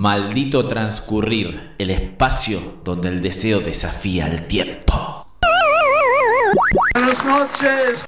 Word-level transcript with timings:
Maldito 0.00 0.66
transcurrir, 0.66 1.74
el 1.76 1.90
espacio 1.90 2.80
donde 2.82 3.08
el 3.08 3.20
deseo 3.20 3.60
desafía 3.60 4.28
el 4.28 4.46
tiempo. 4.46 5.28
Buenas 6.94 7.22
noches. 7.22 8.06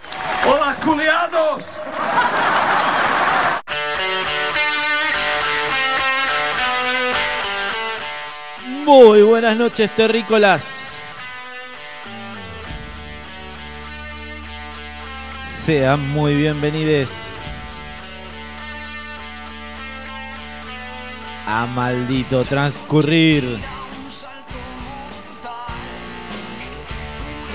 Hola, 0.51 0.75
culiados. 0.83 1.65
Muy 8.87 9.21
buenas 9.21 9.59
noches, 9.59 9.95
terrícolas. 9.95 10.95
Sean 15.67 16.09
muy 16.09 16.37
bienvenidos 16.37 17.32
a 21.55 21.67
Maldito 21.67 22.45
Transcurrir. 22.45 23.59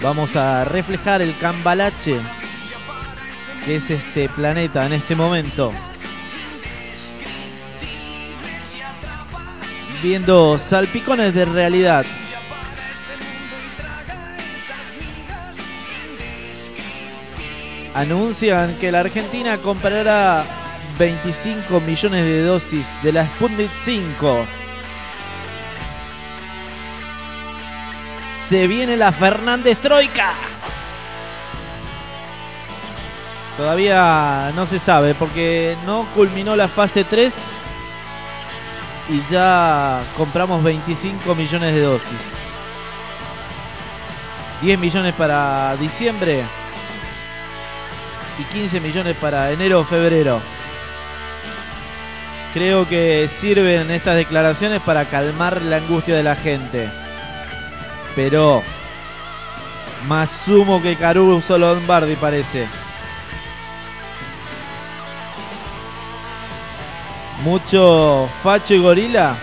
vamos 0.00 0.36
a 0.36 0.64
reflejar 0.64 1.20
el 1.20 1.36
cambalache 1.38 2.20
que 3.64 3.76
es 3.76 3.90
este 3.90 4.28
planeta 4.28 4.84
en 4.86 4.92
este 4.92 5.16
momento. 5.16 5.72
Viendo 10.02 10.58
salpicones 10.58 11.34
de 11.34 11.44
realidad. 11.46 12.04
Anuncian 17.94 18.74
que 18.78 18.92
la 18.92 19.00
Argentina 19.00 19.56
comprará 19.58 20.44
25 20.98 21.80
millones 21.80 22.24
de 22.24 22.42
dosis 22.42 22.86
de 23.02 23.12
la 23.12 23.26
Sputnik 23.26 23.72
5. 23.72 24.46
Se 28.48 28.66
viene 28.66 28.96
la 28.96 29.10
Fernández 29.10 29.78
Troika. 29.78 30.34
Todavía 33.56 34.52
no 34.54 34.66
se 34.66 34.78
sabe 34.80 35.14
porque 35.14 35.76
no 35.86 36.06
culminó 36.14 36.56
la 36.56 36.66
fase 36.66 37.04
3 37.04 37.34
y 39.10 39.22
ya 39.30 40.02
compramos 40.16 40.62
25 40.64 41.34
millones 41.36 41.74
de 41.74 41.80
dosis. 41.80 42.44
10 44.60 44.78
millones 44.78 45.14
para 45.14 45.76
diciembre 45.76 46.42
y 48.38 48.44
15 48.44 48.80
millones 48.80 49.16
para 49.16 49.52
enero 49.52 49.80
o 49.80 49.84
febrero. 49.84 50.40
Creo 52.52 52.88
que 52.88 53.28
sirven 53.28 53.90
estas 53.90 54.16
declaraciones 54.16 54.80
para 54.80 55.04
calmar 55.04 55.62
la 55.62 55.76
angustia 55.76 56.16
de 56.16 56.22
la 56.22 56.34
gente. 56.34 56.90
Pero 58.16 58.62
más 60.08 60.30
sumo 60.30 60.82
que 60.82 60.96
Caruso 60.96 61.56
Lombardi 61.56 62.16
parece. 62.16 62.83
Mucho 67.44 68.26
facho 68.42 68.72
y 68.72 68.78
gorila 68.78 69.36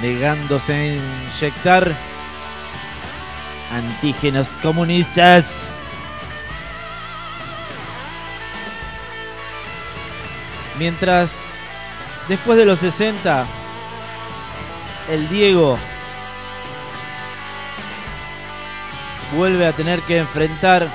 negándose 0.00 0.72
a 0.72 0.86
inyectar 0.86 1.92
antígenos 3.70 4.56
comunistas. 4.62 5.70
Mientras 10.78 11.96
después 12.28 12.56
de 12.56 12.64
los 12.64 12.78
60 12.78 13.44
el 15.10 15.28
Diego 15.28 15.78
vuelve 19.36 19.66
a 19.66 19.72
tener 19.72 20.00
que 20.02 20.16
enfrentar 20.16 20.88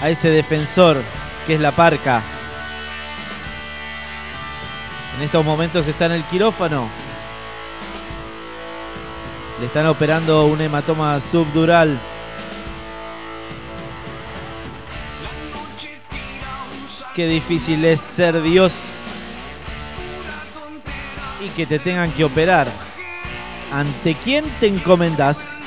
a 0.00 0.08
ese 0.08 0.30
defensor 0.30 1.02
que 1.46 1.56
es 1.56 1.60
la 1.60 1.72
parca. 1.72 2.22
En 5.20 5.26
estos 5.26 5.44
momentos 5.44 5.86
está 5.86 6.06
en 6.06 6.12
el 6.12 6.24
quirófano. 6.24 6.88
Le 9.60 9.66
están 9.66 9.86
operando 9.86 10.46
un 10.46 10.58
hematoma 10.62 11.20
subdural. 11.20 12.00
Qué 17.14 17.26
difícil 17.26 17.84
es 17.84 18.00
ser 18.00 18.40
Dios 18.40 18.72
y 21.44 21.50
que 21.50 21.66
te 21.66 21.78
tengan 21.78 22.10
que 22.12 22.24
operar. 22.24 22.68
¿Ante 23.74 24.14
quién 24.14 24.46
te 24.58 24.68
encomendas? 24.68 25.60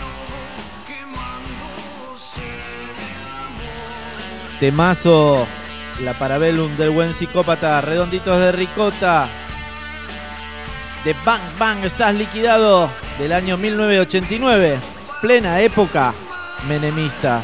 Temazo, 4.59 5.45
la 6.01 6.17
Parabellum 6.17 6.75
del 6.75 6.89
buen 6.89 7.13
psicópata, 7.13 7.79
redonditos 7.81 8.39
de 8.39 8.51
ricota. 8.51 9.29
De 11.03 11.13
Bang 11.25 11.41
Bang, 11.59 11.83
estás 11.83 12.15
liquidado 12.15 12.89
del 13.19 13.33
año 13.33 13.57
1989, 13.57 14.77
plena 15.21 15.59
época 15.59 16.13
menemista. 16.67 17.41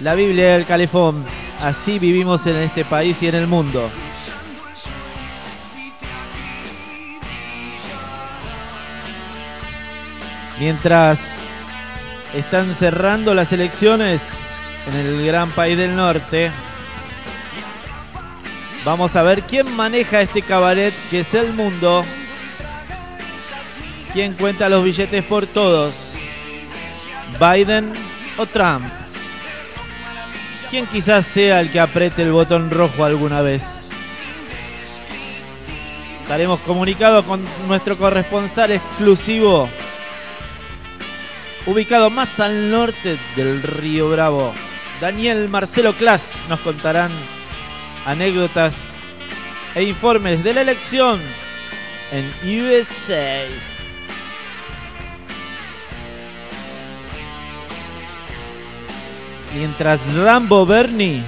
La 0.00 0.14
Biblia 0.14 0.54
del 0.54 0.64
Calefón, 0.64 1.24
Así 1.64 1.98
vivimos 1.98 2.46
en 2.46 2.56
este 2.56 2.84
país 2.84 3.22
y 3.22 3.28
en 3.28 3.36
el 3.36 3.46
mundo. 3.46 3.90
Mientras 10.58 11.48
están 12.34 12.74
cerrando 12.74 13.34
las 13.34 13.50
elecciones 13.52 14.22
en 14.86 14.94
el 14.94 15.26
gran 15.26 15.50
país 15.52 15.78
del 15.78 15.96
norte, 15.96 16.50
vamos 18.84 19.16
a 19.16 19.22
ver 19.22 19.42
quién 19.42 19.74
maneja 19.74 20.20
este 20.20 20.42
cabaret 20.42 20.94
que 21.10 21.20
es 21.20 21.34
el 21.34 21.52
mundo. 21.52 22.04
¿Quién 24.12 24.32
cuenta 24.34 24.68
los 24.68 24.84
billetes 24.84 25.24
por 25.24 25.46
todos? 25.46 25.94
¿Biden 27.40 27.92
o 28.36 28.46
Trump? 28.46 28.84
¿Quién 30.70 30.86
quizás 30.86 31.26
sea 31.26 31.60
el 31.60 31.70
que 31.70 31.80
apriete 31.80 32.22
el 32.22 32.32
botón 32.32 32.70
rojo 32.70 33.04
alguna 33.04 33.40
vez? 33.42 33.62
Estaremos 36.22 36.60
comunicados 36.60 37.24
con 37.24 37.44
nuestro 37.68 37.98
corresponsal 37.98 38.72
exclusivo, 38.72 39.68
ubicado 41.66 42.08
más 42.08 42.40
al 42.40 42.70
norte 42.70 43.18
del 43.36 43.62
río 43.62 44.10
Bravo. 44.10 44.54
Daniel 45.00 45.48
Marcelo 45.48 45.92
Clas 45.92 46.22
nos 46.48 46.60
contarán 46.60 47.10
anécdotas 48.06 48.94
e 49.74 49.82
informes 49.82 50.44
de 50.44 50.52
la 50.52 50.62
elección 50.62 51.18
en 52.12 52.60
USA. 52.60 53.44
Mientras 59.54 60.14
Rambo 60.14 60.66
Bernie 60.66 61.22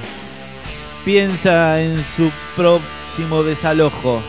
piensa 1.04 1.80
en 1.80 2.02
su 2.02 2.30
próximo 2.56 3.42
desalojo. 3.42 4.20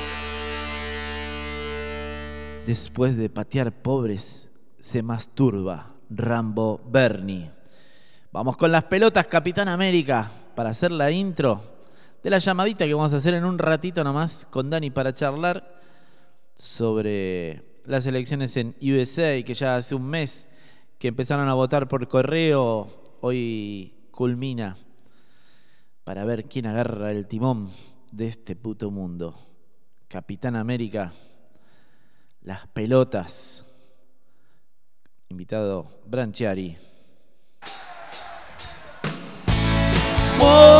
Después 2.65 3.17
de 3.17 3.29
patear 3.29 3.71
pobres, 3.71 4.49
se 4.79 5.01
masturba 5.01 5.93
Rambo 6.09 6.81
Bernie. 6.87 7.49
Vamos 8.31 8.57
con 8.57 8.71
las 8.71 8.83
pelotas, 8.83 9.25
Capitán 9.27 9.67
América, 9.67 10.29
para 10.53 10.69
hacer 10.69 10.91
la 10.91 11.09
intro 11.09 11.76
de 12.23 12.29
la 12.29 12.39
llamadita 12.39 12.85
que 12.85 12.93
vamos 12.93 13.13
a 13.13 13.17
hacer 13.17 13.33
en 13.33 13.45
un 13.45 13.57
ratito 13.57 14.03
nomás 14.03 14.45
con 14.49 14.69
Dani 14.69 14.89
para 14.89 15.13
charlar 15.13 15.81
sobre 16.55 17.81
las 17.85 18.05
elecciones 18.05 18.57
en 18.57 18.75
USA, 18.81 19.41
que 19.43 19.53
ya 19.53 19.77
hace 19.77 19.95
un 19.95 20.05
mes 20.05 20.49
que 20.97 21.07
empezaron 21.07 21.47
a 21.47 21.53
votar 21.53 21.87
por 21.87 22.07
correo, 22.07 23.17
hoy 23.21 23.93
culmina 24.11 24.77
para 26.03 26.25
ver 26.25 26.45
quién 26.45 26.65
agarra 26.65 27.11
el 27.11 27.27
timón 27.27 27.69
de 28.11 28.27
este 28.27 28.55
puto 28.55 28.89
mundo. 28.91 29.35
Capitán 30.07 30.55
América, 30.55 31.13
las 32.41 32.67
pelotas. 32.67 33.65
Invitado 35.29 36.01
Branchiari. 36.05 36.77
Moviéndose. 40.37 40.76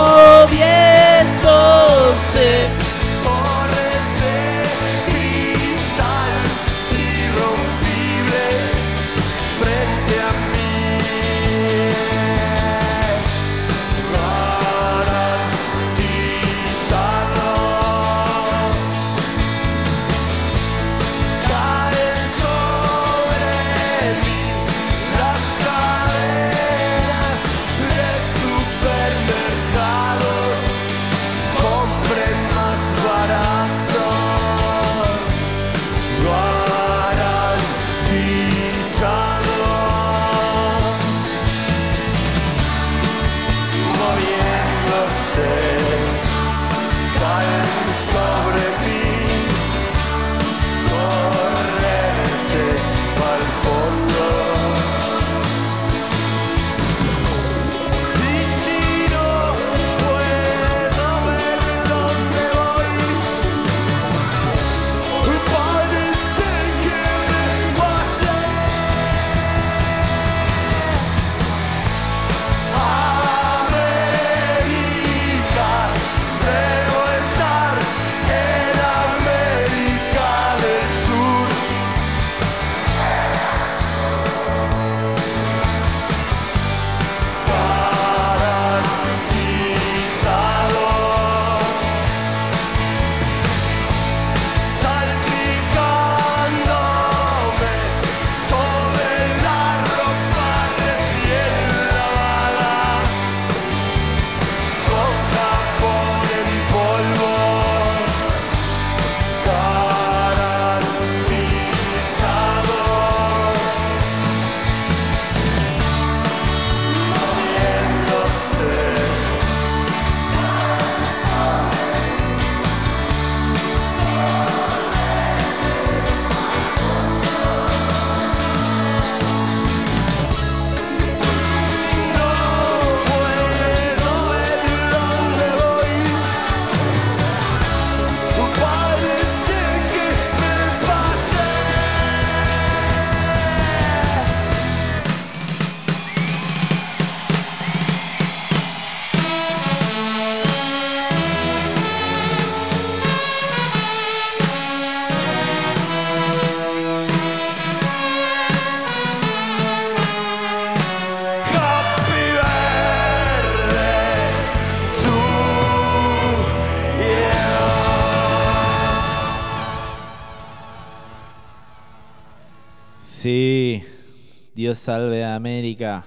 Dios 174.68 174.80
salve 174.80 175.24
a 175.24 175.34
América. 175.34 176.06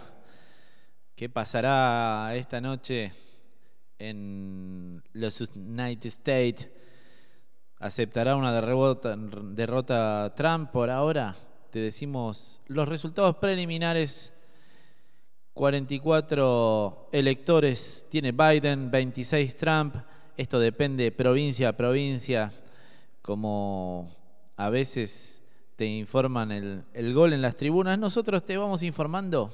¿Qué 1.16 1.30
pasará 1.30 2.30
esta 2.34 2.60
noche 2.60 3.10
en 3.98 5.02
los 5.14 5.40
United 5.56 6.08
States? 6.08 6.68
¿Aceptará 7.78 8.36
una 8.36 8.52
derrota, 8.52 9.16
derrota 9.16 10.34
Trump 10.36 10.72
por 10.72 10.90
ahora? 10.90 11.34
Te 11.70 11.78
decimos 11.78 12.60
los 12.66 12.86
resultados 12.86 13.36
preliminares 13.36 14.34
44 15.54 17.08
electores 17.12 18.06
tiene 18.10 18.32
Biden, 18.32 18.90
26 18.90 19.56
Trump. 19.56 19.96
Esto 20.36 20.60
depende 20.60 21.10
provincia 21.12 21.70
a 21.70 21.72
provincia, 21.78 22.52
como 23.22 24.14
a 24.58 24.68
veces 24.68 25.39
te 25.80 25.86
informan 25.86 26.52
el, 26.52 27.14
gol 27.14 27.32
en 27.32 27.40
las 27.40 27.56
tribunas. 27.56 27.98
Nosotros 27.98 28.44
te 28.44 28.58
vamos 28.58 28.82
informando 28.82 29.50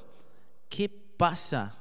qué 0.68 0.88
pasa 0.88 1.78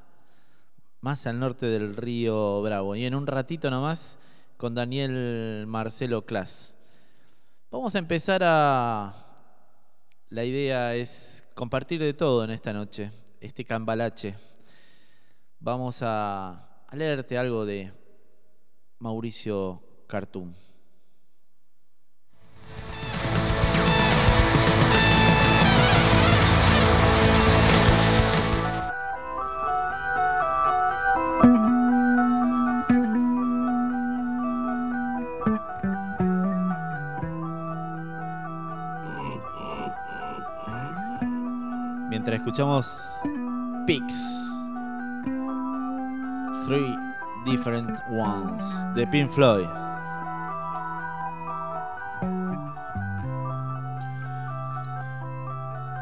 más 1.02 1.25
al 1.25 1.40
norte 1.40 1.66
del 1.66 1.96
río 1.96 2.62
Bravo. 2.62 2.96
Y 2.96 3.06
en 3.06 3.16
un 3.16 3.25
ratito 3.25 3.72
nomás 3.72 4.20
con 4.56 4.75
Daniel 4.75 5.66
Marcelo 5.66 6.28
Clas. 6.28 6.78
Vamos 7.72 7.96
a 7.96 7.98
empezar 7.98 8.44
a... 8.44 9.16
La 10.30 10.46
idea 10.46 10.94
es 10.94 11.50
compartir 11.56 12.00
de 12.00 12.14
todo 12.14 12.44
en 12.44 12.52
esta 12.52 12.72
noche, 12.72 13.12
este 13.42 13.66
cambalache. 13.66 14.36
Vamos 15.60 16.02
a, 16.04 16.86
leerte 16.92 17.36
algo 17.40 17.66
de 17.66 17.92
Mauricio 19.00 19.82
Cartoon. 20.06 20.64
Escuchamos 42.36 42.86
Pigs. 43.88 44.13
Three 46.65 46.98
Different 47.46 47.98
Ones 48.10 48.88
de 48.94 49.08
Pink 49.08 49.32
Floyd. 49.32 49.65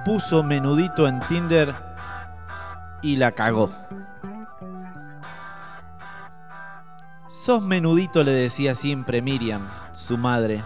Puso 0.06 0.44
menudito 0.44 1.08
en 1.08 1.20
Tinder 1.28 1.76
y 3.04 3.16
la 3.16 3.32
cagó. 3.32 3.72
Sos 7.28 7.62
menudito, 7.62 8.24
le 8.24 8.32
decía 8.32 8.74
siempre 8.74 9.22
Miriam, 9.22 9.70
su 9.92 10.18
madre. 10.18 10.64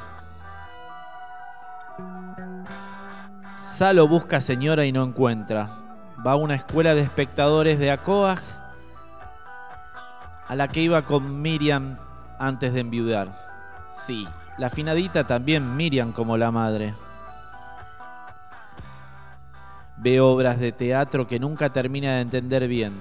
Salo 3.77 4.07
busca 4.07 4.41
señora 4.41 4.86
y 4.86 4.91
no 4.91 5.03
encuentra. 5.03 5.69
Va 6.25 6.31
a 6.31 6.36
una 6.36 6.55
escuela 6.55 6.96
de 6.96 7.01
espectadores 7.01 7.77
de 7.77 7.91
Acoag 7.91 8.41
a 10.48 10.55
la 10.55 10.67
que 10.69 10.81
iba 10.81 11.03
con 11.03 11.43
Miriam 11.43 12.00
antes 12.39 12.74
de 12.74 12.79
enviudar. 12.79 13.38
Sí, 13.88 14.27
la 14.57 14.72
finadita 14.72 15.27
también 15.27 15.77
Miriam 15.77 16.12
como 16.12 16.38
la 16.38 16.50
madre. 16.50 16.96
Ve 19.98 20.22
obras 20.22 20.60
de 20.60 20.72
teatro 20.72 21.27
que 21.27 21.39
nunca 21.39 21.72
termina 21.72 22.15
de 22.15 22.22
entender 22.22 22.67
bien. 22.67 22.93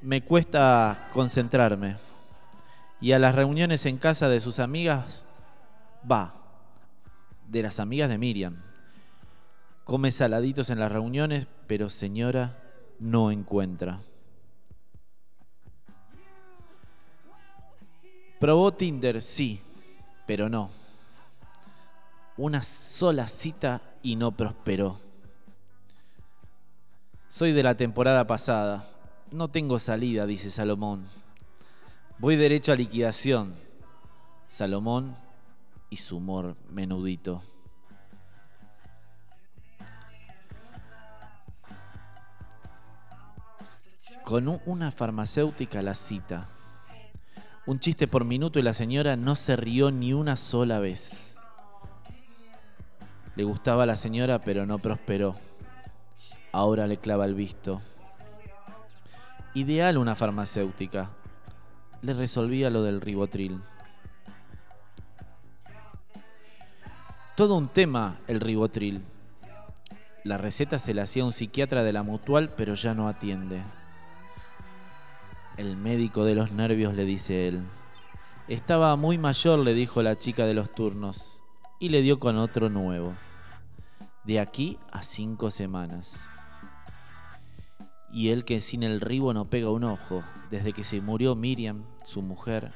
Me 0.00 0.22
cuesta 0.22 1.08
concentrarme. 1.12 1.96
Y 3.00 3.10
a 3.10 3.18
las 3.18 3.34
reuniones 3.34 3.84
en 3.86 3.98
casa 3.98 4.28
de 4.28 4.38
sus 4.38 4.60
amigas 4.60 5.26
va. 6.08 6.39
De 7.50 7.62
las 7.62 7.80
amigas 7.80 8.08
de 8.08 8.16
Miriam. 8.16 8.62
Come 9.82 10.12
saladitos 10.12 10.70
en 10.70 10.78
las 10.78 10.92
reuniones, 10.92 11.48
pero 11.66 11.90
señora 11.90 12.62
no 13.00 13.32
encuentra. 13.32 14.02
Probó 18.38 18.72
Tinder, 18.72 19.20
sí, 19.20 19.60
pero 20.28 20.48
no. 20.48 20.70
Una 22.36 22.62
sola 22.62 23.26
cita 23.26 23.82
y 24.00 24.14
no 24.14 24.30
prosperó. 24.30 25.00
Soy 27.28 27.50
de 27.50 27.64
la 27.64 27.76
temporada 27.76 28.28
pasada. 28.28 28.88
No 29.32 29.48
tengo 29.48 29.80
salida, 29.80 30.24
dice 30.24 30.50
Salomón. 30.50 31.08
Voy 32.18 32.36
derecho 32.36 32.72
a 32.72 32.76
liquidación. 32.76 33.56
Salomón 34.46 35.16
y 35.90 35.96
su 35.96 36.16
humor 36.18 36.56
menudito. 36.70 37.42
Con 44.24 44.48
un- 44.48 44.60
una 44.66 44.90
farmacéutica 44.90 45.82
la 45.82 45.94
cita. 45.94 46.48
Un 47.66 47.78
chiste 47.78 48.06
por 48.08 48.24
minuto 48.24 48.58
y 48.58 48.62
la 48.62 48.74
señora 48.74 49.16
no 49.16 49.36
se 49.36 49.56
rió 49.56 49.90
ni 49.90 50.12
una 50.12 50.36
sola 50.36 50.78
vez. 50.78 51.38
Le 53.36 53.44
gustaba 53.44 53.84
a 53.84 53.86
la 53.86 53.96
señora, 53.96 54.40
pero 54.42 54.66
no 54.66 54.78
prosperó. 54.78 55.36
Ahora 56.52 56.86
le 56.86 56.98
clava 56.98 57.24
el 57.24 57.34
visto. 57.34 57.80
Ideal 59.54 59.98
una 59.98 60.14
farmacéutica. 60.14 61.10
Le 62.02 62.14
resolvía 62.14 62.70
lo 62.70 62.82
del 62.82 63.00
ribotril. 63.00 63.60
Todo 67.40 67.56
un 67.56 67.68
tema 67.68 68.20
el 68.28 68.38
ribotril. 68.38 69.02
La 70.24 70.36
receta 70.36 70.78
se 70.78 70.92
la 70.92 71.04
hacía 71.04 71.24
un 71.24 71.32
psiquiatra 71.32 71.82
de 71.82 71.94
la 71.94 72.02
mutual, 72.02 72.52
pero 72.54 72.74
ya 72.74 72.92
no 72.92 73.08
atiende. 73.08 73.62
El 75.56 75.78
médico 75.78 76.26
de 76.26 76.34
los 76.34 76.52
nervios 76.52 76.92
le 76.92 77.06
dice 77.06 77.48
él. 77.48 77.62
Estaba 78.46 78.94
muy 78.96 79.16
mayor, 79.16 79.60
le 79.60 79.72
dijo 79.72 80.02
la 80.02 80.16
chica 80.16 80.44
de 80.44 80.52
los 80.52 80.74
turnos, 80.74 81.42
y 81.78 81.88
le 81.88 82.02
dio 82.02 82.20
con 82.20 82.36
otro 82.36 82.68
nuevo. 82.68 83.14
De 84.24 84.38
aquí 84.38 84.76
a 84.92 85.02
cinco 85.02 85.50
semanas. 85.50 86.28
Y 88.12 88.28
él 88.28 88.44
que 88.44 88.60
sin 88.60 88.82
el 88.82 89.00
ribo 89.00 89.32
no 89.32 89.48
pega 89.48 89.70
un 89.70 89.84
ojo, 89.84 90.22
desde 90.50 90.74
que 90.74 90.84
se 90.84 91.00
murió 91.00 91.34
Miriam, 91.36 91.86
su 92.04 92.20
mujer, 92.20 92.74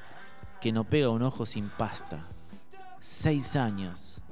que 0.62 0.72
no 0.72 0.84
pega 0.84 1.10
un 1.10 1.20
ojo 1.20 1.44
sin 1.44 1.68
pasta. 1.68 2.24
Seis 3.00 3.56
años. 3.56 4.23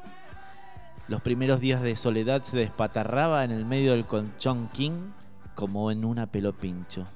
Los 1.12 1.21
primeros 1.21 1.61
días 1.61 1.83
de 1.83 1.95
soledad 1.95 2.40
se 2.40 2.57
despatarraba 2.57 3.45
en 3.45 3.50
el 3.50 3.66
medio 3.66 3.92
del 3.92 4.07
colchón 4.07 4.71
king 4.73 5.11
como 5.54 5.90
en 5.90 6.07
una 6.07 6.26
pelo 6.26 6.54
pincho. 6.54 7.07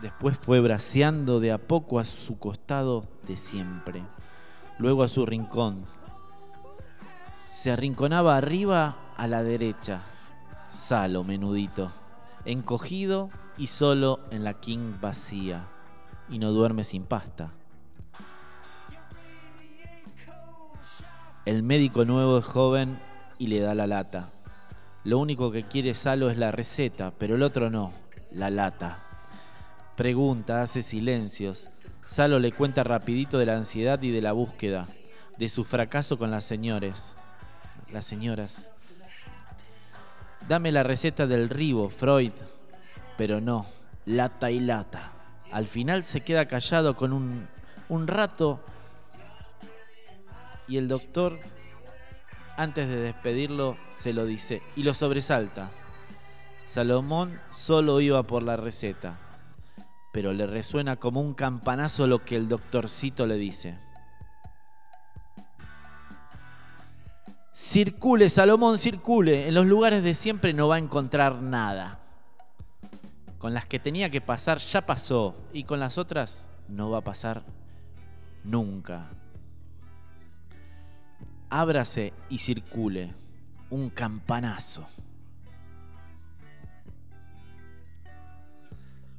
Después 0.00 0.38
fue 0.38 0.60
braceando 0.60 1.40
de 1.40 1.50
a 1.50 1.58
poco 1.58 1.98
a 1.98 2.04
su 2.04 2.38
costado 2.38 3.08
de 3.26 3.36
siempre, 3.36 4.04
luego 4.78 5.02
a 5.02 5.08
su 5.08 5.26
rincón. 5.26 5.84
Se 7.44 7.72
arrinconaba 7.72 8.36
arriba 8.36 8.98
a 9.16 9.26
la 9.26 9.42
derecha, 9.42 10.02
salo 10.68 11.24
menudito, 11.24 11.90
encogido 12.44 13.30
y 13.58 13.66
solo 13.66 14.20
en 14.30 14.44
la 14.44 14.60
king 14.60 14.94
vacía, 15.00 15.66
y 16.28 16.38
no 16.38 16.52
duerme 16.52 16.84
sin 16.84 17.02
pasta. 17.02 17.52
El 21.46 21.62
médico 21.62 22.06
nuevo 22.06 22.38
es 22.38 22.46
joven 22.46 22.98
y 23.38 23.48
le 23.48 23.60
da 23.60 23.74
la 23.74 23.86
lata. 23.86 24.30
Lo 25.04 25.18
único 25.18 25.52
que 25.52 25.64
quiere 25.64 25.92
Salo 25.92 26.30
es 26.30 26.38
la 26.38 26.50
receta, 26.50 27.12
pero 27.18 27.34
el 27.34 27.42
otro 27.42 27.68
no, 27.68 27.92
la 28.32 28.48
lata. 28.48 29.04
Pregunta, 29.94 30.62
hace 30.62 30.80
silencios. 30.80 31.68
Salo 32.06 32.38
le 32.38 32.52
cuenta 32.52 32.82
rapidito 32.82 33.36
de 33.36 33.44
la 33.44 33.56
ansiedad 33.56 34.00
y 34.00 34.10
de 34.10 34.22
la 34.22 34.32
búsqueda, 34.32 34.88
de 35.36 35.50
su 35.50 35.64
fracaso 35.64 36.16
con 36.16 36.30
las 36.30 36.44
señores. 36.44 37.14
Las 37.92 38.06
señoras. 38.06 38.70
Dame 40.48 40.72
la 40.72 40.82
receta 40.82 41.26
del 41.26 41.50
ribo, 41.50 41.90
Freud. 41.90 42.32
Pero 43.18 43.42
no, 43.42 43.66
lata 44.06 44.50
y 44.50 44.60
lata. 44.60 45.12
Al 45.52 45.66
final 45.66 46.04
se 46.04 46.22
queda 46.22 46.46
callado 46.46 46.96
con 46.96 47.12
un, 47.12 47.46
un 47.90 48.06
rato 48.06 48.60
y 50.68 50.76
el 50.76 50.88
doctor, 50.88 51.38
antes 52.56 52.88
de 52.88 52.96
despedirlo, 52.96 53.76
se 53.88 54.12
lo 54.12 54.24
dice 54.24 54.62
y 54.76 54.82
lo 54.82 54.94
sobresalta. 54.94 55.70
Salomón 56.64 57.40
solo 57.50 58.00
iba 58.00 58.22
por 58.22 58.42
la 58.42 58.56
receta, 58.56 59.18
pero 60.12 60.32
le 60.32 60.46
resuena 60.46 60.96
como 60.96 61.20
un 61.20 61.34
campanazo 61.34 62.06
lo 62.06 62.24
que 62.24 62.36
el 62.36 62.48
doctorcito 62.48 63.26
le 63.26 63.36
dice. 63.36 63.78
Circule, 67.52 68.28
Salomón, 68.28 68.78
circule. 68.78 69.46
En 69.46 69.54
los 69.54 69.66
lugares 69.66 70.02
de 70.02 70.14
siempre 70.14 70.52
no 70.52 70.66
va 70.66 70.76
a 70.76 70.78
encontrar 70.78 71.40
nada. 71.40 72.00
Con 73.38 73.54
las 73.54 73.66
que 73.66 73.78
tenía 73.78 74.10
que 74.10 74.20
pasar 74.20 74.58
ya 74.58 74.86
pasó 74.86 75.36
y 75.52 75.64
con 75.64 75.78
las 75.78 75.98
otras 75.98 76.48
no 76.66 76.90
va 76.90 76.98
a 76.98 77.04
pasar 77.04 77.44
nunca. 78.42 79.10
Ábrase 81.50 82.12
y 82.28 82.38
circule. 82.38 83.14
un 83.70 83.90
campanazo. 83.90 84.86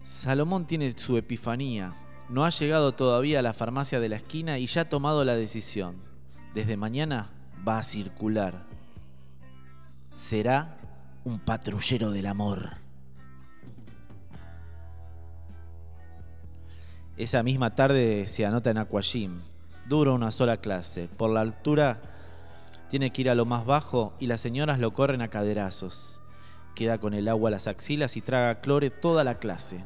Salomón 0.04 0.66
tiene 0.66 0.98
su 0.98 1.18
epifanía. 1.18 1.94
No 2.30 2.46
ha 2.46 2.50
llegado 2.52 2.94
todavía 2.94 3.40
a 3.40 3.42
la 3.42 3.54
farmacia 3.54 4.00
de 4.00 4.08
la 4.08 4.18
esquina 4.18 4.60
y 4.60 4.68
ya 4.68 4.82
ha 4.82 4.90
tomado 4.90 5.26
la 5.26 5.36
decisión. 5.36 5.96
Desde 6.54 6.78
mañana 6.78 7.32
va 7.68 7.80
a 7.80 7.84
circular. 7.84 8.64
Será 10.16 10.78
un 11.26 11.40
patrullero 11.40 12.12
del 12.12 12.28
amor. 12.28 12.78
Esa 17.18 17.44
misma 17.44 17.76
tarde 17.76 18.28
se 18.28 18.46
anota 18.46 18.70
en 18.70 18.78
Aquagym. 18.78 19.42
Dura 19.88 20.12
una 20.12 20.32
sola 20.32 20.58
clase. 20.58 21.08
Por 21.08 21.32
la 21.32 21.42
altura 21.42 22.15
tiene 22.90 23.12
que 23.12 23.22
ir 23.22 23.30
a 23.30 23.36
lo 23.36 23.46
más 23.46 23.66
bajo 23.66 24.14
y 24.20 24.28
las 24.28 24.42
señoras 24.42 24.80
lo 24.80 24.94
corren 24.94 25.22
a 25.22 25.30
caderazos. 25.30 26.22
Queda 26.76 26.98
con 26.98 27.14
el 27.14 27.28
agua 27.28 27.50
a 27.50 27.52
las 27.52 27.68
axilas 27.68 28.18
y 28.18 28.22
traga 28.22 28.62
clore 28.62 28.90
toda 28.90 29.24
la 29.24 29.40
clase. 29.40 29.84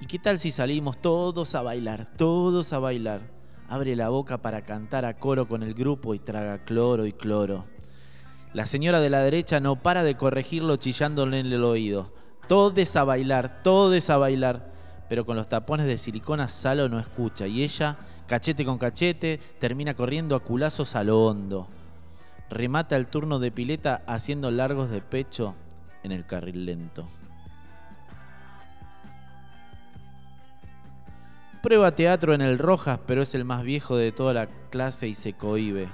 ¿Y 0.00 0.06
qué 0.06 0.18
tal 0.18 0.38
si 0.38 0.52
salimos 0.52 0.98
todos 0.98 1.54
a 1.54 1.62
bailar, 1.62 2.06
todos 2.16 2.72
a 2.72 2.78
bailar? 2.78 3.20
Abre 3.68 3.96
la 3.96 4.08
boca 4.08 4.38
para 4.38 4.62
cantar 4.62 5.04
a 5.04 5.18
coro 5.18 5.48
con 5.48 5.62
el 5.62 5.74
grupo 5.74 6.14
y 6.14 6.18
traga 6.18 6.64
cloro 6.64 7.04
y 7.04 7.12
cloro. 7.12 7.66
La 8.54 8.64
señora 8.64 9.00
de 9.00 9.10
la 9.10 9.20
derecha 9.20 9.60
no 9.60 9.76
para 9.76 10.02
de 10.02 10.16
corregirlo 10.16 10.76
chillándole 10.76 11.40
en 11.40 11.46
el 11.46 11.64
oído. 11.64 12.12
Todos 12.48 12.96
a 12.96 13.04
bailar, 13.04 13.62
todos 13.62 14.08
a 14.08 14.16
bailar. 14.16 14.72
Pero 15.08 15.26
con 15.26 15.36
los 15.36 15.48
tapones 15.48 15.86
de 15.86 15.98
silicona 15.98 16.48
Salo 16.48 16.88
no 16.88 16.98
escucha 16.98 17.46
y 17.46 17.62
ella, 17.62 17.98
cachete 18.28 18.64
con 18.64 18.78
cachete, 18.78 19.40
termina 19.58 19.94
corriendo 19.94 20.36
a 20.36 20.40
culazos 20.40 20.94
a 20.94 21.02
lo 21.02 21.26
hondo. 21.26 21.66
Remata 22.50 22.96
el 22.96 23.08
turno 23.08 23.40
de 23.40 23.50
pileta 23.50 24.02
haciendo 24.06 24.50
largos 24.50 24.90
de 24.90 25.00
pecho 25.00 25.54
en 26.04 26.12
el 26.12 26.24
carril 26.26 26.66
lento. 26.66 27.08
Prueba 31.62 31.94
teatro 31.94 32.34
en 32.34 32.40
el 32.40 32.58
Rojas, 32.58 33.00
pero 33.06 33.22
es 33.22 33.34
el 33.34 33.44
más 33.44 33.64
viejo 33.64 33.96
de 33.96 34.12
toda 34.12 34.32
la 34.32 34.46
clase 34.70 35.08
y 35.08 35.14
se 35.14 35.32
cohibe. 35.32 35.88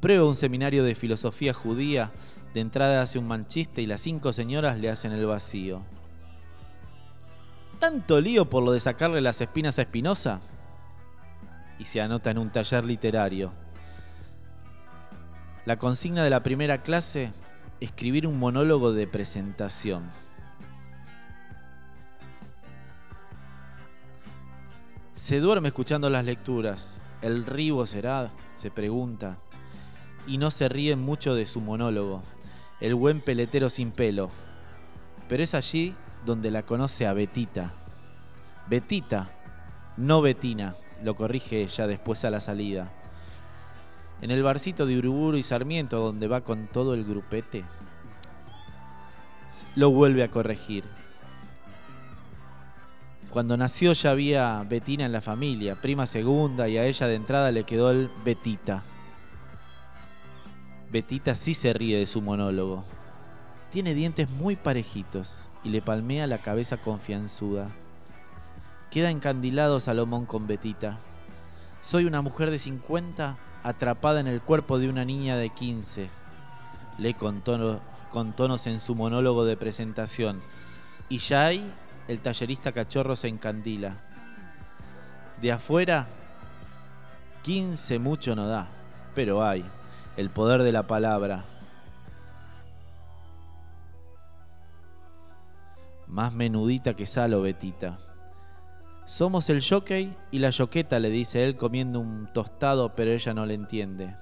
Prueba 0.00 0.28
un 0.28 0.36
seminario 0.36 0.84
de 0.84 0.94
filosofía 0.94 1.54
judía, 1.54 2.10
de 2.52 2.60
entrada 2.60 3.02
hace 3.02 3.18
un 3.18 3.26
manchiste 3.26 3.82
y 3.82 3.86
las 3.86 4.02
cinco 4.02 4.32
señoras 4.32 4.78
le 4.78 4.90
hacen 4.90 5.12
el 5.12 5.24
vacío. 5.26 5.80
¿Tanto 7.78 8.20
lío 8.20 8.48
por 8.48 8.62
lo 8.62 8.72
de 8.72 8.80
sacarle 8.80 9.20
las 9.20 9.40
espinas 9.40 9.78
a 9.78 9.82
Espinosa? 9.82 10.40
Y 11.78 11.84
se 11.84 12.00
anota 12.00 12.30
en 12.30 12.38
un 12.38 12.50
taller 12.50 12.84
literario. 12.84 13.52
La 15.64 15.78
consigna 15.78 16.22
de 16.22 16.30
la 16.30 16.42
primera 16.42 16.82
clase, 16.82 17.32
escribir 17.80 18.26
un 18.26 18.38
monólogo 18.38 18.92
de 18.92 19.06
presentación. 19.06 20.10
Se 25.12 25.40
duerme 25.40 25.68
escuchando 25.68 26.08
las 26.08 26.24
lecturas. 26.24 27.00
¿El 27.22 27.44
ribo 27.46 27.84
será? 27.86 28.30
se 28.54 28.70
pregunta. 28.70 29.38
Y 30.26 30.38
no 30.38 30.50
se 30.50 30.68
ríe 30.68 30.94
mucho 30.94 31.34
de 31.34 31.46
su 31.46 31.60
monólogo. 31.60 32.22
El 32.80 32.94
buen 32.94 33.20
peletero 33.20 33.68
sin 33.68 33.90
pelo. 33.90 34.30
Pero 35.28 35.42
es 35.42 35.54
allí 35.54 35.94
donde 36.24 36.50
la 36.50 36.64
conoce 36.64 37.06
a 37.06 37.12
Betita. 37.12 37.72
Betita, 38.68 39.30
no 39.96 40.20
Betina, 40.20 40.74
lo 41.02 41.14
corrige 41.14 41.62
ella 41.62 41.86
después 41.86 42.24
a 42.24 42.30
la 42.30 42.40
salida. 42.40 42.90
En 44.22 44.30
el 44.30 44.42
barcito 44.42 44.86
de 44.86 44.98
Uruburu 44.98 45.36
y 45.36 45.42
Sarmiento, 45.42 45.98
donde 46.00 46.26
va 46.26 46.40
con 46.40 46.68
todo 46.68 46.94
el 46.94 47.04
grupete, 47.04 47.64
lo 49.74 49.90
vuelve 49.90 50.22
a 50.22 50.30
corregir. 50.30 50.84
Cuando 53.30 53.56
nació 53.58 53.92
ya 53.92 54.12
había 54.12 54.64
Betina 54.66 55.04
en 55.04 55.12
la 55.12 55.20
familia, 55.20 55.74
prima 55.74 56.06
segunda, 56.06 56.68
y 56.68 56.78
a 56.78 56.86
ella 56.86 57.06
de 57.06 57.14
entrada 57.14 57.52
le 57.52 57.64
quedó 57.64 57.90
el 57.90 58.10
Betita. 58.24 58.82
Betita 60.90 61.34
sí 61.34 61.52
se 61.52 61.74
ríe 61.74 61.98
de 61.98 62.06
su 62.06 62.22
monólogo. 62.22 62.84
Tiene 63.70 63.92
dientes 63.92 64.30
muy 64.30 64.56
parejitos 64.56 65.50
y 65.62 65.68
le 65.68 65.82
palmea 65.82 66.26
la 66.26 66.38
cabeza 66.38 66.78
confianzuda. 66.78 67.68
Queda 68.96 69.10
encandilado 69.10 69.78
Salomón 69.78 70.24
con 70.24 70.46
Betita. 70.46 70.98
Soy 71.82 72.06
una 72.06 72.22
mujer 72.22 72.50
de 72.50 72.58
50 72.58 73.36
atrapada 73.62 74.20
en 74.20 74.26
el 74.26 74.40
cuerpo 74.40 74.78
de 74.78 74.88
una 74.88 75.04
niña 75.04 75.36
de 75.36 75.50
15. 75.50 76.08
Lee 76.96 77.12
con, 77.12 77.42
tono- 77.42 77.80
con 78.10 78.32
tonos 78.32 78.66
en 78.66 78.80
su 78.80 78.94
monólogo 78.94 79.44
de 79.44 79.58
presentación. 79.58 80.40
Y 81.10 81.18
ya 81.18 81.50
el 81.50 82.20
tallerista 82.22 82.72
cachorro 82.72 83.16
se 83.16 83.28
encandila. 83.28 83.98
De 85.42 85.52
afuera, 85.52 86.06
15 87.42 87.98
mucho 87.98 88.34
no 88.34 88.48
da, 88.48 88.66
pero 89.14 89.44
hay 89.44 89.62
el 90.16 90.30
poder 90.30 90.62
de 90.62 90.72
la 90.72 90.86
palabra. 90.86 91.44
Más 96.06 96.32
menudita 96.32 96.94
que 96.94 97.04
Salo, 97.04 97.42
Betita. 97.42 97.98
Somos 99.06 99.48
el 99.50 99.62
jockey 99.62 100.16
y 100.32 100.40
la 100.40 100.50
yoqueta, 100.50 100.98
le 100.98 101.10
dice 101.10 101.44
él 101.44 101.56
comiendo 101.56 102.00
un 102.00 102.28
tostado, 102.32 102.94
pero 102.96 103.12
ella 103.12 103.32
no 103.34 103.46
le 103.46 103.54
entiende. 103.54 104.16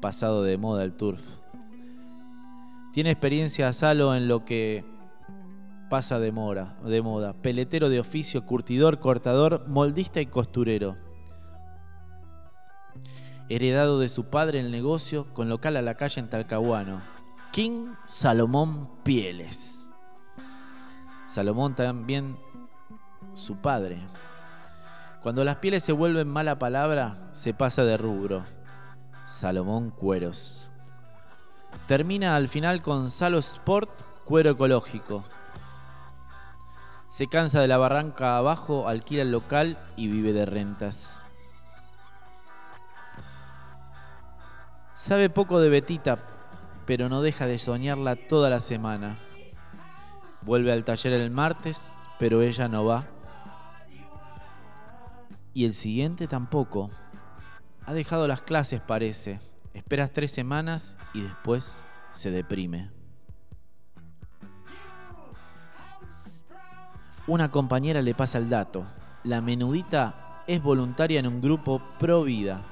Pasado 0.00 0.44
de 0.44 0.56
moda 0.56 0.84
el 0.84 0.92
turf. 0.92 1.20
Tiene 2.92 3.10
experiencia 3.10 3.72
Salo 3.72 4.14
en 4.14 4.28
lo 4.28 4.44
que 4.44 4.84
pasa 5.90 6.20
de, 6.20 6.30
mora, 6.30 6.76
de 6.84 7.02
moda. 7.02 7.32
Peletero 7.32 7.88
de 7.88 7.98
oficio, 7.98 8.46
curtidor, 8.46 9.00
cortador, 9.00 9.66
moldista 9.66 10.20
y 10.20 10.26
costurero. 10.26 10.96
Heredado 13.48 13.98
de 13.98 14.08
su 14.08 14.26
padre 14.26 14.60
el 14.60 14.70
negocio 14.70 15.26
con 15.34 15.48
local 15.48 15.76
a 15.76 15.82
la 15.82 15.96
calle 15.96 16.20
en 16.20 16.30
Talcahuano. 16.30 17.02
King 17.50 17.94
Salomón 18.06 18.88
Pieles. 19.02 19.92
Salomón 21.26 21.74
también 21.74 22.36
su 23.34 23.56
padre. 23.56 23.98
Cuando 25.22 25.44
las 25.44 25.56
pieles 25.56 25.84
se 25.84 25.92
vuelven 25.92 26.28
mala 26.28 26.58
palabra, 26.58 27.28
se 27.32 27.52
pasa 27.52 27.84
de 27.84 27.96
rubro. 27.96 28.44
Salomón 29.26 29.90
Cueros. 29.90 30.70
Termina 31.86 32.36
al 32.36 32.48
final 32.48 32.82
con 32.82 33.10
Salo 33.10 33.38
Sport, 33.38 33.90
cuero 34.24 34.50
ecológico. 34.50 35.24
Se 37.08 37.26
cansa 37.26 37.60
de 37.60 37.68
la 37.68 37.76
barranca 37.76 38.38
abajo, 38.38 38.88
alquila 38.88 39.22
el 39.22 39.32
local 39.32 39.76
y 39.96 40.08
vive 40.08 40.32
de 40.32 40.46
rentas. 40.46 41.24
Sabe 44.94 45.30
poco 45.30 45.60
de 45.60 45.70
Betita, 45.70 46.18
pero 46.86 47.08
no 47.08 47.22
deja 47.22 47.46
de 47.46 47.58
soñarla 47.58 48.16
toda 48.16 48.50
la 48.50 48.60
semana. 48.60 49.16
Vuelve 50.42 50.72
al 50.72 50.84
taller 50.84 51.12
el 51.12 51.30
martes, 51.30 51.92
pero 52.18 52.42
ella 52.42 52.68
no 52.68 52.84
va. 52.84 53.06
Y 55.52 55.64
el 55.64 55.74
siguiente 55.74 56.26
tampoco. 56.26 56.90
Ha 57.84 57.92
dejado 57.92 58.28
las 58.28 58.40
clases, 58.40 58.80
parece. 58.80 59.40
Esperas 59.74 60.12
tres 60.12 60.30
semanas 60.32 60.96
y 61.14 61.22
después 61.22 61.78
se 62.10 62.30
deprime. 62.30 62.90
Una 67.26 67.50
compañera 67.50 68.02
le 68.02 68.14
pasa 68.14 68.38
el 68.38 68.48
dato. 68.48 68.86
La 69.22 69.40
menudita 69.40 70.42
es 70.46 70.62
voluntaria 70.62 71.20
en 71.20 71.26
un 71.26 71.40
grupo 71.40 71.82
pro 71.98 72.24
vida. 72.24 72.62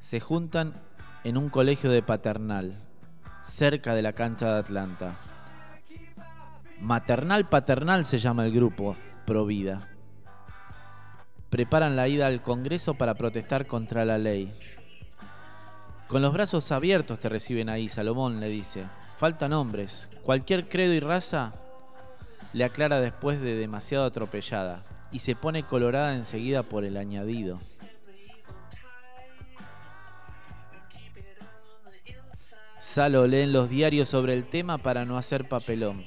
Se 0.00 0.20
juntan 0.20 0.74
en 1.24 1.36
un 1.36 1.50
colegio 1.50 1.90
de 1.90 2.02
paternal, 2.02 2.78
cerca 3.38 3.94
de 3.94 4.02
la 4.02 4.12
cancha 4.12 4.54
de 4.54 4.60
Atlanta. 4.60 5.16
Maternal 6.80 7.48
Paternal 7.48 8.06
se 8.06 8.18
llama 8.18 8.46
el 8.46 8.52
grupo, 8.52 8.96
pro 9.26 9.44
vida. 9.44 9.88
Preparan 11.50 11.96
la 11.96 12.06
ida 12.06 12.28
al 12.28 12.42
Congreso 12.42 12.94
para 12.94 13.14
protestar 13.14 13.66
contra 13.66 14.04
la 14.04 14.18
ley. 14.18 14.52
Con 16.06 16.22
los 16.22 16.32
brazos 16.32 16.70
abiertos 16.72 17.18
te 17.18 17.28
reciben 17.28 17.68
ahí, 17.68 17.88
Salomón 17.88 18.40
le 18.40 18.48
dice. 18.48 18.86
Faltan 19.16 19.52
hombres. 19.52 20.08
Cualquier 20.22 20.68
credo 20.68 20.94
y 20.94 21.00
raza 21.00 21.52
le 22.52 22.64
aclara 22.64 23.00
después 23.00 23.40
de 23.40 23.56
demasiado 23.56 24.04
atropellada 24.04 24.84
y 25.12 25.18
se 25.20 25.34
pone 25.36 25.64
colorada 25.64 26.14
enseguida 26.14 26.62
por 26.62 26.84
el 26.84 26.96
añadido. 26.96 27.60
Salo 32.78 33.26
lee 33.26 33.40
en 33.40 33.52
los 33.52 33.68
diarios 33.68 34.08
sobre 34.08 34.34
el 34.34 34.48
tema 34.48 34.78
para 34.78 35.04
no 35.04 35.18
hacer 35.18 35.48
papelón 35.48 36.04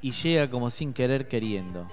y 0.00 0.12
llega 0.12 0.48
como 0.48 0.70
sin 0.70 0.92
querer 0.92 1.28
queriendo. 1.28 1.88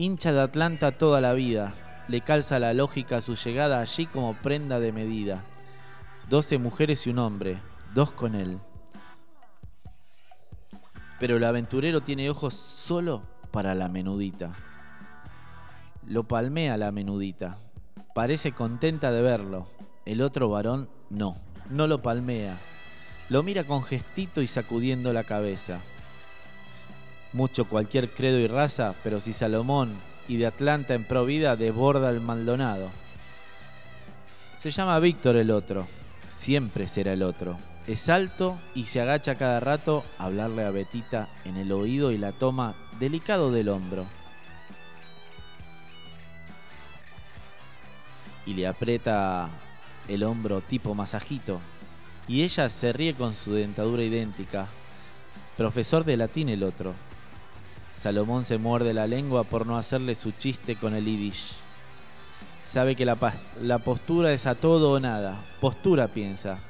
Hincha 0.00 0.32
de 0.32 0.40
Atlanta 0.40 0.92
toda 0.92 1.20
la 1.20 1.34
vida, 1.34 1.74
le 2.08 2.22
calza 2.22 2.58
la 2.58 2.72
lógica 2.72 3.18
a 3.18 3.20
su 3.20 3.34
llegada 3.34 3.82
allí 3.82 4.06
como 4.06 4.32
prenda 4.32 4.80
de 4.80 4.92
medida. 4.92 5.44
Doce 6.30 6.56
mujeres 6.56 7.06
y 7.06 7.10
un 7.10 7.18
hombre, 7.18 7.58
dos 7.92 8.10
con 8.10 8.34
él. 8.34 8.60
Pero 11.18 11.36
el 11.36 11.44
aventurero 11.44 12.00
tiene 12.00 12.30
ojos 12.30 12.54
solo 12.54 13.24
para 13.50 13.74
la 13.74 13.90
menudita. 13.90 14.54
Lo 16.06 16.24
palmea 16.24 16.78
la 16.78 16.92
menudita. 16.92 17.58
Parece 18.14 18.52
contenta 18.52 19.12
de 19.12 19.20
verlo. 19.20 19.68
El 20.06 20.22
otro 20.22 20.48
varón 20.48 20.88
no, 21.10 21.36
no 21.68 21.86
lo 21.86 22.00
palmea. 22.00 22.56
Lo 23.28 23.42
mira 23.42 23.64
con 23.64 23.82
gestito 23.82 24.40
y 24.40 24.46
sacudiendo 24.46 25.12
la 25.12 25.24
cabeza. 25.24 25.82
Mucho 27.32 27.66
cualquier 27.66 28.10
credo 28.10 28.38
y 28.38 28.48
raza, 28.48 28.94
pero 29.04 29.20
si 29.20 29.32
Salomón 29.32 29.94
y 30.26 30.36
de 30.36 30.46
Atlanta 30.46 30.94
en 30.94 31.04
Provida 31.04 31.54
desborda 31.56 32.10
el 32.10 32.20
Maldonado. 32.20 32.90
Se 34.56 34.70
llama 34.70 34.98
Víctor 34.98 35.36
el 35.36 35.50
otro, 35.50 35.86
siempre 36.26 36.86
será 36.86 37.12
el 37.12 37.22
otro. 37.22 37.56
Es 37.86 38.08
alto 38.08 38.58
y 38.74 38.86
se 38.86 39.00
agacha 39.00 39.36
cada 39.36 39.58
rato 39.58 40.04
a 40.18 40.26
hablarle 40.26 40.64
a 40.64 40.70
Betita 40.70 41.28
en 41.44 41.56
el 41.56 41.72
oído 41.72 42.12
y 42.12 42.18
la 42.18 42.32
toma 42.32 42.74
delicado 42.98 43.50
del 43.50 43.68
hombro. 43.68 44.06
Y 48.44 48.54
le 48.54 48.66
aprieta 48.66 49.50
el 50.08 50.24
hombro 50.24 50.60
tipo 50.60 50.94
masajito. 50.94 51.60
Y 52.28 52.42
ella 52.42 52.68
se 52.68 52.92
ríe 52.92 53.14
con 53.14 53.34
su 53.34 53.54
dentadura 53.54 54.02
idéntica. 54.02 54.68
Profesor 55.56 56.04
de 56.04 56.16
latín 56.16 56.48
el 56.48 56.62
otro. 56.62 56.94
Salomón 58.00 58.46
se 58.46 58.56
muerde 58.56 58.94
la 58.94 59.06
lengua 59.06 59.44
por 59.44 59.66
no 59.66 59.76
hacerle 59.76 60.14
su 60.14 60.30
chiste 60.30 60.74
con 60.74 60.94
el 60.94 61.04
yiddish. 61.04 61.56
Sabe 62.64 62.96
que 62.96 63.04
la, 63.04 63.18
la 63.60 63.78
postura 63.80 64.32
es 64.32 64.46
a 64.46 64.54
todo 64.54 64.92
o 64.92 65.00
nada. 65.00 65.44
Postura 65.60 66.08
piensa. 66.08 66.60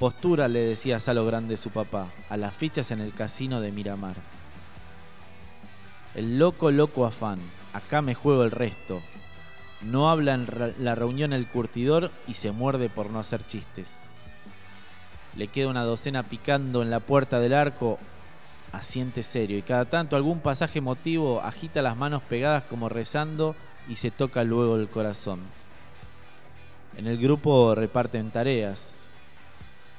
Postura 0.00 0.48
le 0.48 0.58
decía 0.58 0.98
Salo 0.98 1.24
Grande 1.24 1.56
su 1.58 1.70
papá, 1.70 2.08
a 2.28 2.36
las 2.36 2.56
fichas 2.56 2.90
en 2.90 2.98
el 2.98 3.14
casino 3.14 3.60
de 3.60 3.70
Miramar. 3.70 4.16
El 6.16 6.40
loco, 6.40 6.72
loco 6.72 7.06
afán. 7.06 7.38
Acá 7.72 8.02
me 8.02 8.14
juego 8.14 8.42
el 8.42 8.50
resto. 8.50 9.00
No 9.80 10.10
habla 10.10 10.34
en 10.34 10.74
la 10.80 10.96
reunión 10.96 11.32
el 11.32 11.46
curtidor 11.46 12.10
y 12.26 12.34
se 12.34 12.50
muerde 12.50 12.88
por 12.88 13.10
no 13.10 13.20
hacer 13.20 13.46
chistes. 13.46 14.10
Le 15.36 15.46
queda 15.46 15.68
una 15.68 15.84
docena 15.84 16.24
picando 16.24 16.82
en 16.82 16.90
la 16.90 16.98
puerta 16.98 17.38
del 17.38 17.54
arco 17.54 18.00
asiente 18.76 19.22
serio 19.22 19.58
y 19.58 19.62
cada 19.62 19.84
tanto 19.84 20.16
algún 20.16 20.40
pasaje 20.40 20.78
emotivo 20.78 21.40
agita 21.40 21.82
las 21.82 21.96
manos 21.96 22.22
pegadas 22.22 22.64
como 22.64 22.88
rezando 22.88 23.54
y 23.88 23.96
se 23.96 24.10
toca 24.10 24.44
luego 24.44 24.76
el 24.76 24.88
corazón. 24.88 25.40
En 26.96 27.06
el 27.06 27.18
grupo 27.18 27.74
reparten 27.74 28.30
tareas. 28.30 29.06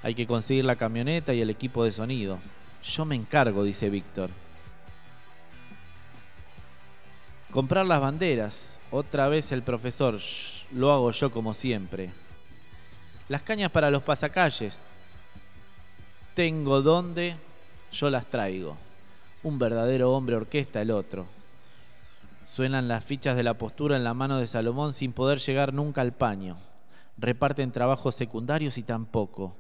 Hay 0.02 0.16
que 0.16 0.28
conseguir 0.28 0.66
la 0.66 0.76
camioneta 0.76 1.34
y 1.34 1.42
el 1.42 1.50
equipo 1.50 1.84
de 1.84 1.92
sonido. 1.92 2.40
Yo 2.84 3.06
me 3.06 3.16
encargo, 3.16 3.64
dice 3.64 3.90
Víctor. 3.90 4.30
Comprar 7.52 7.86
las 7.86 8.02
banderas. 8.02 8.80
Otra 8.92 9.28
vez 9.28 9.52
el 9.52 9.64
profesor. 9.64 10.20
lo 10.72 10.92
hago 10.92 11.12
yo 11.12 11.32
como 11.32 11.54
siempre. 11.54 12.12
Las 13.28 13.44
cañas 13.44 13.72
para 13.72 13.90
los 13.90 14.04
pasacalles. 14.04 14.82
Tengo 16.34 16.82
dónde 16.82 17.36
yo 17.96 18.10
las 18.10 18.30
traigo. 18.30 18.78
Un 19.44 19.58
verdadero 19.58 20.12
hombre 20.14 20.36
orquesta 20.36 20.82
el 20.82 20.92
otro. 20.92 21.26
Suenan 22.52 22.88
las 22.88 23.06
fichas 23.06 23.36
de 23.36 23.44
la 23.44 23.58
postura 23.58 23.96
en 23.98 24.04
la 24.04 24.14
mano 24.14 24.38
de 24.38 24.48
Salomón 24.48 24.94
sin 24.94 25.14
poder 25.14 25.40
llegar 25.40 25.74
nunca 25.74 26.02
al 26.02 26.14
paño. 26.14 26.58
Reparten 27.18 27.72
trabajos 27.72 28.16
secundarios 28.16 28.78
y 28.78 28.84
tampoco. 28.84 29.56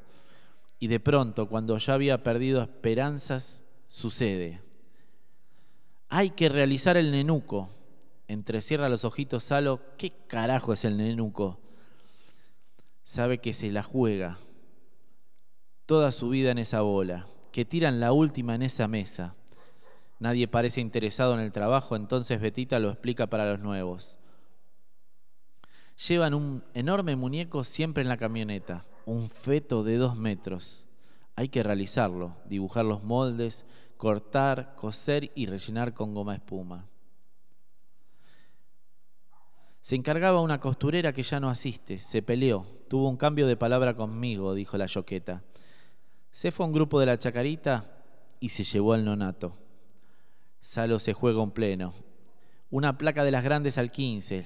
Y 0.79 0.87
de 0.87 0.99
pronto, 0.99 1.47
cuando 1.47 1.77
ya 1.77 1.93
había 1.93 2.23
perdido 2.23 2.61
esperanzas, 2.61 3.63
sucede. 3.87 4.61
Hay 6.09 6.31
que 6.31 6.49
realizar 6.49 6.97
el 6.97 7.11
nenuco. 7.11 7.69
Entrecierra 8.27 8.89
los 8.89 9.05
ojitos 9.05 9.43
Salo. 9.43 9.81
¿Qué 9.97 10.11
carajo 10.27 10.73
es 10.73 10.85
el 10.85 10.97
nenuco? 10.97 11.59
Sabe 13.03 13.37
que 13.39 13.53
se 13.53 13.71
la 13.71 13.83
juega 13.83 14.39
toda 15.85 16.11
su 16.11 16.29
vida 16.29 16.51
en 16.51 16.57
esa 16.57 16.81
bola 16.81 17.27
que 17.55 17.63
tiran 17.63 18.01
la 18.01 18.11
última 18.11 18.53
en 18.53 18.63
esa 18.63 18.85
mesa. 18.89 19.33
Nadie 20.19 20.45
parece 20.45 20.81
interesado 20.81 21.35
en 21.35 21.39
el 21.39 21.53
trabajo, 21.53 21.95
entonces 21.95 22.41
Betita 22.41 22.79
lo 22.79 22.89
explica 22.89 23.27
para 23.27 23.49
los 23.49 23.61
nuevos. 23.61 24.19
Llevan 26.05 26.33
un 26.33 26.65
enorme 26.73 27.15
muñeco 27.15 27.63
siempre 27.63 28.03
en 28.03 28.09
la 28.09 28.17
camioneta, 28.17 28.85
un 29.05 29.29
feto 29.29 29.85
de 29.85 29.95
dos 29.95 30.17
metros. 30.17 30.85
Hay 31.37 31.47
que 31.47 31.63
realizarlo, 31.63 32.35
dibujar 32.43 32.83
los 32.83 33.05
moldes, 33.05 33.65
cortar, 33.95 34.75
coser 34.75 35.31
y 35.33 35.45
rellenar 35.45 35.93
con 35.93 36.13
goma 36.13 36.35
espuma. 36.35 36.89
Se 39.79 39.95
encargaba 39.95 40.41
una 40.41 40.59
costurera 40.59 41.13
que 41.13 41.23
ya 41.23 41.39
no 41.39 41.49
asiste, 41.49 41.99
se 41.99 42.21
peleó, 42.21 42.67
tuvo 42.89 43.07
un 43.07 43.15
cambio 43.15 43.47
de 43.47 43.55
palabra 43.55 43.95
conmigo, 43.95 44.55
dijo 44.55 44.77
la 44.77 44.87
yoqueta. 44.87 45.41
Se 46.35 46.51
fue 46.51 46.65
a 46.65 46.67
un 46.67 46.73
grupo 46.73 46.99
de 46.99 47.05
la 47.05 47.17
Chacarita 47.17 47.85
y 48.41 48.49
se 48.49 48.65
llevó 48.65 48.91
al 48.91 49.05
nonato. 49.05 49.55
Salo 50.59 50.99
se 50.99 51.13
juega 51.13 51.41
en 51.41 51.51
pleno. 51.51 51.93
Una 52.69 52.97
placa 52.97 53.23
de 53.23 53.31
las 53.31 53.41
grandes 53.41 53.77
al 53.77 53.89
15, 53.89 54.45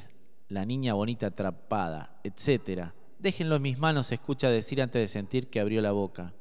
la 0.49 0.65
niña 0.65 0.93
bonita 0.93 1.25
atrapada, 1.25 2.21
etc. 2.23 2.91
Déjenlo 3.17 3.55
en 3.55 3.63
mis 3.63 3.79
manos, 3.79 4.11
escucha 4.11 4.51
decir 4.51 4.83
antes 4.83 5.01
de 5.01 5.07
sentir 5.07 5.49
que 5.49 5.59
abrió 5.59 5.81
la 5.81 5.91
boca. 5.91 6.35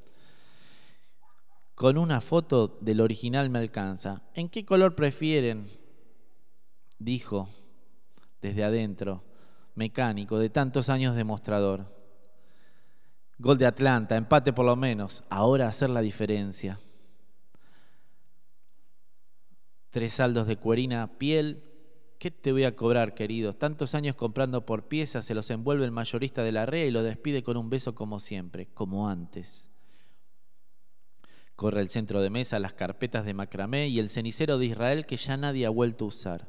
Con 1.74 1.96
una 1.96 2.20
foto 2.20 2.76
del 2.82 3.00
original 3.00 3.48
me 3.48 3.58
alcanza. 3.58 4.20
¿En 4.34 4.50
qué 4.50 4.66
color 4.66 4.94
prefieren? 4.94 5.70
Dijo 6.98 7.48
desde 8.42 8.64
adentro, 8.64 9.24
mecánico, 9.74 10.38
de 10.38 10.50
tantos 10.50 10.90
años 10.90 11.16
de 11.16 11.24
mostrador. 11.24 11.97
Gol 13.40 13.57
de 13.57 13.66
Atlanta, 13.66 14.16
empate 14.16 14.53
por 14.53 14.66
lo 14.66 14.74
menos. 14.74 15.22
Ahora 15.31 15.68
hacer 15.68 15.90
la 15.90 16.01
diferencia. 16.01 16.81
Tres 19.90 20.14
saldos 20.14 20.48
de 20.48 20.57
cuerina, 20.57 21.18
piel. 21.18 21.62
¿Qué 22.18 22.33
te 22.33 22.51
voy 22.51 22.64
a 22.64 22.74
cobrar, 22.74 23.14
queridos? 23.14 23.57
Tantos 23.57 23.94
años 23.94 24.16
comprando 24.16 24.66
por 24.66 24.88
piezas, 24.88 25.24
se 25.24 25.35
los 25.35 25.51
envuelve 25.51 25.85
el 25.85 25.92
mayorista 25.92 26.42
de 26.42 26.51
la 26.51 26.66
rea 26.66 26.85
y 26.85 26.90
lo 26.90 27.05
despide 27.05 27.44
con 27.44 27.57
un 27.57 27.70
beso 27.70 27.94
como 27.94 28.18
siempre, 28.18 28.66
como 28.74 29.09
antes. 29.09 29.70
Corre 31.55 31.81
el 31.81 31.88
centro 31.88 32.20
de 32.20 32.31
mesa, 32.31 32.59
las 32.59 32.72
carpetas 32.72 33.24
de 33.24 33.35
macramé 33.35 33.87
y 33.87 34.01
el 34.01 34.11
cenicero 34.11 34.59
de 34.59 34.66
Israel 34.66 35.07
que 35.07 35.16
ya 35.16 35.37
nadie 35.37 35.64
ha 35.64 35.70
vuelto 35.70 36.05
a 36.07 36.09
usar. 36.09 36.48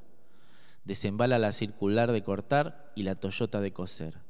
Desembala 0.86 1.38
la 1.38 1.52
circular 1.52 2.12
de 2.12 2.24
cortar 2.24 2.92
y 2.96 3.04
la 3.04 3.14
Toyota 3.14 3.62
de 3.62 3.74
coser. 3.74 4.29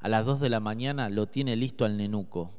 A 0.00 0.08
las 0.08 0.24
2 0.24 0.40
de 0.40 0.48
la 0.48 0.60
mañana 0.60 1.10
lo 1.10 1.26
tiene 1.26 1.56
listo 1.56 1.84
al 1.84 1.98
nenuco. 1.98 2.52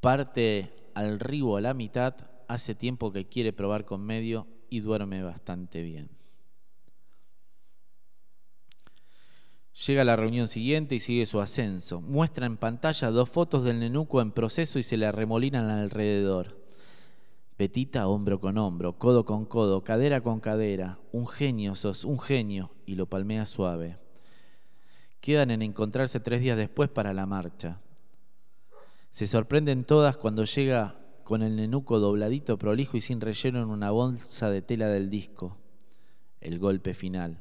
Parte 0.00 0.72
al 0.94 1.20
ribo 1.20 1.56
a 1.56 1.60
la 1.60 1.72
mitad, 1.72 2.14
hace 2.48 2.74
tiempo 2.74 3.12
que 3.12 3.28
quiere 3.28 3.52
probar 3.52 3.84
con 3.84 4.02
medio 4.02 4.48
y 4.68 4.80
duerme 4.80 5.22
bastante 5.22 5.82
bien. 5.82 6.10
Llega 9.86 10.02
a 10.02 10.04
la 10.04 10.16
reunión 10.16 10.48
siguiente 10.48 10.96
y 10.96 11.00
sigue 11.00 11.26
su 11.26 11.40
ascenso. 11.40 12.00
Muestra 12.00 12.44
en 12.44 12.56
pantalla 12.56 13.12
dos 13.12 13.30
fotos 13.30 13.62
del 13.62 13.78
nenuco 13.78 14.20
en 14.20 14.32
proceso 14.32 14.80
y 14.80 14.82
se 14.82 14.96
le 14.96 15.06
arremolinan 15.06 15.70
alrededor. 15.70 16.58
Petita 17.56 18.08
hombro 18.08 18.40
con 18.40 18.58
hombro, 18.58 18.98
codo 18.98 19.24
con 19.24 19.44
codo, 19.44 19.84
cadera 19.84 20.22
con 20.22 20.40
cadera. 20.40 20.98
Un 21.12 21.28
genio 21.28 21.76
sos, 21.76 22.04
un 22.04 22.18
genio, 22.18 22.72
y 22.84 22.96
lo 22.96 23.06
palmea 23.06 23.46
suave 23.46 24.09
quedan 25.20 25.50
en 25.50 25.62
encontrarse 25.62 26.20
tres 26.20 26.40
días 26.40 26.56
después 26.56 26.88
para 26.88 27.12
la 27.12 27.26
marcha. 27.26 27.80
Se 29.10 29.26
sorprenden 29.26 29.84
todas 29.84 30.16
cuando 30.16 30.44
llega 30.44 30.96
con 31.24 31.42
el 31.42 31.56
nenuco 31.56 31.98
dobladito, 32.00 32.58
prolijo 32.58 32.96
y 32.96 33.00
sin 33.00 33.20
relleno 33.20 33.62
en 33.62 33.68
una 33.68 33.90
bolsa 33.90 34.50
de 34.50 34.62
tela 34.62 34.88
del 34.88 35.10
disco. 35.10 35.56
El 36.40 36.58
golpe 36.58 36.94
final. 36.94 37.38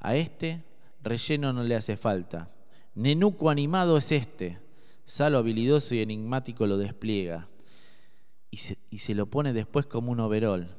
A 0.00 0.16
este 0.16 0.64
relleno 1.02 1.52
no 1.52 1.62
le 1.62 1.76
hace 1.76 1.96
falta. 1.96 2.50
Nenuco 2.94 3.50
animado 3.50 3.96
es 3.98 4.10
este. 4.10 4.58
Salo 5.04 5.38
habilidoso 5.38 5.94
y 5.94 6.00
enigmático 6.00 6.66
lo 6.66 6.78
despliega. 6.78 7.48
Y 8.50 8.56
se, 8.56 8.78
y 8.90 8.98
se 8.98 9.14
lo 9.14 9.26
pone 9.26 9.52
después 9.52 9.86
como 9.86 10.12
un 10.12 10.20
overol. 10.20 10.74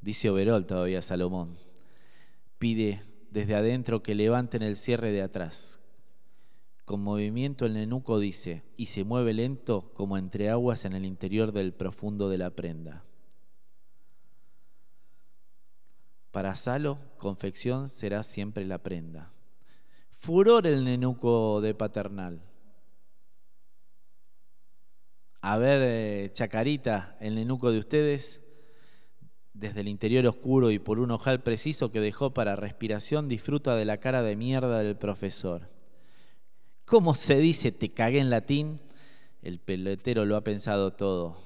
Dice 0.00 0.28
overol 0.30 0.66
todavía 0.66 1.02
Salomón. 1.02 1.58
Pide 2.58 3.02
desde 3.30 3.54
adentro 3.54 4.02
que 4.02 4.14
levanten 4.14 4.62
el 4.62 4.76
cierre 4.76 5.12
de 5.12 5.22
atrás. 5.22 5.80
Con 6.84 7.02
movimiento 7.02 7.66
el 7.66 7.74
nenuco 7.74 8.18
dice, 8.18 8.64
y 8.76 8.86
se 8.86 9.04
mueve 9.04 9.32
lento 9.32 9.92
como 9.94 10.18
entre 10.18 10.50
aguas 10.50 10.84
en 10.84 10.92
el 10.94 11.04
interior 11.04 11.52
del 11.52 11.72
profundo 11.72 12.28
de 12.28 12.38
la 12.38 12.50
prenda. 12.50 13.04
Para 16.32 16.54
Salo, 16.54 16.98
confección 17.16 17.88
será 17.88 18.22
siempre 18.22 18.64
la 18.64 18.78
prenda. 18.78 19.32
Furor 20.10 20.66
el 20.66 20.84
nenuco 20.84 21.60
de 21.60 21.74
paternal. 21.74 22.42
A 25.40 25.56
ver, 25.58 25.80
eh, 25.82 26.30
Chacarita, 26.32 27.16
el 27.20 27.34
nenuco 27.34 27.72
de 27.72 27.78
ustedes, 27.78 28.42
desde 29.54 29.80
el 29.80 29.88
interior 29.88 30.26
oscuro 30.26 30.70
y 30.70 30.78
por 30.78 30.98
un 30.98 31.10
ojal 31.10 31.42
preciso 31.42 31.90
que 31.90 32.00
dejó 32.00 32.32
para 32.32 32.56
respiración, 32.56 33.28
disfruta 33.28 33.76
de 33.76 33.84
la 33.84 33.98
cara 33.98 34.22
de 34.22 34.36
mierda 34.36 34.78
del 34.78 34.96
profesor. 34.96 35.68
¿Cómo 36.84 37.14
se 37.14 37.36
dice 37.36 37.72
te 37.72 37.92
cagué 37.92 38.20
en 38.20 38.30
latín? 38.30 38.80
El 39.42 39.58
pelotero 39.58 40.24
lo 40.24 40.36
ha 40.36 40.44
pensado 40.44 40.92
todo. 40.92 41.36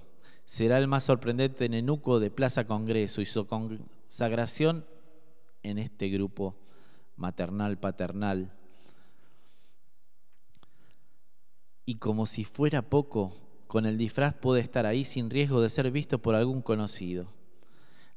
Será 0.47 0.79
el 0.79 0.88
más 0.88 1.05
sorprendente 1.05 1.69
nenuco 1.69 2.21
de 2.21 2.31
Plaza 2.31 2.67
Congreso 2.67 3.21
y 3.21 3.27
su 3.27 3.47
consagración 3.47 4.85
en 5.62 5.79
este 5.79 6.09
grupo 6.09 6.57
maternal-paternal. 7.17 8.53
Y 11.87 11.97
como 11.97 12.27
si 12.27 12.45
fuera 12.45 12.83
poco, 12.83 13.37
con 13.67 13.87
el 13.87 13.99
disfraz 13.99 14.35
puede 14.35 14.61
estar 14.61 14.87
ahí 14.87 15.05
sin 15.05 15.31
riesgo 15.31 15.61
de 15.61 15.71
ser 15.71 15.90
visto 15.90 16.19
por 16.19 16.35
algún 16.35 16.62
conocido. 16.62 17.33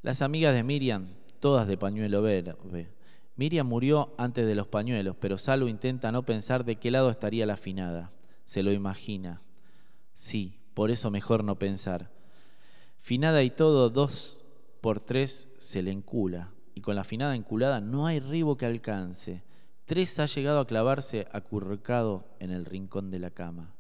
Las 0.04 0.22
amigas 0.22 0.54
de 0.54 0.64
Miriam, 0.64 1.08
todas 1.40 1.68
de 1.68 1.78
pañuelo 1.78 2.22
verde. 2.22 2.90
Miriam 3.36 3.68
murió 3.68 4.14
antes 4.18 4.46
de 4.46 4.56
los 4.56 4.68
pañuelos, 4.68 5.16
pero 5.20 5.38
Salo 5.38 5.68
intenta 5.68 6.12
no 6.12 6.24
pensar 6.24 6.66
de 6.66 6.78
qué 6.78 6.92
lado 6.92 7.10
estaría 7.10 7.46
la 7.46 7.58
finada. 7.58 8.12
Se 8.46 8.64
lo 8.64 8.72
imagina. 8.72 9.42
Sí, 10.14 10.60
por 10.74 10.92
eso 10.92 11.12
mejor 11.12 11.44
no 11.44 11.60
pensar. 11.60 12.12
Finada 12.98 13.44
y 13.44 13.50
todo, 13.50 13.90
dos 13.90 14.46
por 14.82 15.00
tres 15.00 15.48
se 15.58 15.82
le 15.82 15.92
encula. 15.92 16.52
Y 16.74 16.82
con 16.82 16.96
la 16.96 17.04
finada 17.04 17.36
enculada 17.36 17.82
no 17.82 18.06
hay 18.06 18.20
ribo 18.20 18.58
que 18.58 18.66
alcance. 18.66 19.44
Tres 19.86 20.20
ha 20.20 20.26
llegado 20.26 20.60
a 20.60 20.68
clavarse 20.68 21.28
acurrucado 21.32 22.28
en 22.40 22.52
el 22.52 22.66
rincón 22.66 23.10
de 23.10 23.20
la 23.20 23.32
cama. 23.32 23.77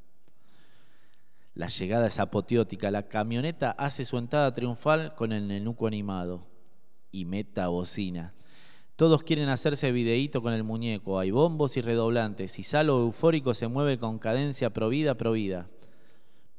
La 1.57 1.69
llegada 1.69 2.05
es 2.05 2.19
apoteótica. 2.19 2.91
La 2.91 3.07
camioneta 3.07 3.71
hace 3.71 4.05
su 4.05 4.19
entrada 4.19 4.53
triunfal 4.53 5.15
con 5.15 5.31
el 5.31 5.47
nenuco 5.47 5.87
animado. 5.87 6.45
Y 7.11 7.25
meta 7.25 7.67
bocina. 7.69 8.35
Todos 8.95 9.23
quieren 9.23 9.49
hacerse 9.49 9.91
videíto 9.91 10.43
con 10.43 10.53
el 10.53 10.63
muñeco. 10.63 11.17
Hay 11.17 11.31
bombos 11.31 11.75
y 11.75 11.81
redoblantes. 11.81 12.59
Y 12.59 12.63
Salo 12.63 13.01
eufórico 13.01 13.55
se 13.55 13.67
mueve 13.67 13.97
con 13.97 14.19
cadencia 14.19 14.69
provida, 14.69 15.15
provida. 15.15 15.67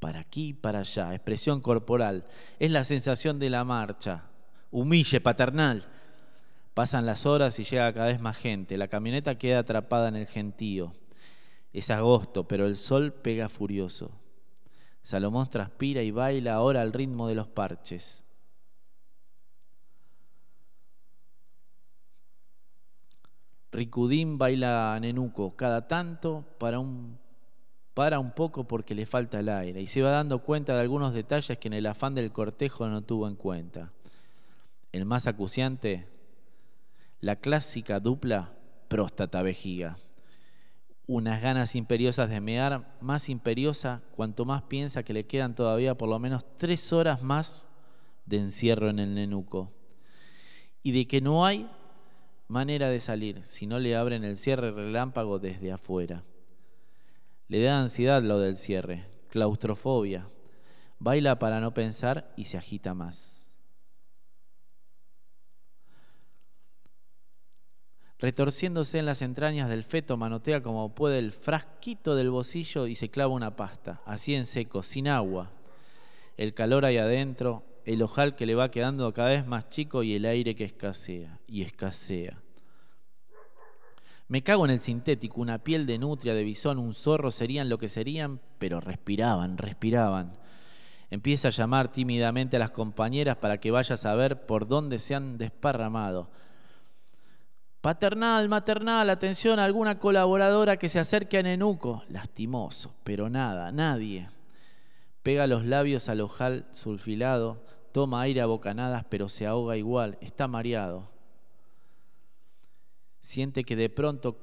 Para 0.01 0.19
aquí, 0.19 0.53
para 0.53 0.81
allá. 0.81 1.15
Expresión 1.15 1.61
corporal. 1.61 2.27
Es 2.59 2.73
la 2.73 2.85
sensación 2.85 3.39
de 3.39 3.51
la 3.51 3.63
marcha. 3.63 4.25
Humille, 4.73 5.21
paternal. 5.21 5.87
Pasan 6.75 7.07
las 7.07 7.25
horas 7.25 7.57
y 7.61 7.63
llega 7.63 7.93
cada 7.93 8.09
vez 8.09 8.19
más 8.21 8.37
gente. 8.37 8.77
La 8.77 8.89
camioneta 8.89 9.39
queda 9.39 9.61
atrapada 9.61 10.09
en 10.09 10.17
el 10.17 10.27
gentío. 10.27 10.93
Es 11.73 11.89
agosto, 11.89 12.49
pero 12.49 12.67
el 12.67 12.77
sol 12.77 13.13
pega 13.13 13.49
furioso. 13.49 14.11
Salomón 15.09 15.49
transpira 15.49 16.03
y 16.03 16.11
baila 16.11 16.53
ahora 16.53 16.83
al 16.83 16.93
ritmo 16.93 17.29
de 17.29 17.35
los 17.35 17.49
parches. 17.49 18.27
Ricudín 23.73 24.37
baila 24.37 24.95
a 24.95 25.01
Nenuco 25.01 25.57
cada 25.57 25.89
tanto 25.89 26.45
para 26.59 26.79
un, 26.79 27.19
para 27.95 28.19
un 28.19 28.33
poco 28.33 28.65
porque 28.65 28.95
le 28.95 29.07
falta 29.07 29.41
el 29.41 29.49
aire 29.49 29.81
y 29.81 29.87
se 29.87 30.03
va 30.03 30.11
dando 30.11 30.41
cuenta 30.41 30.75
de 30.75 30.83
algunos 30.83 31.15
detalles 31.15 31.57
que 31.57 31.69
en 31.69 31.73
el 31.73 31.87
afán 31.87 32.15
del 32.15 32.31
cortejo 32.31 32.87
no 32.87 33.01
tuvo 33.01 33.29
en 33.29 33.37
cuenta. 33.37 33.91
El 34.93 35.07
más 35.07 35.27
acuciante 35.27 36.07
la 37.23 37.37
clásica 37.37 37.99
dupla 37.99 38.53
próstata-vejiga. 38.89 39.97
Unas 41.09 41.41
ganas 41.41 41.75
imperiosas 41.75 42.29
de 42.29 42.39
mear, 42.43 42.99
más 43.01 43.31
imperiosa 43.31 44.03
cuanto 44.15 44.45
más 44.45 44.65
piensa 44.65 45.03
que 45.03 45.15
le 45.15 45.25
quedan 45.25 45.55
todavía 45.55 45.97
por 45.97 46.07
lo 46.07 46.19
menos 46.19 46.45
tres 46.59 46.93
horas 46.93 47.23
más 47.23 47.65
de 48.27 48.37
encierro 48.37 48.91
en 48.91 48.99
el 48.99 49.15
nenuco. 49.15 49.73
Y 50.83 50.93
de 50.93 51.09
que 51.09 51.23
no 51.23 51.47
hay 51.47 51.67
manera 52.47 52.91
de 52.91 53.01
salir 53.01 53.43
si 53.45 53.67
no 53.67 53.79
le 53.79 53.97
abren 53.97 54.23
el 54.23 54.37
cierre 54.37 54.71
relámpago 54.71 55.39
desde 55.39 55.73
afuera. 55.73 56.25
Le 57.49 57.63
da 57.63 57.81
ansiedad 57.81 58.23
lo 58.23 58.39
del 58.39 58.59
cierre, 58.59 59.07
claustrofobia. 59.31 60.29
Baila 60.99 61.39
para 61.39 61.59
no 61.61 61.73
pensar 61.73 62.35
y 62.37 62.45
se 62.45 62.59
agita 62.59 62.93
más. 62.93 63.48
Retorciéndose 68.21 68.99
en 68.99 69.07
las 69.07 69.23
entrañas 69.23 69.69
del 69.69 69.85
feto, 69.85 70.17
manotea 70.17 70.61
como 70.61 70.93
puede 70.93 71.21
el 71.21 71.33
frasquito 71.33 72.17
del 72.17 72.31
bolsillo 72.31 72.89
y 72.89 72.97
se 72.97 73.11
clava 73.11 73.33
una 73.33 73.55
pasta, 73.55 74.03
así 74.07 74.35
en 74.35 74.45
seco, 74.45 74.83
sin 74.83 75.07
agua. 75.07 75.53
El 76.37 76.53
calor 76.53 76.85
ahí 76.85 76.99
adentro, 76.99 77.63
el 77.85 78.03
ojal 78.03 78.35
que 78.35 78.45
le 78.45 78.57
va 78.57 78.73
quedando 78.73 79.13
cada 79.15 79.31
vez 79.31 79.47
más 79.47 79.69
chico 79.69 80.03
y 80.03 80.15
el 80.15 80.25
aire 80.25 80.57
que 80.57 80.65
escasea 80.65 81.39
y 81.47 81.63
escasea. 81.63 82.43
Me 84.27 84.43
cago 84.43 84.65
en 84.65 84.73
el 84.73 84.81
sintético, 84.81 85.41
una 85.41 85.63
piel 85.63 85.87
de 85.87 85.99
nutria, 85.99 86.35
de 86.35 86.43
bisón, 86.43 86.79
un 86.79 86.95
zorro 86.95 87.31
serían 87.31 87.69
lo 87.69 87.79
que 87.79 87.89
serían, 87.89 88.41
pero 88.59 88.81
respiraban, 88.81 89.57
respiraban. 89.59 90.37
Empieza 91.09 91.49
a 91.49 91.53
llamar 91.53 91.93
tímidamente 91.93 92.57
a 92.57 92.59
las 92.59 92.73
compañeras 92.73 93.37
para 93.37 93.59
que 93.59 93.71
vayas 93.71 94.05
a 94.05 94.15
ver 94.17 94.45
por 94.45 94.67
dónde 94.67 94.99
se 94.99 95.15
han 95.15 95.39
desparramado 95.39 96.31
Paternal, 97.89 98.51
maternal, 98.51 99.09
atención 99.09 99.59
a 99.59 99.65
alguna 99.65 99.99
colaboradora 99.99 100.77
que 100.77 100.91
se 100.91 100.99
acerque 100.99 101.39
a 101.39 101.43
Nenuco. 101.43 102.03
Lastimoso, 102.11 102.95
pero 103.03 103.31
nada, 103.31 103.73
nadie. 103.73 104.29
Pega 105.23 105.47
los 105.47 105.65
labios 105.65 106.11
al 106.11 106.21
ojal 106.21 106.67
sulfilado, 106.71 107.65
toma 107.93 108.21
aire 108.21 108.43
a 108.43 108.47
bocanadas, 108.47 109.07
pero 109.09 109.31
se 109.31 109.47
ahoga 109.47 109.79
igual, 109.79 110.19
está 110.21 110.47
mareado. 110.49 111.09
Siente 113.23 113.65
que 113.65 113.75
de 113.75 113.89
pronto 113.89 114.37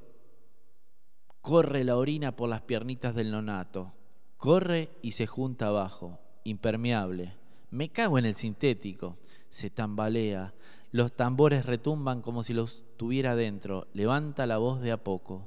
corre 1.42 1.84
la 1.84 1.98
orina 1.98 2.36
por 2.36 2.50
las 2.50 2.62
piernitas 2.62 3.14
del 3.14 3.30
nonato. 3.30 3.94
Corre 4.38 4.90
y 5.04 5.12
se 5.12 5.28
junta 5.28 5.68
abajo, 5.68 6.18
impermeable. 6.46 7.36
Me 7.70 7.90
cago 7.90 8.18
en 8.18 8.26
el 8.26 8.34
sintético. 8.34 9.20
Se 9.50 9.70
tambalea, 9.70 10.56
los 10.96 11.12
tambores 11.12 11.66
retumban 11.66 12.22
como 12.22 12.42
si 12.42 12.54
los 12.54 12.86
tuviera 12.96 13.36
dentro. 13.36 13.90
Levanta 13.92 14.48
la 14.48 14.60
voz 14.60 14.80
de 14.80 14.94
a 14.94 15.04
poco, 15.04 15.46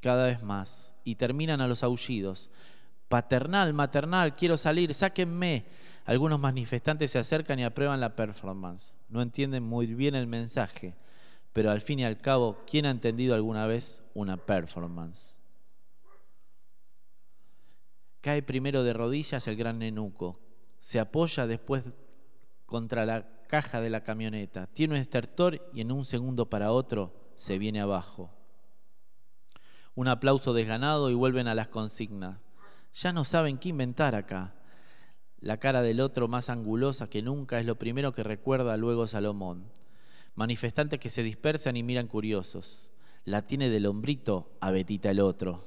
cada 0.00 0.28
vez 0.28 0.42
más, 0.42 0.94
y 1.04 1.16
terminan 1.16 1.60
a 1.60 1.68
los 1.68 1.82
aullidos. 1.82 2.48
Paternal, 3.08 3.74
maternal, 3.74 4.34
quiero 4.34 4.56
salir, 4.56 4.94
sáquenme. 4.94 5.66
Algunos 6.06 6.40
manifestantes 6.40 7.10
se 7.10 7.18
acercan 7.18 7.58
y 7.58 7.64
aprueban 7.64 8.00
la 8.00 8.16
performance. 8.16 8.94
No 9.10 9.20
entienden 9.20 9.62
muy 9.62 9.88
bien 9.88 10.14
el 10.14 10.26
mensaje, 10.26 10.94
pero 11.52 11.70
al 11.70 11.82
fin 11.82 11.98
y 11.98 12.06
al 12.06 12.16
cabo, 12.16 12.64
¿quién 12.66 12.86
ha 12.86 12.90
entendido 12.90 13.34
alguna 13.34 13.66
vez 13.66 14.02
una 14.14 14.38
performance? 14.38 15.38
Cae 18.22 18.42
primero 18.42 18.84
de 18.84 18.94
rodillas 18.94 19.46
el 19.48 19.56
gran 19.56 19.80
nenuco. 19.80 20.40
Se 20.80 20.98
apoya 20.98 21.46
después 21.46 21.84
contra 22.64 23.04
la 23.04 23.37
caja 23.48 23.80
de 23.80 23.90
la 23.90 24.04
camioneta, 24.04 24.68
tiene 24.68 24.94
un 24.94 25.00
estertor 25.00 25.68
y 25.74 25.80
en 25.80 25.90
un 25.90 26.04
segundo 26.04 26.48
para 26.48 26.70
otro 26.70 27.12
se 27.34 27.58
viene 27.58 27.80
abajo. 27.80 28.30
Un 29.96 30.06
aplauso 30.06 30.52
desganado 30.52 31.10
y 31.10 31.14
vuelven 31.14 31.48
a 31.48 31.56
las 31.56 31.66
consignas. 31.66 32.38
Ya 32.92 33.12
no 33.12 33.24
saben 33.24 33.58
qué 33.58 33.70
inventar 33.70 34.14
acá. 34.14 34.54
La 35.40 35.56
cara 35.56 35.82
del 35.82 36.00
otro 36.00 36.28
más 36.28 36.50
angulosa 36.50 37.10
que 37.10 37.22
nunca 37.22 37.58
es 37.58 37.66
lo 37.66 37.76
primero 37.76 38.12
que 38.12 38.22
recuerda 38.22 38.76
luego 38.76 39.06
Salomón. 39.06 39.64
Manifestantes 40.36 41.00
que 41.00 41.10
se 41.10 41.24
dispersan 41.24 41.76
y 41.76 41.82
miran 41.82 42.06
curiosos. 42.06 42.92
La 43.24 43.46
tiene 43.46 43.70
del 43.70 43.86
hombrito 43.86 44.52
a 44.60 44.70
Betita 44.70 45.10
el 45.10 45.20
otro. 45.20 45.64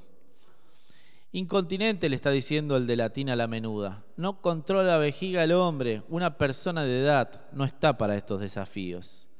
Incontinente 1.34 2.10
le 2.10 2.16
está 2.16 2.30
diciendo 2.30 2.76
el 2.76 2.86
de 2.86 2.94
latina 2.94 3.34
la 3.36 3.46
menuda. 3.46 4.04
No 4.18 4.42
controla 4.42 4.82
la 4.82 4.98
vejiga 4.98 5.42
el 5.42 5.52
hombre. 5.52 6.02
Una 6.10 6.36
persona 6.36 6.84
de 6.84 7.00
edad 7.00 7.46
no 7.52 7.64
está 7.64 7.96
para 7.96 8.16
estos 8.16 8.38
desafíos. 8.40 9.30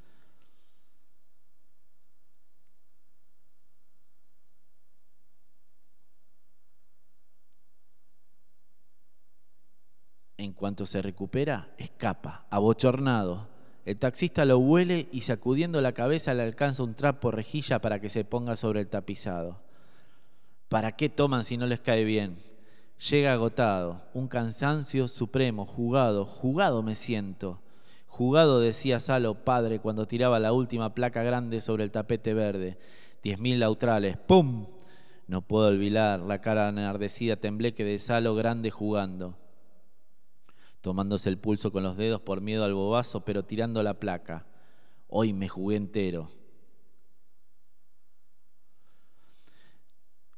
En 10.39 10.55
cuanto 10.55 10.87
se 10.87 11.03
recupera, 11.03 11.75
escapa, 11.77 12.47
abochornado. 12.51 13.49
El 13.85 14.01
taxista 14.01 14.47
lo 14.47 14.59
huele 14.59 15.09
y 15.13 15.21
sacudiendo 15.21 15.83
la 15.83 15.93
cabeza 15.93 16.33
le 16.33 16.43
alcanza 16.43 16.85
un 16.85 16.95
trapo 16.95 17.31
rejilla 17.31 17.81
para 17.81 18.01
que 18.01 18.09
se 18.09 18.25
ponga 18.25 18.57
sobre 18.57 18.81
el 18.81 18.89
tapizado. 18.89 19.61
¿Para 20.73 20.93
qué 20.93 21.11
toman 21.11 21.45
si 21.45 21.59
no 21.59 21.67
les 21.67 21.83
cae 21.83 22.03
bien? 22.03 22.39
Llega 23.11 23.35
agotado, 23.35 24.01
un 24.15 24.27
cansancio 24.27 25.07
supremo, 25.07 25.67
jugado, 25.67 26.25
jugado 26.25 26.83
me 26.83 26.95
siento. 26.95 27.61
Jugado, 28.07 28.59
decía 28.59 28.99
Salo, 28.99 29.35
padre, 29.35 29.81
cuando 29.81 30.07
tiraba 30.07 30.41
la 30.41 30.55
última 30.55 30.95
placa 30.95 31.23
grande 31.23 31.61
sobre 31.61 31.85
el 31.85 31.93
tapete 31.93 32.33
verde. 32.33 32.79
Diez 33.23 33.39
mil 33.39 33.61
lautrales, 33.61 34.17
¡pum! 34.17 34.65
No 35.27 35.43
puedo 35.43 35.67
olvidar 35.67 36.21
la 36.21 36.41
cara 36.41 36.71
enardecida 36.71 37.37
tembleque 37.37 37.85
de 37.85 37.99
Salo 37.99 38.35
grande 38.35 38.71
jugando. 38.71 39.37
tomándose 40.81 41.29
el 41.29 41.37
pulso 41.37 41.71
con 41.71 41.83
los 41.83 41.99
dedos 41.99 42.23
por 42.23 42.41
miedo 42.41 42.65
al 42.65 42.73
bobazo, 42.73 43.27
pero 43.27 43.45
tirando 43.45 43.83
la 43.83 44.01
placa. 44.01 44.47
Hoy 45.09 45.35
me 45.35 45.51
jugué 45.51 45.77
entero. 45.77 46.31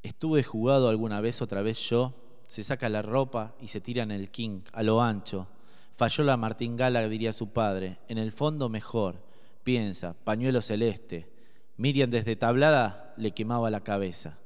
Estuve 0.05 0.43
jugado 0.43 0.91
alguna 0.91 1.23
vez, 1.23 1.41
otra 1.41 1.63
vez 1.63 1.79
yo. 1.89 2.13
Se 2.47 2.63
saca 2.63 2.91
la 2.91 3.01
ropa 3.01 3.55
y 3.59 3.69
se 3.69 3.81
tira 3.81 4.03
en 4.03 4.11
el 4.11 4.31
king, 4.31 4.61
a 4.73 4.83
lo 4.83 5.01
ancho. 5.01 5.49
Falló 5.97 6.25
la 6.25 6.37
martingala, 6.37 7.09
diría 7.09 7.33
su 7.33 7.55
padre. 7.55 8.01
En 8.07 8.19
el 8.19 8.31
fondo 8.31 8.69
mejor. 8.69 9.25
Piensa, 9.63 10.13
pañuelo 10.13 10.61
celeste. 10.61 11.33
Miriam 11.79 12.11
desde 12.11 12.37
tablada 12.37 13.15
le 13.17 13.33
quemaba 13.33 13.71
la 13.71 13.83
cabeza. 13.83 14.39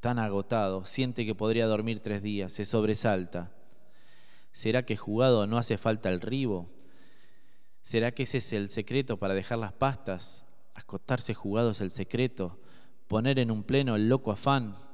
Tan 0.00 0.18
agotado, 0.18 0.84
siente 0.84 1.24
que 1.24 1.36
podría 1.36 1.66
dormir 1.66 2.00
tres 2.00 2.20
días, 2.20 2.52
se 2.52 2.64
sobresalta. 2.64 3.52
¿Será 4.50 4.84
que 4.84 4.96
jugado 4.96 5.46
no 5.46 5.58
hace 5.58 5.78
falta 5.78 6.08
el 6.08 6.20
ribo? 6.20 6.68
¿Será 7.82 8.10
que 8.10 8.24
ese 8.24 8.38
es 8.38 8.52
el 8.52 8.68
secreto 8.68 9.16
para 9.16 9.34
dejar 9.34 9.58
las 9.58 9.72
pastas? 9.72 10.44
Acostarse 10.74 11.34
jugado 11.34 11.70
es 11.70 11.80
el 11.80 11.92
secreto. 11.92 12.58
Poner 13.06 13.38
en 13.38 13.52
un 13.52 13.62
pleno 13.62 13.94
el 13.94 14.08
loco 14.08 14.32
afán. 14.32 14.87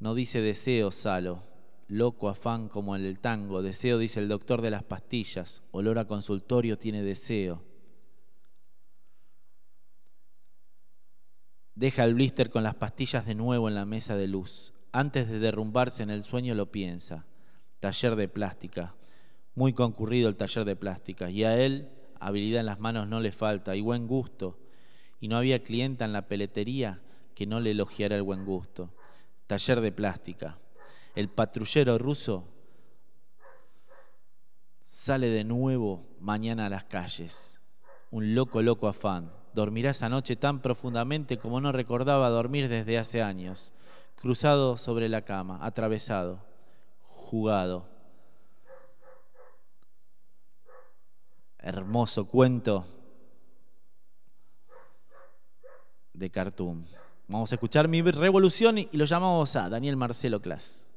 No 0.00 0.14
dice 0.14 0.40
deseo, 0.40 0.90
Salo. 0.90 1.42
Loco 1.86 2.28
afán 2.28 2.68
como 2.68 2.96
en 2.96 3.04
el 3.04 3.18
tango. 3.18 3.62
Deseo 3.62 3.98
dice 3.98 4.18
el 4.18 4.28
doctor 4.28 4.62
de 4.62 4.70
las 4.70 4.82
pastillas. 4.82 5.62
Olor 5.72 5.98
a 5.98 6.06
consultorio 6.06 6.78
tiene 6.78 7.02
deseo. 7.02 7.62
Deja 11.74 12.04
el 12.04 12.14
blister 12.14 12.48
con 12.48 12.62
las 12.62 12.76
pastillas 12.76 13.26
de 13.26 13.34
nuevo 13.34 13.68
en 13.68 13.74
la 13.74 13.84
mesa 13.84 14.16
de 14.16 14.26
luz. 14.26 14.72
Antes 14.92 15.28
de 15.28 15.38
derrumbarse 15.38 16.02
en 16.02 16.10
el 16.10 16.22
sueño 16.22 16.54
lo 16.54 16.72
piensa. 16.72 17.26
Taller 17.80 18.16
de 18.16 18.28
plástica. 18.28 18.94
Muy 19.54 19.74
concurrido 19.74 20.28
el 20.28 20.38
taller 20.38 20.64
de 20.64 20.76
plástica. 20.76 21.30
Y 21.30 21.44
a 21.44 21.60
él 21.60 21.90
habilidad 22.20 22.60
en 22.60 22.66
las 22.66 22.80
manos 22.80 23.06
no 23.06 23.20
le 23.20 23.32
falta 23.32 23.76
y 23.76 23.82
buen 23.82 24.06
gusto. 24.06 24.58
Y 25.20 25.28
no 25.28 25.36
había 25.36 25.62
clienta 25.62 26.06
en 26.06 26.14
la 26.14 26.26
peletería 26.26 27.02
que 27.34 27.46
no 27.46 27.60
le 27.60 27.72
elogiara 27.72 28.16
el 28.16 28.22
buen 28.22 28.46
gusto. 28.46 28.94
Taller 29.50 29.80
de 29.80 29.90
plástica. 29.90 30.58
El 31.16 31.28
patrullero 31.28 31.98
ruso 31.98 32.44
sale 34.84 35.28
de 35.28 35.42
nuevo 35.42 36.06
mañana 36.20 36.66
a 36.66 36.68
las 36.68 36.84
calles. 36.84 37.60
Un 38.12 38.36
loco, 38.36 38.62
loco 38.62 38.86
afán 38.86 39.32
dormirá 39.52 39.90
esa 39.90 40.08
noche 40.08 40.36
tan 40.36 40.62
profundamente 40.62 41.36
como 41.38 41.60
no 41.60 41.72
recordaba 41.72 42.28
dormir 42.28 42.68
desde 42.68 42.96
hace 42.96 43.22
años, 43.22 43.72
cruzado 44.14 44.76
sobre 44.76 45.08
la 45.08 45.22
cama, 45.22 45.58
atravesado, 45.66 46.44
jugado. 47.08 47.88
Hermoso 51.58 52.28
cuento 52.28 52.86
de 56.12 56.30
Khartoum. 56.30 56.99
Vamos 57.30 57.52
a 57.52 57.54
escuchar 57.54 57.86
mi 57.86 58.02
revolución 58.02 58.78
y 58.78 58.88
lo 58.92 59.04
llamamos 59.04 59.54
a 59.54 59.68
Daniel 59.68 59.96
Marcelo 59.96 60.42
Clas. 60.42 60.88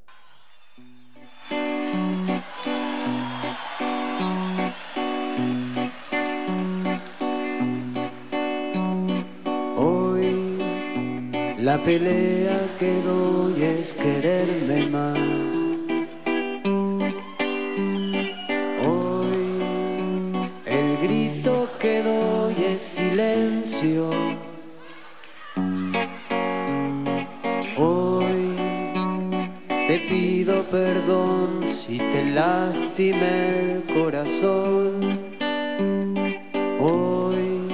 La 11.59 11.81
pelea 11.81 12.75
que 12.77 13.01
doy 13.01 13.63
es 13.63 13.93
quererme 13.93 14.85
más. 14.87 15.55
Hoy 18.85 19.63
el 20.65 20.97
grito 20.97 21.69
que 21.79 22.03
doy 22.03 22.65
es 22.65 22.81
silencio. 22.81 24.11
Si 31.93 31.99
te 31.99 32.25
lastimé 32.25 33.73
el 33.73 33.83
corazón. 33.93 35.19
Hoy 36.79 37.69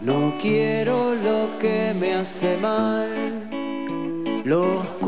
no 0.00 0.38
quiero 0.40 1.14
lo 1.14 1.58
que 1.58 1.94
me 2.00 2.14
hace 2.14 2.56
mal, 2.56 3.10
lo 4.44 4.99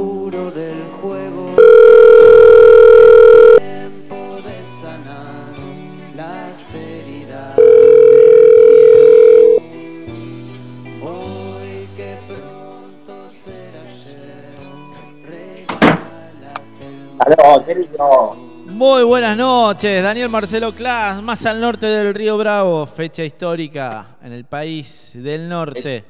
Aló, 17.38 17.64
querido. 17.64 18.34
Muy 18.66 19.02
buenas 19.04 19.36
noches, 19.36 20.02
Daniel 20.02 20.28
Marcelo 20.28 20.72
Clas, 20.72 21.22
más 21.22 21.44
al 21.46 21.60
norte 21.60 21.86
del 21.86 22.14
Río 22.14 22.36
Bravo, 22.36 22.84
fecha 22.86 23.24
histórica 23.24 24.16
en 24.22 24.32
el 24.32 24.44
país 24.44 25.12
del 25.14 25.48
norte. 25.48 26.04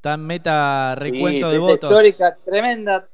Tan 0.00 0.26
meta 0.26 0.94
recuento 0.94 1.50
Sí, 1.50 1.52
de 1.52 1.60
fecha 1.60 1.70
votos. 1.72 1.90
histórica, 1.90 2.36
tremenda, 2.44 3.08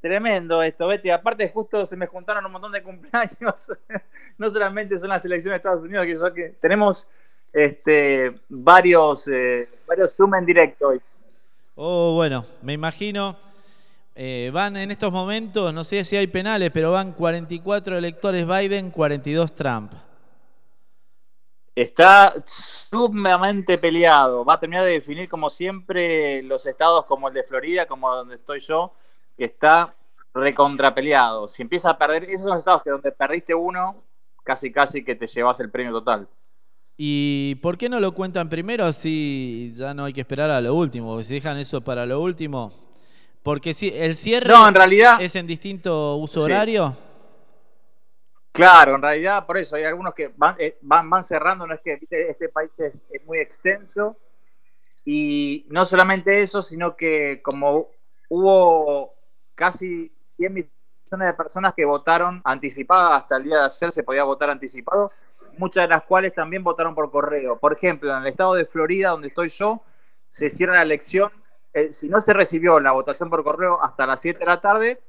tremendo 0.00 0.62
esto, 0.62 0.88
Betty. 0.88 1.10
Aparte, 1.10 1.48
justo 1.48 1.86
se 1.86 1.96
me 1.96 2.06
juntaron 2.08 2.44
un 2.44 2.52
montón 2.52 2.72
de 2.72 2.82
cumpleaños. 2.82 3.68
no 4.38 4.50
solamente 4.50 4.98
son 4.98 5.10
las 5.10 5.24
elecciones 5.24 5.54
de 5.54 5.58
Estados 5.58 5.82
Unidos, 5.84 6.06
que, 6.06 6.16
son 6.16 6.34
que 6.34 6.54
tenemos 6.60 7.06
este, 7.52 8.34
varios, 8.48 9.28
eh, 9.28 9.68
varios 9.86 10.14
Zoom 10.16 10.34
en 10.34 10.46
directo 10.46 10.88
hoy. 10.88 11.00
Oh, 11.76 12.14
bueno, 12.14 12.44
me 12.62 12.72
imagino. 12.72 13.51
Eh, 14.14 14.50
van 14.52 14.76
en 14.76 14.90
estos 14.90 15.10
momentos, 15.10 15.72
no 15.72 15.84
sé 15.84 16.04
si 16.04 16.16
hay 16.16 16.26
penales, 16.26 16.70
pero 16.70 16.92
van 16.92 17.12
44 17.12 17.96
electores 17.96 18.46
Biden, 18.46 18.90
42 18.90 19.54
Trump. 19.54 19.92
Está 21.74 22.34
sumamente 22.44 23.78
peleado. 23.78 24.44
Va 24.44 24.54
a 24.54 24.60
terminar 24.60 24.84
de 24.84 24.90
definir, 24.90 25.28
como 25.30 25.48
siempre, 25.48 26.42
los 26.42 26.66
estados 26.66 27.06
como 27.06 27.28
el 27.28 27.34
de 27.34 27.44
Florida, 27.44 27.86
como 27.86 28.14
donde 28.14 28.34
estoy 28.34 28.60
yo, 28.60 28.92
que 29.38 29.46
está 29.46 29.94
recontrapeleado. 30.34 31.48
Si 31.48 31.62
empieza 31.62 31.90
a 31.90 31.98
perder, 31.98 32.24
esos 32.24 32.46
son 32.46 32.58
estados 32.58 32.82
que 32.82 32.90
donde 32.90 33.12
perdiste 33.12 33.54
uno, 33.54 34.02
casi 34.44 34.70
casi 34.70 35.02
que 35.02 35.14
te 35.14 35.26
llevas 35.26 35.60
el 35.60 35.70
premio 35.70 35.92
total. 35.92 36.28
¿Y 36.98 37.54
por 37.56 37.78
qué 37.78 37.88
no 37.88 38.00
lo 38.00 38.12
cuentan 38.12 38.50
primero 38.50 38.92
si 38.92 39.72
ya 39.74 39.94
no 39.94 40.04
hay 40.04 40.12
que 40.12 40.20
esperar 40.20 40.50
a 40.50 40.60
lo 40.60 40.74
último? 40.74 41.22
Si 41.22 41.34
dejan 41.34 41.56
eso 41.56 41.80
para 41.80 42.04
lo 42.04 42.20
último. 42.20 42.91
Porque 43.42 43.74
si 43.74 43.88
el 43.88 44.14
cierre 44.14 44.48
No, 44.48 44.68
en 44.68 44.74
realidad, 44.74 45.20
es 45.20 45.34
en 45.36 45.46
distinto 45.46 46.16
uso 46.16 46.40
Sí. 46.40 46.46
horario. 46.52 46.96
claro, 48.52 48.96
en 48.96 49.02
realidad 49.02 49.46
por 49.46 49.56
eso 49.56 49.76
hay 49.76 49.84
algunos 49.84 50.14
que 50.14 50.32
van, 50.36 50.54
eh, 50.58 50.78
van, 50.82 51.08
van 51.08 51.24
cerrando, 51.24 51.66
no 51.66 51.74
es 51.74 51.80
que 51.80 51.98
este 52.10 52.48
país 52.50 52.70
es, 52.78 52.92
es 53.10 53.24
muy 53.24 53.38
extenso 53.38 54.16
y 55.04 55.66
no 55.70 55.84
solamente 55.86 56.42
eso, 56.42 56.62
sino 56.62 56.94
que 56.96 57.40
como 57.42 57.88
hubo 58.28 59.14
casi 59.54 60.12
100 60.36 60.54
millones 60.54 60.70
de 61.10 61.32
personas 61.34 61.74
que 61.74 61.84
votaron 61.84 62.40
anticipadas, 62.44 63.22
hasta 63.22 63.36
el 63.38 63.44
día 63.44 63.58
de 63.58 63.64
ayer 63.64 63.90
se 63.92 64.02
podía 64.04 64.24
votar 64.24 64.50
anticipado, 64.50 65.10
muchas 65.58 65.84
de 65.84 65.88
las 65.88 66.02
cuales 66.04 66.32
también 66.32 66.62
votaron 66.62 66.94
por 66.94 67.10
correo. 67.10 67.58
Por 67.58 67.72
ejemplo, 67.74 68.10
en 68.14 68.22
el 68.22 68.28
estado 68.28 68.54
de 68.54 68.64
Florida, 68.64 69.10
donde 69.10 69.28
estoy 69.28 69.48
yo, 69.48 69.82
se 70.30 70.48
cierra 70.48 70.74
la 70.76 70.82
elección, 70.82 71.30
eh, 71.74 71.92
si 71.92 72.08
no 72.08 72.20
se 72.20 72.32
recibió 72.32 72.80
la 72.80 72.92
votación 72.92 73.30
por 73.30 73.44
correo 73.44 73.82
hasta 73.82 74.06
las 74.06 74.20
7 74.20 74.38
de 74.38 74.46
la 74.46 74.60
tarde, 74.60 75.00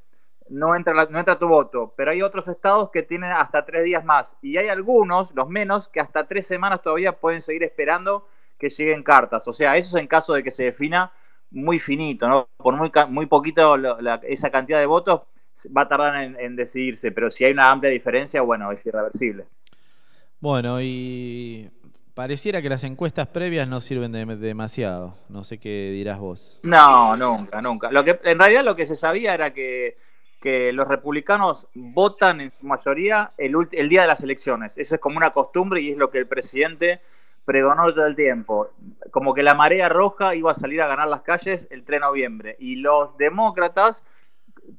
no 0.49 0.75
entra, 0.75 1.39
tu 1.39 1.47
voto. 1.47 1.93
Pero 1.95 2.11
hay 2.11 2.21
otros 2.21 2.47
estados 2.47 2.89
que 2.91 3.03
tienen 3.03 3.31
hasta 3.31 3.65
tres 3.65 3.85
días 3.85 4.03
más. 4.03 4.35
Y 4.41 4.57
hay 4.57 4.67
algunos, 4.67 5.33
los 5.33 5.49
menos, 5.49 5.89
que 5.89 5.99
hasta 5.99 6.27
tres 6.27 6.45
semanas 6.45 6.81
todavía 6.81 7.19
pueden 7.19 7.41
seguir 7.41 7.63
esperando 7.63 8.27
que 8.59 8.69
lleguen 8.69 9.03
cartas. 9.03 9.47
O 9.47 9.53
sea, 9.53 9.77
eso 9.77 9.97
es 9.97 10.01
en 10.01 10.07
caso 10.07 10.33
de 10.33 10.43
que 10.43 10.51
se 10.51 10.63
defina 10.63 11.11
muy 11.51 11.79
finito, 11.79 12.27
¿no? 12.27 12.47
Por 12.57 12.75
muy, 12.75 12.91
muy 13.09 13.25
poquito 13.25 13.75
esa 14.23 14.49
cantidad 14.49 14.79
de 14.79 14.85
votos 14.85 15.21
va 15.75 15.81
a 15.81 15.87
tardar 15.87 16.15
en 16.23 16.55
decidirse. 16.55 17.11
Pero 17.11 17.29
si 17.29 17.45
hay 17.45 17.53
una 17.53 17.69
amplia 17.71 17.91
diferencia, 17.91 18.41
bueno, 18.41 18.71
es 18.71 18.85
irreversible. 18.85 19.45
Bueno, 20.43 20.81
y 20.81 21.71
pareciera 22.13 22.61
que 22.61 22.69
las 22.69 22.83
encuestas 22.83 23.27
previas 23.27 23.67
no 23.67 23.81
sirven 23.81 24.11
de 24.11 24.25
demasiado. 24.35 25.17
No 25.29 25.43
sé 25.43 25.59
qué 25.59 25.91
dirás 25.91 26.19
vos. 26.19 26.59
No, 26.63 27.15
nunca, 27.17 27.61
nunca. 27.61 27.91
Lo 27.91 28.03
que, 28.03 28.19
en 28.23 28.39
realidad 28.39 28.63
lo 28.63 28.75
que 28.75 28.85
se 28.85 28.95
sabía 28.95 29.33
era 29.33 29.53
que, 29.53 29.97
los 30.73 30.89
republicanos 30.89 31.67
votan 31.73 32.41
en 32.41 32.51
su 32.51 32.65
mayoría 32.65 33.31
el, 33.37 33.55
el 33.71 33.87
día 33.87 34.01
de 34.01 34.07
las 34.07 34.23
elecciones. 34.23 34.77
Eso 34.77 34.95
es 34.95 34.99
como 34.99 35.15
una 35.15 35.29
costumbre 35.29 35.79
y 35.79 35.91
es 35.91 35.97
lo 35.97 36.09
que 36.09 36.17
el 36.17 36.27
presidente 36.27 36.99
pregonó 37.45 37.93
todo 37.93 38.05
el 38.05 38.15
tiempo. 38.17 38.69
Como 39.11 39.33
que 39.33 39.41
la 39.41 39.55
marea 39.55 39.87
roja 39.87 40.35
iba 40.35 40.51
a 40.51 40.53
salir 40.53 40.81
a 40.81 40.87
ganar 40.87 41.07
las 41.07 41.21
calles 41.21 41.69
el 41.71 41.85
3 41.85 42.01
de 42.01 42.05
noviembre. 42.05 42.55
Y 42.59 42.75
los 42.75 43.15
demócratas 43.17 44.03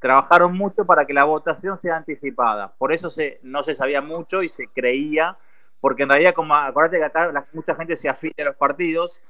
trabajaron 0.00 0.52
mucho 0.54 0.84
para 0.84 1.06
que 1.06 1.14
la 1.14 1.24
votación 1.24 1.78
sea 1.80 1.96
anticipada. 1.96 2.74
Por 2.76 2.92
eso 2.92 3.10
se, 3.10 3.40
no 3.42 3.62
se 3.62 3.72
sabía 3.72 4.02
mucho 4.02 4.42
y 4.42 4.50
se 4.50 4.68
creía, 4.68 5.38
porque 5.84 6.04
en 6.04 6.08
realidad, 6.08 6.32
como 6.32 6.54
acuérdate 6.54 6.96
que 6.96 7.04
acá 7.04 7.30
la- 7.30 7.46
mucha 7.52 7.74
gente 7.74 7.94
se 7.94 8.08
afilia 8.08 8.36
a 8.38 8.44
los 8.44 8.56
partidos, 8.56 9.20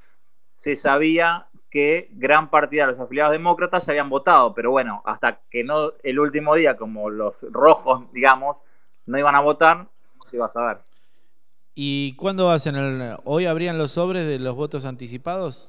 se 0.53 0.77
sabía 0.77 1.49
que 1.69 2.07
gran 2.13 2.49
partida 2.49 2.83
de 2.85 2.91
los 2.91 3.01
afiliados 3.01 3.33
demócratas 3.33 3.85
ya 3.85 3.91
habían 3.91 4.09
votado, 4.09 4.55
pero 4.55 4.71
bueno, 4.71 5.03
hasta 5.05 5.41
que 5.51 5.65
no 5.65 5.95
el 6.05 6.21
último 6.21 6.55
día, 6.55 6.77
como 6.77 7.11
los 7.11 7.43
rojos, 7.51 8.05
digamos, 8.13 8.63
no 9.05 9.19
iban 9.19 9.35
a 9.35 9.41
votar, 9.41 9.79
no 9.79 10.27
se 10.27 10.37
iba 10.37 10.47
a 10.47 10.49
saber. 10.49 10.79
¿Y 11.75 12.15
cuándo 12.15 12.53
hacen 12.53 12.77
el... 12.77 13.17
¿Hoy 13.25 13.47
abrían 13.47 13.77
los 13.77 13.91
sobres 13.91 14.25
de 14.25 14.39
los 14.39 14.55
votos 14.55 14.85
anticipados? 14.85 15.69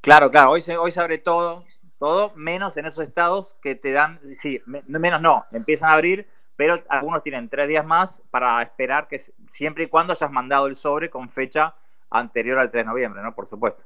Claro, 0.00 0.30
claro, 0.30 0.52
hoy 0.52 0.60
se, 0.60 0.76
hoy 0.76 0.92
se 0.92 1.00
abre 1.00 1.18
todo, 1.18 1.64
todo 1.98 2.32
menos 2.36 2.76
en 2.76 2.86
esos 2.86 3.02
estados 3.02 3.56
que 3.60 3.74
te 3.74 3.90
dan, 3.90 4.20
sí, 4.36 4.60
me- 4.66 4.82
menos 4.86 5.20
no, 5.20 5.44
empiezan 5.50 5.90
a 5.90 5.94
abrir, 5.94 6.28
pero 6.60 6.78
algunos 6.90 7.22
tienen 7.22 7.48
tres 7.48 7.68
días 7.68 7.86
más 7.86 8.22
para 8.30 8.60
esperar 8.60 9.08
que 9.08 9.18
siempre 9.46 9.84
y 9.84 9.86
cuando 9.86 10.12
hayas 10.12 10.30
mandado 10.30 10.66
el 10.66 10.76
sobre 10.76 11.08
con 11.08 11.30
fecha 11.30 11.74
anterior 12.10 12.58
al 12.58 12.70
3 12.70 12.84
de 12.84 12.86
noviembre, 12.86 13.22
¿no? 13.22 13.34
Por 13.34 13.46
supuesto. 13.46 13.82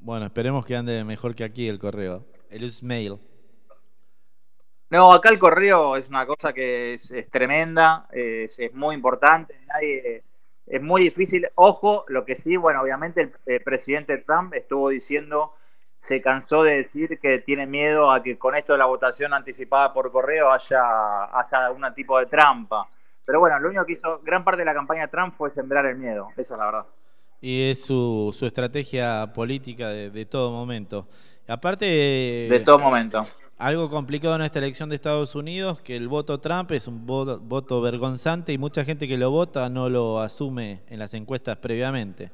Bueno, 0.00 0.26
esperemos 0.26 0.66
que 0.66 0.74
ande 0.74 1.04
mejor 1.04 1.36
que 1.36 1.44
aquí 1.44 1.68
el 1.68 1.78
correo. 1.78 2.26
El 2.50 2.68
mail. 2.82 3.20
No, 4.88 5.12
acá 5.12 5.28
el 5.28 5.38
correo 5.38 5.94
es 5.94 6.08
una 6.08 6.26
cosa 6.26 6.52
que 6.52 6.94
es, 6.94 7.12
es 7.12 7.30
tremenda, 7.30 8.08
es, 8.10 8.58
es 8.58 8.74
muy 8.74 8.96
importante, 8.96 9.56
nadie, 9.68 10.24
es 10.66 10.82
muy 10.82 11.02
difícil. 11.02 11.46
Ojo, 11.54 12.04
lo 12.08 12.24
que 12.24 12.34
sí, 12.34 12.56
bueno, 12.56 12.82
obviamente 12.82 13.20
el, 13.20 13.32
el 13.46 13.60
presidente 13.60 14.18
Trump 14.18 14.52
estuvo 14.54 14.88
diciendo, 14.88 15.54
se 16.00 16.20
cansó 16.20 16.62
de 16.64 16.78
decir 16.78 17.18
que 17.20 17.38
tiene 17.40 17.66
miedo 17.66 18.10
a 18.10 18.22
que 18.22 18.38
con 18.38 18.54
esto 18.56 18.72
de 18.72 18.78
la 18.78 18.86
votación 18.86 19.34
anticipada 19.34 19.92
por 19.92 20.10
correo 20.10 20.50
haya, 20.50 21.24
haya 21.38 21.66
algún 21.66 21.84
tipo 21.94 22.18
de 22.18 22.26
trampa. 22.26 22.88
Pero 23.24 23.40
bueno, 23.40 23.58
lo 23.60 23.68
único 23.68 23.84
que 23.86 23.92
hizo 23.92 24.20
gran 24.24 24.42
parte 24.44 24.60
de 24.60 24.64
la 24.64 24.74
campaña 24.74 25.08
Trump 25.08 25.34
fue 25.34 25.50
sembrar 25.52 25.86
el 25.86 25.96
miedo, 25.96 26.28
esa 26.36 26.54
es 26.54 26.58
la 26.58 26.66
verdad. 26.66 26.86
Y 27.40 27.70
es 27.70 27.84
su, 27.84 28.34
su 28.36 28.46
estrategia 28.46 29.32
política 29.34 29.88
de, 29.90 30.10
de 30.10 30.26
todo 30.26 30.50
momento. 30.50 31.08
Aparte, 31.46 31.86
De 31.86 32.60
todo 32.64 32.78
momento. 32.78 33.26
algo 33.58 33.90
complicado 33.90 34.34
en 34.36 34.42
esta 34.42 34.58
elección 34.58 34.88
de 34.88 34.96
Estados 34.96 35.34
Unidos, 35.34 35.80
que 35.80 35.96
el 35.96 36.08
voto 36.08 36.40
Trump 36.40 36.70
es 36.72 36.86
un 36.88 37.06
voto, 37.06 37.38
voto 37.38 37.80
vergonzante 37.80 38.52
y 38.52 38.58
mucha 38.58 38.84
gente 38.84 39.06
que 39.08 39.18
lo 39.18 39.30
vota 39.30 39.68
no 39.68 39.88
lo 39.88 40.20
asume 40.20 40.82
en 40.88 40.98
las 40.98 41.14
encuestas 41.14 41.58
previamente. 41.58 42.32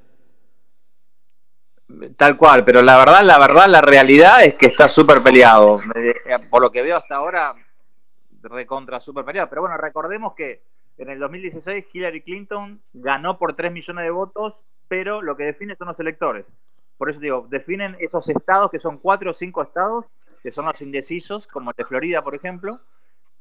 Tal 2.16 2.37
cual, 2.37 2.64
pero 2.64 2.82
la 2.82 2.99
verdad, 2.99 3.22
la 3.22 3.39
verdad, 3.39 3.66
la 3.68 3.80
realidad 3.80 4.45
es 4.45 4.55
que 4.55 4.66
está 4.66 4.89
súper 4.89 5.22
peleado. 5.22 5.78
Eh, 5.95 6.39
Por 6.51 6.61
lo 6.62 6.70
que 6.70 6.82
veo 6.82 6.97
hasta 6.97 7.16
ahora, 7.16 7.55
recontra 8.43 9.01
súper 9.01 9.24
peleado. 9.24 9.49
Pero 9.49 9.62
bueno, 9.62 9.76
recordemos 9.76 10.34
que 10.34 10.62
en 10.99 11.11
el 11.11 11.18
2016 11.18 11.87
Hillary 11.93 12.22
Clinton 12.22 12.80
ganó 12.93 13.39
por 13.39 13.55
3 13.55 13.70
millones 13.72 14.05
de 14.05 14.11
votos, 14.11 14.64
pero 14.89 15.22
lo 15.22 15.37
que 15.37 15.45
define 15.45 15.76
son 15.76 15.89
los 15.89 16.01
electores. 16.01 16.45
Por 16.99 17.11
eso 17.11 17.20
digo, 17.20 17.47
definen 17.51 17.97
esos 18.01 18.28
estados, 18.30 18.70
que 18.70 18.78
son 18.78 18.99
cuatro 18.99 19.30
o 19.30 19.34
cinco 19.34 19.62
estados, 19.62 20.07
que 20.43 20.51
son 20.51 20.64
los 20.64 20.80
indecisos, 20.82 21.47
como 21.47 21.70
el 21.70 21.76
de 21.76 21.84
Florida, 21.84 22.22
por 22.24 22.34
ejemplo, 22.34 22.80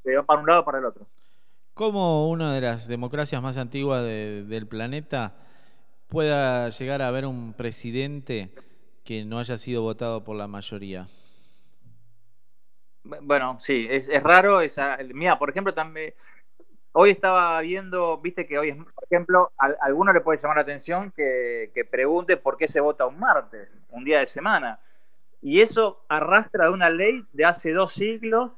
que 0.03 0.15
van 0.17 0.25
para 0.25 0.39
un 0.41 0.47
lado 0.47 0.61
o 0.61 0.65
para 0.65 0.79
el 0.79 0.85
otro. 0.85 1.07
¿Cómo 1.73 2.29
una 2.29 2.53
de 2.53 2.61
las 2.61 2.87
democracias 2.87 3.41
más 3.41 3.57
antiguas 3.57 4.01
de- 4.03 4.43
del 4.43 4.67
planeta 4.67 5.33
pueda 6.07 6.69
llegar 6.69 7.01
a 7.01 7.07
haber 7.09 7.25
un 7.25 7.53
presidente 7.53 8.51
que 9.03 9.25
no 9.25 9.39
haya 9.39 9.57
sido 9.57 9.81
votado 9.83 10.23
por 10.23 10.35
la 10.37 10.47
mayoría? 10.47 11.09
Bueno, 13.03 13.57
sí, 13.59 13.87
es, 13.89 14.07
raro. 14.23 14.61
Esa, 14.61 14.97
mira, 15.13 15.37
por 15.37 15.49
ejemplo, 15.51 15.73
también 15.73 16.13
hoy 16.93 17.11
estaba 17.11 17.59
viendo, 17.61 18.19
viste 18.19 18.47
que 18.47 18.59
hoy, 18.59 18.69
es, 18.69 18.77
por 18.77 19.05
ejemplo, 19.09 19.53
a, 19.57 19.67
alguno 19.81 20.13
le 20.13 20.21
puede 20.21 20.39
llamar 20.41 20.57
la 20.57 20.63
atención 20.63 21.11
que, 21.11 21.71
que 21.73 21.85
pregunte 21.85 22.37
por 22.37 22.57
qué 22.57 22.67
se 22.67 22.81
vota 22.81 23.07
un 23.07 23.19
martes, 23.19 23.69
un 23.89 24.05
día 24.05 24.19
de 24.19 24.27
semana. 24.27 24.79
Y 25.41 25.61
eso 25.61 26.05
arrastra 26.09 26.65
de 26.67 26.71
una 26.73 26.89
ley 26.91 27.25
de 27.33 27.45
hace 27.45 27.73
dos 27.73 27.93
siglos, 27.93 28.53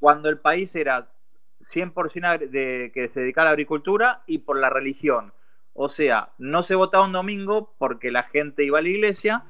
cuando 0.00 0.28
el 0.30 0.40
país 0.40 0.74
era 0.76 1.10
100% 1.62 2.28
agri- 2.28 2.50
de, 2.50 2.92
que 2.94 3.08
se 3.10 3.20
dedicaba 3.22 3.44
a 3.48 3.50
la 3.50 3.52
agricultura 3.52 4.22
y 4.26 4.38
por 4.38 4.58
la 4.58 4.70
religión. 4.70 5.32
O 5.74 5.88
sea, 5.88 6.30
no 6.38 6.62
se 6.62 6.74
votaba 6.74 7.04
un 7.04 7.12
domingo 7.12 7.74
porque 7.78 8.10
la 8.10 8.24
gente 8.24 8.64
iba 8.64 8.78
a 8.78 8.82
la 8.82 8.88
iglesia 8.88 9.44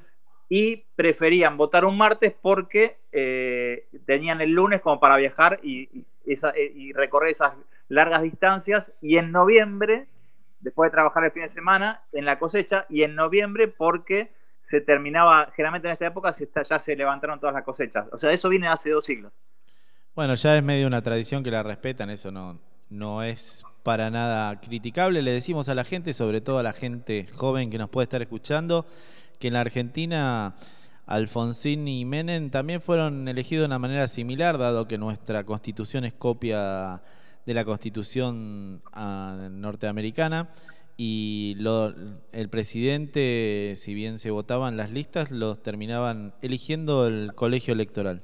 y 0.48 0.84
preferían 0.96 1.56
votar 1.56 1.84
un 1.84 1.96
martes 1.96 2.34
porque 2.40 2.98
eh, 3.10 3.88
tenían 4.06 4.40
el 4.40 4.50
lunes 4.50 4.80
como 4.82 5.00
para 5.00 5.16
viajar 5.16 5.58
y, 5.62 6.04
esa- 6.26 6.50
eh, 6.50 6.70
y 6.74 6.92
recorrer 6.92 7.30
esas 7.30 7.54
largas 7.88 8.22
distancias 8.22 8.92
y 9.00 9.16
en 9.16 9.32
noviembre, 9.32 10.06
después 10.60 10.90
de 10.90 10.94
trabajar 10.94 11.24
el 11.24 11.32
fin 11.32 11.42
de 11.42 11.48
semana, 11.48 12.02
en 12.12 12.24
la 12.24 12.38
cosecha 12.38 12.86
y 12.88 13.02
en 13.02 13.14
noviembre 13.14 13.68
porque 13.68 14.30
se 14.68 14.80
terminaba, 14.80 15.50
generalmente 15.56 15.88
en 15.88 15.92
esta 15.92 16.06
época 16.06 16.32
se 16.32 16.44
está- 16.44 16.62
ya 16.62 16.78
se 16.78 16.94
levantaron 16.96 17.40
todas 17.40 17.54
las 17.54 17.64
cosechas. 17.64 18.06
O 18.12 18.16
sea, 18.16 18.30
eso 18.32 18.48
viene 18.48 18.68
hace 18.68 18.90
dos 18.90 19.04
siglos. 19.04 19.32
Bueno, 20.14 20.34
ya 20.34 20.56
es 20.56 20.62
medio 20.62 20.86
una 20.86 21.02
tradición 21.02 21.42
que 21.42 21.50
la 21.50 21.62
respetan, 21.62 22.10
eso 22.10 22.30
no, 22.30 22.58
no 22.90 23.22
es 23.22 23.64
para 23.82 24.10
nada 24.10 24.60
criticable. 24.60 25.22
Le 25.22 25.32
decimos 25.32 25.68
a 25.68 25.74
la 25.74 25.84
gente, 25.84 26.12
sobre 26.12 26.40
todo 26.40 26.58
a 26.58 26.62
la 26.62 26.72
gente 26.72 27.26
joven 27.34 27.70
que 27.70 27.78
nos 27.78 27.88
puede 27.90 28.04
estar 28.04 28.22
escuchando, 28.22 28.86
que 29.38 29.48
en 29.48 29.54
la 29.54 29.60
Argentina 29.60 30.54
Alfonsín 31.06 31.88
y 31.88 32.04
Menem 32.04 32.50
también 32.50 32.80
fueron 32.80 33.26
elegidos 33.28 33.62
de 33.62 33.66
una 33.66 33.78
manera 33.78 34.06
similar, 34.08 34.56
dado 34.58 34.86
que 34.86 34.98
nuestra 34.98 35.44
constitución 35.44 36.04
es 36.04 36.12
copia 36.14 37.02
de 37.44 37.54
la 37.54 37.64
constitución 37.64 38.82
ah, 38.92 39.48
norteamericana. 39.50 40.48
Y 40.96 41.54
lo- 41.58 41.92
el 42.32 42.48
presidente, 42.50 43.74
si 43.76 43.94
bien 43.94 44.18
se 44.18 44.30
votaban 44.30 44.76
las 44.76 44.90
listas, 44.90 45.30
los 45.30 45.60
terminaban 45.62 46.34
eligiendo 46.42 47.06
el 47.08 47.32
colegio 47.34 47.72
electoral. 47.74 48.22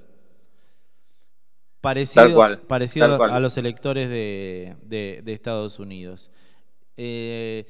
Parecido, 1.81 2.25
Tal 2.25 2.35
cual, 2.35 2.59
parecido 2.59 3.07
tal 3.07 3.15
a- 3.15 3.19
cual. 3.19 3.31
a 3.33 3.41
los 3.41 3.57
electores 3.57 4.09
de, 4.09 4.77
de- 4.83 5.21
de 5.23 5.33
Estados 5.33 5.79
Unidos. 5.79 6.31
Eh, 6.97 7.67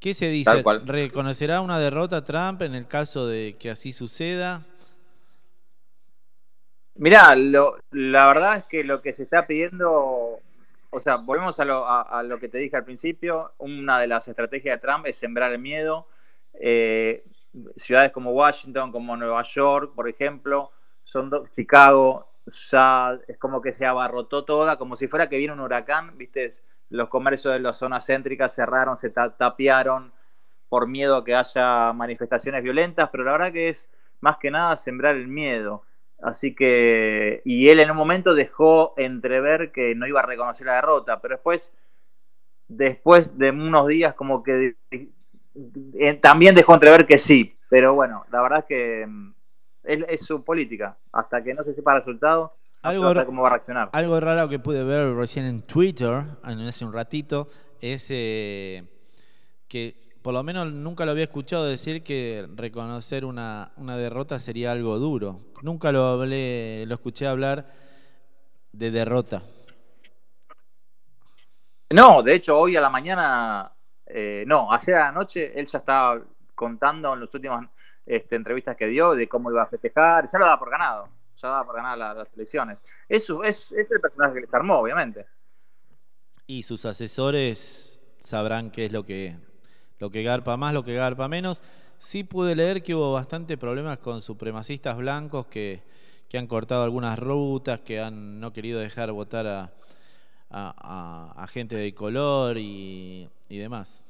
¿Qué 0.00 0.14
se 0.14 0.28
dice? 0.28 0.64
¿Reconocerá 0.86 1.60
una 1.60 1.78
derrota 1.78 2.24
Trump 2.24 2.62
en 2.62 2.74
el 2.74 2.86
caso 2.88 3.26
de 3.26 3.56
que 3.58 3.70
así 3.70 3.92
suceda? 3.92 4.62
Mirá, 6.94 7.34
lo, 7.34 7.76
la 7.90 8.26
verdad 8.26 8.56
es 8.58 8.64
que 8.64 8.84
lo 8.84 9.00
que 9.00 9.14
se 9.14 9.22
está 9.22 9.46
pidiendo, 9.46 10.40
o 10.90 11.00
sea, 11.00 11.16
volvemos 11.16 11.58
a 11.60 11.64
lo, 11.64 11.86
a, 11.86 12.02
a 12.02 12.22
lo 12.22 12.38
que 12.38 12.48
te 12.48 12.58
dije 12.58 12.76
al 12.76 12.84
principio, 12.84 13.52
una 13.58 13.98
de 14.00 14.06
las 14.08 14.26
estrategias 14.28 14.76
de 14.80 14.86
Trump 14.86 15.06
es 15.06 15.16
sembrar 15.16 15.52
el 15.52 15.58
miedo. 15.58 16.06
Eh, 16.60 17.24
ciudades 17.76 18.12
como 18.12 18.30
Washington, 18.32 18.92
como 18.92 19.16
Nueva 19.16 19.42
York, 19.42 19.92
por 19.94 20.08
ejemplo, 20.08 20.70
son 21.04 21.30
Chicago, 21.56 22.28
ya 22.46 23.18
es 23.28 23.38
como 23.38 23.60
que 23.62 23.72
se 23.72 23.86
abarrotó 23.86 24.44
toda, 24.44 24.76
como 24.78 24.96
si 24.96 25.08
fuera 25.08 25.28
que 25.28 25.38
viene 25.38 25.52
un 25.54 25.60
huracán, 25.60 26.16
viste, 26.18 26.48
los 26.90 27.08
comercios 27.08 27.54
de 27.54 27.60
las 27.60 27.78
zonas 27.78 28.06
céntricas 28.06 28.54
cerraron, 28.54 28.98
se 28.98 29.10
ta- 29.10 29.36
tapiaron 29.36 30.12
por 30.68 30.86
miedo 30.88 31.16
a 31.16 31.24
que 31.24 31.34
haya 31.34 31.92
manifestaciones 31.92 32.62
violentas, 32.62 33.10
pero 33.10 33.24
la 33.24 33.32
verdad 33.32 33.52
que 33.52 33.68
es 33.68 33.90
más 34.20 34.38
que 34.38 34.50
nada 34.50 34.76
sembrar 34.76 35.16
el 35.16 35.28
miedo. 35.28 35.82
Así 36.22 36.54
que, 36.54 37.42
y 37.44 37.68
él 37.68 37.80
en 37.80 37.90
un 37.90 37.96
momento 37.96 38.34
dejó 38.34 38.94
entrever 38.96 39.72
que 39.72 39.94
no 39.94 40.06
iba 40.06 40.20
a 40.20 40.26
reconocer 40.26 40.66
la 40.66 40.76
derrota, 40.76 41.20
pero 41.20 41.34
después, 41.36 41.72
después 42.68 43.38
de 43.38 43.50
unos 43.50 43.88
días 43.88 44.14
como 44.14 44.42
que 44.42 44.76
eh, 45.94 46.14
también 46.20 46.54
dejó 46.54 46.74
entrever 46.74 47.06
que 47.06 47.18
sí, 47.18 47.56
pero 47.68 47.94
bueno, 47.94 48.24
la 48.30 48.42
verdad 48.42 48.58
es 48.60 48.64
que 48.66 49.06
mm, 49.06 49.34
es, 49.84 49.98
es 50.08 50.24
su 50.24 50.42
política, 50.44 50.96
hasta 51.12 51.42
que 51.42 51.54
no 51.54 51.64
se 51.64 51.74
sepa 51.74 51.94
el 51.94 51.98
resultado, 52.00 52.54
no 52.82 52.90
Algo 52.90 53.02
saber 53.04 53.16
ra- 53.18 53.26
cómo 53.26 53.42
va 53.42 53.48
a 53.48 53.52
reaccionar. 53.52 53.90
Algo 53.92 54.20
raro 54.20 54.48
que 54.48 54.58
pude 54.58 54.84
ver 54.84 55.14
recién 55.14 55.46
en 55.46 55.62
Twitter, 55.62 56.24
hace 56.42 56.84
un 56.84 56.92
ratito, 56.92 57.48
es 57.80 58.06
eh, 58.10 58.84
que 59.68 59.96
por 60.22 60.32
lo 60.34 60.42
menos 60.44 60.72
nunca 60.72 61.04
lo 61.04 61.10
había 61.10 61.24
escuchado 61.24 61.64
decir 61.64 62.04
que 62.04 62.46
reconocer 62.54 63.24
una, 63.24 63.72
una 63.76 63.96
derrota 63.96 64.38
sería 64.38 64.70
algo 64.70 64.98
duro. 64.98 65.40
Nunca 65.62 65.90
lo 65.90 66.04
hablé, 66.06 66.84
lo 66.86 66.94
escuché 66.94 67.26
hablar 67.26 67.66
de 68.72 68.90
derrota. 68.92 69.42
No, 71.90 72.22
de 72.22 72.34
hecho, 72.34 72.58
hoy 72.58 72.76
a 72.76 72.80
la 72.80 72.88
mañana, 72.88 73.70
eh, 74.06 74.44
no, 74.46 74.72
ayer 74.72 74.94
a 74.94 75.06
la 75.06 75.12
noche, 75.12 75.52
él 75.58 75.66
ya 75.66 75.78
estaba 75.78 76.22
contando 76.54 77.12
en 77.12 77.20
las 77.20 77.34
últimas 77.34 77.68
este, 78.06 78.36
entrevistas 78.36 78.76
que 78.76 78.86
dio 78.86 79.14
de 79.14 79.28
cómo 79.28 79.50
iba 79.50 79.62
a 79.62 79.66
festejar, 79.66 80.30
ya 80.32 80.38
lo 80.38 80.44
daba 80.46 80.58
por 80.58 80.70
ganado, 80.70 81.08
ya 81.36 81.48
daba 81.48 81.64
por 81.66 81.76
ganar 81.76 81.98
la- 81.98 82.14
las 82.14 82.32
elecciones. 82.34 82.82
Eso 83.08 83.44
es, 83.44 83.70
es 83.72 83.90
el 83.90 84.00
personaje 84.00 84.34
que 84.34 84.40
les 84.42 84.54
armó, 84.54 84.78
obviamente. 84.78 85.26
Y 86.46 86.62
sus 86.64 86.84
asesores 86.84 88.00
sabrán 88.18 88.70
qué 88.70 88.86
es 88.86 88.92
lo 88.92 89.04
que, 89.04 89.36
lo 89.98 90.10
que 90.10 90.22
garpa 90.22 90.56
más, 90.56 90.74
lo 90.74 90.84
que 90.84 90.94
garpa 90.94 91.28
menos. 91.28 91.62
Sí 91.98 92.24
pude 92.24 92.56
leer 92.56 92.82
que 92.82 92.94
hubo 92.94 93.12
bastante 93.12 93.56
problemas 93.56 93.98
con 93.98 94.20
supremacistas 94.20 94.96
blancos 94.96 95.46
que, 95.46 95.82
que 96.28 96.38
han 96.38 96.46
cortado 96.46 96.82
algunas 96.82 97.18
rutas, 97.18 97.80
que 97.80 98.00
han 98.00 98.40
no 98.40 98.52
querido 98.52 98.80
dejar 98.80 99.12
votar 99.12 99.46
a, 99.46 99.72
a- 100.50 101.32
a- 101.38 101.42
a 101.42 101.46
gente 101.48 101.76
de 101.76 101.94
color 101.94 102.58
y, 102.58 103.28
y 103.48 103.58
demás. 103.58 104.06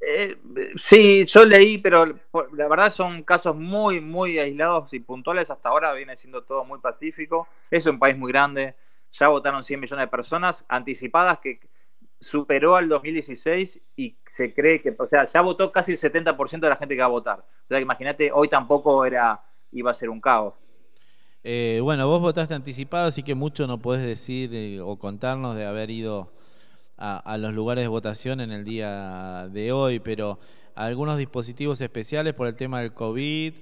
Eh, 0.00 0.36
sí, 0.76 1.24
yo 1.26 1.44
leí, 1.44 1.78
pero 1.78 2.06
la 2.06 2.68
verdad 2.68 2.90
son 2.90 3.22
casos 3.22 3.56
muy, 3.56 4.00
muy 4.00 4.38
aislados 4.38 4.92
y 4.92 5.00
puntuales. 5.00 5.50
Hasta 5.50 5.68
ahora 5.68 5.92
viene 5.94 6.16
siendo 6.16 6.42
todo 6.42 6.64
muy 6.64 6.78
pacífico. 6.78 7.48
Es 7.70 7.86
un 7.86 7.98
país 7.98 8.16
muy 8.16 8.30
grande. 8.30 8.74
Ya 9.12 9.28
votaron 9.28 9.64
100 9.64 9.80
millones 9.80 10.04
de 10.04 10.08
personas 10.08 10.64
anticipadas 10.68 11.38
que 11.38 11.60
superó 12.20 12.76
al 12.76 12.88
2016 12.88 13.80
y 13.96 14.16
se 14.26 14.54
cree 14.54 14.80
que, 14.80 14.94
o 14.96 15.08
sea, 15.08 15.24
ya 15.24 15.40
votó 15.40 15.70
casi 15.72 15.92
el 15.92 15.98
70% 15.98 16.60
de 16.60 16.68
la 16.68 16.76
gente 16.76 16.94
que 16.94 17.00
va 17.00 17.06
a 17.06 17.08
votar. 17.08 17.40
O 17.40 17.68
sea, 17.68 17.80
imagínate, 17.80 18.30
hoy 18.32 18.48
tampoco 18.48 19.04
era 19.04 19.42
iba 19.72 19.90
a 19.90 19.94
ser 19.94 20.08
un 20.08 20.20
caos. 20.20 20.54
Eh, 21.42 21.80
bueno, 21.82 22.08
vos 22.08 22.20
votaste 22.20 22.54
anticipado, 22.54 23.06
así 23.06 23.22
que 23.22 23.34
mucho 23.34 23.66
no 23.66 23.78
podés 23.78 24.04
decir 24.04 24.50
eh, 24.52 24.80
o 24.80 24.98
contarnos 24.98 25.54
de 25.54 25.64
haber 25.64 25.90
ido 25.90 26.32
a, 26.98 27.36
los 27.38 27.52
lugares 27.52 27.84
de 27.84 27.88
votación 27.88 28.40
en 28.40 28.50
el 28.50 28.64
día 28.64 29.48
de 29.50 29.72
hoy, 29.72 30.00
pero 30.00 30.38
algunos 30.74 31.18
dispositivos 31.18 31.80
especiales 31.80 32.34
por 32.34 32.46
el 32.46 32.56
tema 32.56 32.80
del 32.80 32.92
COVID. 32.92 33.54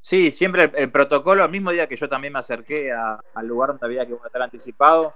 Sí, 0.00 0.30
siempre 0.30 0.70
el, 0.74 0.90
protocolo, 0.90 1.44
el 1.44 1.50
mismo 1.50 1.70
día 1.70 1.86
que 1.86 1.96
yo 1.96 2.08
también 2.08 2.32
me 2.32 2.38
acerqué 2.38 2.90
al 2.92 3.46
lugar 3.46 3.70
donde 3.70 3.86
había 3.86 4.06
que 4.06 4.14
votar 4.14 4.42
anticipado, 4.42 5.14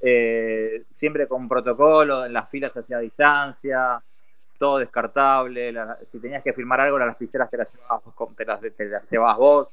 eh, 0.00 0.84
siempre 0.92 1.26
con 1.26 1.48
protocolo, 1.48 2.24
en 2.24 2.32
las 2.32 2.48
filas 2.48 2.76
hacia 2.76 2.98
distancia, 2.98 4.02
todo 4.58 4.78
descartable, 4.78 5.74
si 6.02 6.20
tenías 6.20 6.42
que 6.42 6.52
firmar 6.52 6.80
algo, 6.80 6.98
las 6.98 7.08
lapiceras 7.08 7.50
te 7.50 7.56
las 7.56 7.72
llevabas, 7.72 8.02
te 8.36 8.44
las, 8.44 8.60
te 8.60 8.84
las 8.86 9.10
llevabas 9.10 9.36
vos. 9.36 9.68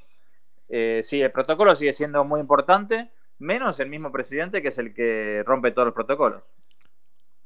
Eh, 0.69 1.01
sí, 1.03 1.21
el 1.21 1.31
protocolo 1.31 1.75
sigue 1.75 1.93
siendo 1.93 2.23
muy 2.23 2.39
importante, 2.39 3.09
menos 3.39 3.79
el 3.79 3.89
mismo 3.89 4.11
presidente 4.11 4.61
que 4.61 4.69
es 4.69 4.77
el 4.77 4.93
que 4.93 5.43
rompe 5.45 5.71
todos 5.71 5.87
los 5.87 5.95
protocolos. 5.95 6.41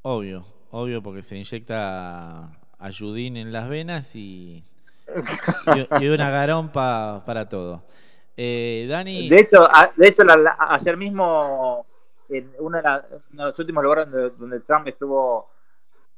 Obvio, 0.01 0.45
obvio, 0.71 1.01
porque 1.03 1.21
se 1.21 1.35
inyecta 1.35 2.51
ayudín 2.77 3.37
en 3.37 3.51
las 3.51 3.67
venas 3.69 4.15
y, 4.15 4.63
y, 5.75 6.03
y 6.03 6.07
una 6.07 6.29
garompa 6.29 7.23
para 7.25 7.49
todo. 7.49 7.83
Eh, 8.37 8.87
Dani, 8.89 9.27
De 9.27 9.39
hecho, 9.41 9.63
a- 9.63 9.91
de 9.95 10.07
hecho 10.07 10.23
la- 10.23 10.37
la- 10.37 10.55
ayer 10.59 10.95
mismo, 10.95 11.85
en 12.29 12.49
uno 12.59 12.77
de, 12.77 12.83
la- 12.83 13.05
uno 13.33 13.43
de 13.43 13.47
los 13.49 13.59
últimos 13.59 13.83
lugares 13.83 14.09
donde, 14.09 14.29
donde 14.37 14.59
Trump 14.61 14.87
estuvo 14.87 15.49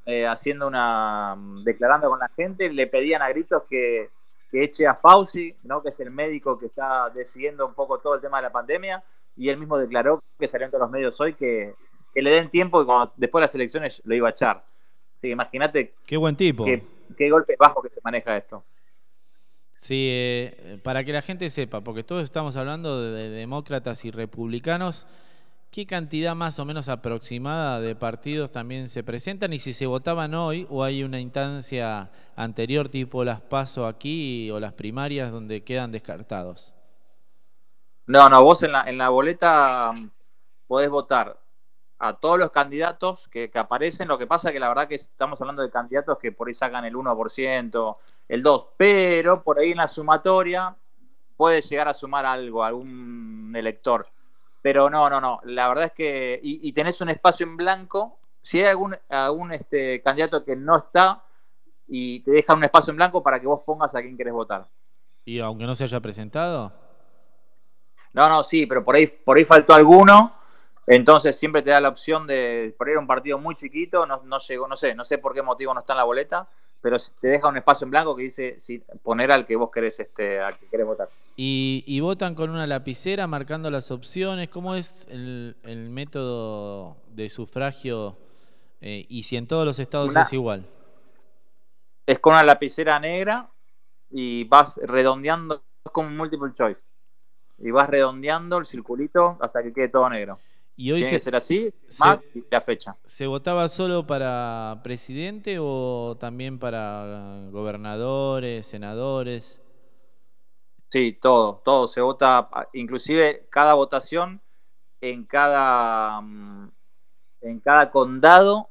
eh, 0.05 0.27
haciendo 0.27 0.67
una. 0.67 1.35
declarando 1.63 2.09
con 2.09 2.19
la 2.19 2.29
gente, 2.35 2.71
le 2.71 2.85
pedían 2.87 3.21
a 3.23 3.29
gritos 3.29 3.63
que, 3.69 4.09
que 4.51 4.63
eche 4.63 4.85
a 4.85 4.95
Fauci, 4.95 5.55
¿no? 5.63 5.81
que 5.81 5.89
es 5.89 5.99
el 5.99 6.11
médico 6.11 6.59
que 6.59 6.67
está 6.67 7.09
decidiendo 7.09 7.65
un 7.65 7.73
poco 7.73 7.97
todo 7.99 8.15
el 8.15 8.21
tema 8.21 8.37
de 8.37 8.43
la 8.43 8.51
pandemia, 8.51 9.03
y 9.41 9.49
él 9.49 9.57
mismo 9.57 9.75
declaró 9.75 10.23
que 10.37 10.45
salió 10.45 10.65
en 10.65 10.71
todos 10.71 10.83
los 10.83 10.91
medios 10.91 11.19
hoy 11.19 11.33
que, 11.33 11.73
que 12.13 12.21
le 12.21 12.29
den 12.29 12.49
tiempo 12.49 12.79
y 12.79 12.85
cuando, 12.85 13.11
después 13.17 13.41
de 13.41 13.45
las 13.45 13.55
elecciones 13.55 14.01
lo 14.05 14.13
iba 14.13 14.27
a 14.27 14.31
echar. 14.31 14.63
Así 15.17 15.21
que 15.21 15.29
imagínate 15.29 15.95
qué 16.05 16.15
buen 16.15 16.35
tipo. 16.35 16.63
qué, 16.63 16.83
qué 17.17 17.31
golpe 17.31 17.55
bajo 17.57 17.81
que 17.81 17.89
se 17.89 17.99
maneja 18.03 18.37
esto. 18.37 18.63
Sí, 19.73 20.09
eh, 20.11 20.79
para 20.83 21.03
que 21.03 21.11
la 21.11 21.23
gente 21.23 21.49
sepa, 21.49 21.81
porque 21.81 22.03
todos 22.03 22.21
estamos 22.21 22.55
hablando 22.55 23.01
de, 23.01 23.19
de 23.19 23.29
demócratas 23.31 24.05
y 24.05 24.11
republicanos, 24.11 25.07
¿qué 25.71 25.87
cantidad 25.87 26.35
más 26.35 26.59
o 26.59 26.65
menos 26.65 26.87
aproximada 26.87 27.81
de 27.81 27.95
partidos 27.95 28.51
también 28.51 28.89
se 28.89 29.03
presentan? 29.03 29.53
Y 29.53 29.57
si 29.59 29.73
se 29.73 29.87
votaban 29.87 30.35
hoy 30.35 30.67
o 30.69 30.83
hay 30.83 31.03
una 31.03 31.19
instancia 31.19 32.11
anterior 32.35 32.89
tipo 32.89 33.23
las 33.23 33.41
PASO 33.41 33.87
aquí 33.87 34.51
o 34.51 34.59
las 34.59 34.73
primarias 34.73 35.31
donde 35.31 35.63
quedan 35.63 35.91
descartados. 35.91 36.75
No, 38.11 38.27
no, 38.27 38.43
vos 38.43 38.61
en 38.63 38.73
la, 38.73 38.83
en 38.89 38.97
la 38.97 39.07
boleta 39.07 39.93
mm, 39.93 40.09
podés 40.67 40.89
votar 40.89 41.39
a 41.97 42.13
todos 42.17 42.37
los 42.37 42.51
candidatos 42.51 43.29
que, 43.29 43.49
aparecen. 43.53 44.09
Lo 44.09 44.17
que 44.17 44.27
pasa 44.27 44.49
es 44.49 44.53
que 44.53 44.59
la 44.59 44.67
verdad 44.67 44.89
que 44.89 44.95
estamos 44.95 45.39
hablando 45.39 45.61
de 45.61 45.71
candidatos 45.71 46.17
que 46.17 46.33
por 46.33 46.49
ahí 46.49 46.53
sacan 46.53 46.83
el 46.83 46.93
1%, 46.93 47.97
el 48.27 48.43
2%, 48.43 48.67
pero 48.75 49.41
por 49.41 49.59
ahí 49.59 49.71
en 49.71 49.77
la 49.77 49.87
sumatoria 49.87 50.75
puede 51.37 51.61
llegar 51.61 51.87
a 51.87 51.93
sumar 51.93 52.25
algo, 52.25 52.65
algún 52.65 53.53
elector. 53.55 54.05
Pero 54.61 54.89
no, 54.89 55.09
no, 55.09 55.21
no. 55.21 55.39
La 55.45 55.69
verdad 55.69 55.85
es 55.85 55.93
que. 55.93 56.37
Y, 56.43 56.73
tenés 56.73 56.99
un 56.99 57.09
espacio 57.09 57.45
en 57.45 57.55
blanco. 57.55 58.19
Si 58.41 58.59
hay 58.59 58.65
algún, 58.65 59.53
este, 59.53 60.01
candidato 60.01 60.43
que 60.43 60.57
no 60.57 60.79
está 60.79 61.23
y 61.87 62.19
te 62.19 62.31
deja 62.31 62.55
un 62.55 62.65
espacio 62.65 62.91
en 62.91 62.97
blanco 62.97 63.23
para 63.23 63.39
que 63.39 63.47
vos 63.47 63.61
pongas 63.65 63.95
a 63.95 64.01
quien 64.01 64.17
querés 64.17 64.33
votar. 64.33 64.67
Y 65.23 65.39
aunque 65.39 65.65
no 65.65 65.75
se 65.75 65.85
haya 65.85 66.01
presentado, 66.01 66.73
No, 68.13 68.27
no, 68.29 68.43
sí, 68.43 68.65
pero 68.65 68.83
por 68.83 68.95
ahí, 68.95 69.07
por 69.07 69.37
ahí 69.37 69.45
faltó 69.45 69.73
alguno. 69.73 70.33
Entonces 70.87 71.37
siempre 71.37 71.61
te 71.61 71.69
da 71.71 71.79
la 71.79 71.89
opción 71.89 72.27
de 72.27 72.75
era 72.85 72.99
un 72.99 73.07
partido 73.07 73.37
muy 73.37 73.55
chiquito, 73.55 74.05
no, 74.05 74.21
no 74.25 74.39
llegó, 74.39 74.67
no 74.67 74.75
sé, 74.75 74.95
no 74.95 75.05
sé 75.05 75.19
por 75.19 75.33
qué 75.33 75.41
motivo 75.41 75.73
no 75.73 75.79
está 75.79 75.93
en 75.93 75.97
la 75.97 76.03
boleta, 76.03 76.47
pero 76.81 76.97
te 77.21 77.27
deja 77.27 77.47
un 77.47 77.57
espacio 77.57 77.85
en 77.85 77.91
blanco 77.91 78.15
que 78.15 78.23
dice 78.23 78.57
poner 79.03 79.31
al 79.31 79.45
que 79.45 79.55
vos 79.55 79.69
querés, 79.71 79.99
este, 79.99 80.39
al 80.39 80.57
que 80.57 80.65
querés 80.67 80.85
votar. 80.87 81.07
y, 81.37 81.83
y 81.87 81.99
votan 81.99 82.35
con 82.35 82.49
una 82.49 82.67
lapicera 82.67 83.27
marcando 83.27 83.69
las 83.69 83.91
opciones. 83.91 84.49
¿Cómo 84.49 84.75
es 84.75 85.07
el, 85.09 85.55
el 85.63 85.89
método 85.89 86.97
de 87.13 87.29
sufragio? 87.29 88.17
Eh, 88.81 89.05
y 89.07 89.23
si 89.23 89.37
en 89.37 89.47
todos 89.47 89.65
los 89.65 89.79
estados 89.79 90.09
Una- 90.11 90.21
es 90.23 90.33
igual. 90.33 90.65
Es 92.05 92.19
con 92.19 92.33
una 92.33 92.43
lapicera 92.43 92.99
negra 92.99 93.49
y 94.09 94.43
vas 94.45 94.77
redondeando, 94.83 95.63
es 95.85 95.91
como 95.91 96.09
un 96.09 96.17
multiple 96.17 96.51
choice. 96.53 96.81
Y 97.61 97.71
vas 97.71 97.89
redondeando 97.89 98.57
el 98.57 98.65
circulito 98.65 99.37
hasta 99.39 99.61
que 99.61 99.73
quede 99.73 99.89
todo 99.89 100.09
negro. 100.09 100.39
Y 100.75 100.91
hoy 100.91 101.01
Tiene 101.01 101.09
se, 101.09 101.15
que 101.15 101.19
ser 101.19 101.35
así, 101.35 101.73
más 101.99 102.19
la 102.49 102.61
fecha. 102.61 102.95
¿Se 103.05 103.27
votaba 103.27 103.67
solo 103.67 104.07
para 104.07 104.79
presidente 104.83 105.57
o 105.59 106.17
también 106.19 106.57
para 106.57 107.49
gobernadores, 107.51 108.65
senadores? 108.65 109.61
Sí, 110.89 111.17
todo, 111.21 111.61
todo. 111.63 111.87
Se 111.87 112.01
vota, 112.01 112.49
inclusive 112.73 113.47
cada 113.49 113.75
votación 113.75 114.41
en 115.01 115.25
cada 115.25 116.21
mm, 116.21 116.71
en 117.41 117.59
cada 117.59 117.91
condado 117.91 118.69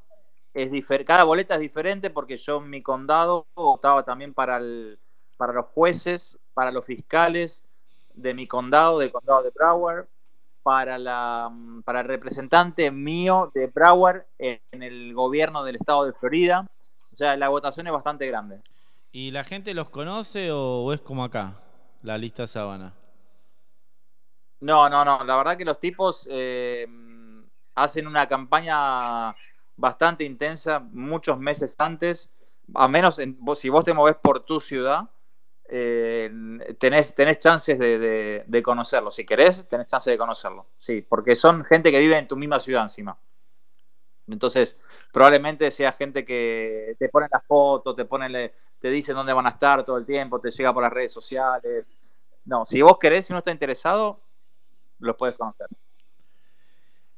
es 0.54 0.70
diferente. 0.70 1.06
Cada 1.06 1.24
boleta 1.24 1.54
es 1.54 1.60
diferente 1.60 2.10
porque 2.10 2.36
yo 2.36 2.58
en 2.58 2.70
mi 2.70 2.82
condado 2.82 3.46
votaba 3.54 4.04
también 4.04 4.34
para 4.34 4.56
el, 4.56 4.98
para 5.36 5.52
los 5.52 5.66
jueces, 5.66 6.38
para 6.54 6.72
los 6.72 6.84
fiscales 6.84 7.62
de 8.20 8.34
mi 8.34 8.46
condado, 8.46 8.98
del 8.98 9.12
condado 9.12 9.42
de 9.42 9.50
Broward, 9.50 10.06
para 10.62 10.98
la 10.98 11.50
para 11.84 12.00
el 12.00 12.06
representante 12.06 12.90
mío 12.90 13.50
de 13.54 13.66
Broward 13.68 14.26
en, 14.38 14.60
el 14.82 15.14
gobierno 15.14 15.64
del 15.64 15.76
estado 15.76 16.04
de 16.06 16.12
Florida. 16.12 16.66
O 17.12 17.16
sea, 17.16 17.36
la 17.36 17.48
votación 17.48 17.86
es 17.86 17.92
bastante 17.92 18.26
grande. 18.26 18.60
¿Y 19.12 19.30
la 19.30 19.44
gente 19.44 19.74
los 19.74 19.90
conoce 19.90 20.50
o, 20.52 20.82
o 20.84 20.92
es 20.92 21.00
como 21.00 21.24
acá, 21.24 21.60
la 22.02 22.18
lista 22.18 22.46
sábana? 22.46 22.94
No, 24.60 24.88
no, 24.90 25.04
no. 25.04 25.24
La 25.24 25.36
verdad 25.36 25.56
que 25.56 25.64
los 25.64 25.78
tipos 25.80 26.28
eh, 26.30 26.86
hacen 27.74 28.06
una 28.06 28.28
campaña 28.28 29.34
bastante 29.76 30.24
intensa 30.24 30.80
muchos 30.80 31.38
meses 31.38 31.74
antes. 31.78 32.30
A 32.74 32.88
menos 32.88 33.18
en- 33.18 33.36
vos- 33.40 33.58
si 33.58 33.68
vos 33.68 33.84
te 33.84 33.94
movés 33.94 34.16
por 34.22 34.40
tu 34.44 34.60
ciudad, 34.60 35.08
eh, 35.70 36.30
tenés, 36.78 37.14
chances 37.38 37.78
de, 37.78 37.98
de- 37.98 38.44
conocerlo. 38.62 39.10
Si 39.10 39.24
querés, 39.24 39.66
tenés 39.68 39.88
chances 39.88 40.12
de 40.12 40.18
conocerlo. 40.18 40.66
Sí, 40.78 41.02
porque 41.02 41.34
son 41.36 41.64
gente 41.64 41.90
que 41.90 42.00
vive 42.00 42.16
en 42.18 42.28
tu 42.28 42.36
misma 42.36 42.60
ciudad 42.60 42.82
encima. 42.82 43.18
Entonces, 44.26 44.78
probablemente 45.12 45.70
sea 45.70 45.92
gente 45.92 46.24
que 46.24 46.94
te 46.98 47.08
ponen 47.08 47.28
las 47.32 47.44
fotos, 47.46 47.96
te 47.96 48.04
ponen, 48.04 48.52
te 48.78 48.90
dicen 48.90 49.16
dónde 49.16 49.32
van 49.32 49.46
a 49.46 49.50
estar 49.50 49.84
todo 49.84 49.96
el 49.98 50.06
tiempo, 50.06 50.40
te 50.40 50.50
llega 50.50 50.72
por 50.72 50.82
las 50.84 50.92
redes 50.92 51.12
sociales. 51.12 51.86
No, 52.44 52.64
si 52.66 52.80
vos 52.82 52.98
querés, 52.98 53.26
si 53.26 53.32
no 53.32 53.40
está 53.40 53.50
interesado, 53.52 54.22
los 55.00 55.16
puedes 55.16 55.36
conocer. 55.36 55.68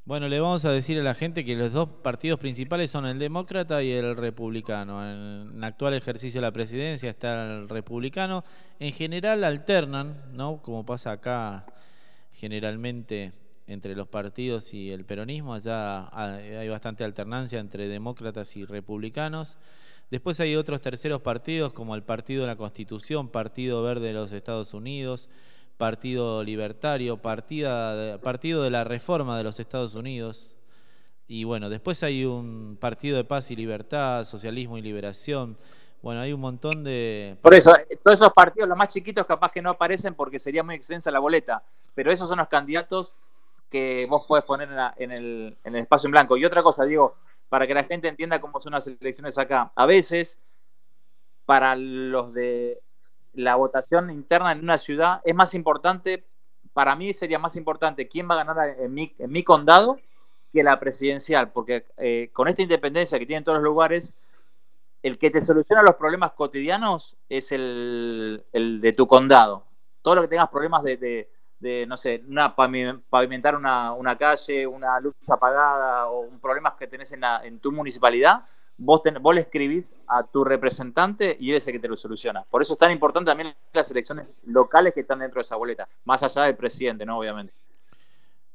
Bueno, 0.05 0.29
le 0.29 0.41
vamos 0.41 0.65
a 0.65 0.73
decir 0.73 0.99
a 0.99 1.03
la 1.05 1.15
gente 1.15 1.45
que 1.45 1.55
los 1.55 1.73
dos 1.73 1.89
partidos 1.89 2.41
principales 2.41 2.91
son 2.91 3.07
el 3.07 3.21
demócrata 3.21 3.85
y 3.85 3.93
el 3.93 4.17
republicano. 4.17 5.01
En 5.09 5.59
el 5.59 5.63
actual 5.63 5.95
ejercicio 5.95 6.41
de 6.41 6.47
la 6.49 6.51
presidencia 6.51 7.09
está 7.09 7.45
el 7.45 7.69
republicano. 7.69 8.43
En 8.81 8.93
general 8.93 9.45
alternan, 9.45 10.21
¿no? 10.33 10.61
Como 10.61 10.85
pasa 10.85 11.13
acá 11.13 11.67
generalmente 12.33 13.33
entre 13.69 13.95
los 13.95 14.09
partidos 14.09 14.75
y 14.75 14.91
el 14.91 15.05
peronismo. 15.05 15.55
Allá 15.55 16.09
hay 16.13 16.69
bastante 16.69 17.05
alternancia 17.05 17.61
entre 17.61 17.87
demócratas 17.87 18.57
y 18.57 18.65
republicanos. 18.65 19.57
Después 20.11 20.41
hay 20.41 20.57
otros 20.57 20.81
terceros 20.81 21.23
partidos 21.23 21.73
como 21.73 21.95
el 21.95 22.03
Partido 22.03 22.41
de 22.41 22.49
la 22.49 22.57
Constitución, 22.57 23.29
Partido 23.29 23.85
Verde 23.85 24.09
de 24.09 24.15
los 24.15 24.33
Estados 24.33 24.75
Unidos, 24.75 25.29
Partido 25.77 26.43
Libertario, 26.43 27.17
partida 27.17 28.19
Partido 28.19 28.63
de 28.63 28.71
la 28.71 28.85
Reforma 28.85 29.37
de 29.37 29.45
los 29.45 29.59
Estados 29.61 29.95
Unidos. 29.95 30.57
Y 31.27 31.45
bueno, 31.45 31.71
después 31.71 32.03
hay 32.03 32.25
un 32.25 32.77
Partido 32.81 33.17
de 33.17 33.25
Paz 33.25 33.51
y 33.51 33.57
Libertad, 33.57 34.25
Socialismo 34.25 34.79
y 34.79 34.83
Liberación, 34.83 35.57
Bueno, 36.03 36.21
hay 36.21 36.33
un 36.33 36.41
montón 36.41 36.83
de... 36.83 37.37
Por 37.41 37.55
eso, 37.55 37.75
eh, 37.77 37.97
todos 38.03 38.19
esos 38.19 38.33
partidos, 38.33 38.69
los 38.69 38.77
más 38.77 38.89
chiquitos, 38.89 39.25
capaz 39.25 39.53
que 39.53 39.63
no 39.63 39.71
aparecen 39.71 40.15
porque 40.15 40.39
sería 40.39 40.63
muy 40.63 40.75
extensa 40.75 41.11
la 41.11 41.21
boleta. 41.21 41.63
Pero 41.95 42.11
esos 42.11 42.29
son 42.29 42.39
los 42.39 42.49
candidatos 42.49 43.13
que 43.71 44.07
vos 44.11 44.25
podés 44.27 44.45
poner 44.45 44.69
en 44.97 45.11
el 45.11 45.57
espacio 45.77 46.09
en 46.09 46.13
blanco. 46.13 46.37
Y 46.37 46.45
otra 46.45 46.63
cosa, 46.63 46.85
digo, 46.85 47.17
para 47.53 47.67
que 47.67 47.75
la 47.75 47.85
gente 47.85 48.09
entienda 48.09 48.41
cómo 48.41 48.61
son 48.61 48.73
las 48.73 48.87
elecciones 48.87 49.37
acá. 49.37 49.73
A 49.77 49.85
veces, 49.85 50.39
para 51.45 51.77
los 51.77 52.33
de 52.33 52.81
la 53.35 53.57
votación 53.57 54.11
interna 54.11 54.53
en 54.53 54.61
una 54.63 54.79
ciudad, 54.79 55.21
es 55.25 55.35
más 55.35 55.55
importante, 55.55 56.25
para 56.73 56.97
mí 56.97 57.15
sería 57.15 57.39
más 57.39 57.57
importante 57.57 58.09
quién 58.09 58.29
va 58.29 58.35
a 58.41 58.45
ganar 58.45 58.77
en 58.79 58.93
mi, 58.95 59.15
en 59.19 59.31
mi 59.31 59.43
condado 59.43 59.99
que 60.53 60.63
la 60.63 60.79
presidencial, 60.79 61.51
porque 61.53 61.87
eh, 61.97 62.31
con 62.33 62.49
esta 62.49 62.63
independencia 62.63 63.19
que 63.19 63.27
tienen 63.27 63.45
todos 63.45 63.57
los 63.59 63.65
lugares, 63.65 64.13
el 65.03 65.19
que 65.19 65.31
te 65.31 65.45
soluciona 65.45 65.83
los 65.83 65.97
problemas 65.97 66.33
cotidianos 66.33 67.17
es 67.29 67.51
el, 67.53 68.45
de 68.53 68.93
tu 68.93 69.07
condado. 69.07 69.65
Todo 70.03 70.17
lo 70.17 70.23
que 70.23 70.29
tengas 70.29 70.49
problemas 70.51 70.83
de, 70.85 70.97
de- 70.97 71.31
de, 71.59 71.87
no 71.87 71.97
sé, 71.97 72.21
una, 72.27 72.57
pavimentar 72.57 73.55
una, 73.55 73.93
una 73.93 74.19
calle, 74.19 74.67
una 74.67 74.99
luz 74.99 75.15
apagada 75.29 76.09
o 76.09 76.21
un 76.23 76.41
problemas 76.41 76.75
que 76.75 76.89
tenés 76.89 77.13
en, 77.13 77.21
la- 77.21 77.41
en 77.45 77.61
tu 77.61 77.71
municipalidad, 77.71 78.45
vos, 78.77 79.03
vos 79.21 79.35
le 79.35 79.43
escribís 79.43 79.85
a 80.07 80.25
tu 80.25 80.45
representante 80.45 81.37
y 81.41 81.51
él 81.51 81.57
es 81.57 81.67
el 81.67 81.75
que 81.75 81.79
te 81.79 81.89
lo 81.89 81.97
soluciona. 81.97 82.45
Por 82.51 82.63
eso 82.63 82.75
es 82.75 82.79
tan 82.79 82.91
importante 82.91 83.31
también 83.31 83.55
las 83.73 83.91
elecciones 83.91 84.27
locales 84.45 84.95
que 84.95 85.01
están 85.01 85.21
dentro 85.21 85.39
de 85.39 85.43
esa 85.43 85.57
boleta, 85.57 85.89
más 86.05 86.23
allá 86.23 86.43
del 86.43 86.57
presidente, 86.57 87.07
¿no? 87.07 87.19
Obviamente. 87.19 87.53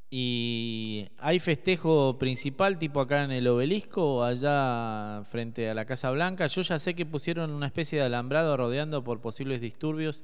¿Y 0.09 1.09
hay 1.17 1.39
festejo 1.39 2.17
principal 2.17 2.77
tipo 2.77 3.01
acá 3.01 3.25
en 3.25 3.31
el 3.31 3.47
obelisco 3.47 4.17
o 4.17 4.23
allá 4.23 5.21
frente 5.25 5.69
a 5.69 5.73
la 5.73 5.85
Casa 5.85 6.11
Blanca? 6.11 6.47
Yo 6.47 6.61
ya 6.61 6.79
sé 6.79 6.95
que 6.95 7.05
pusieron 7.05 7.51
una 7.51 7.65
especie 7.65 7.99
de 7.99 8.05
alambrado 8.05 8.55
rodeando 8.55 9.03
por 9.03 9.19
posibles 9.19 9.59
disturbios. 9.59 10.23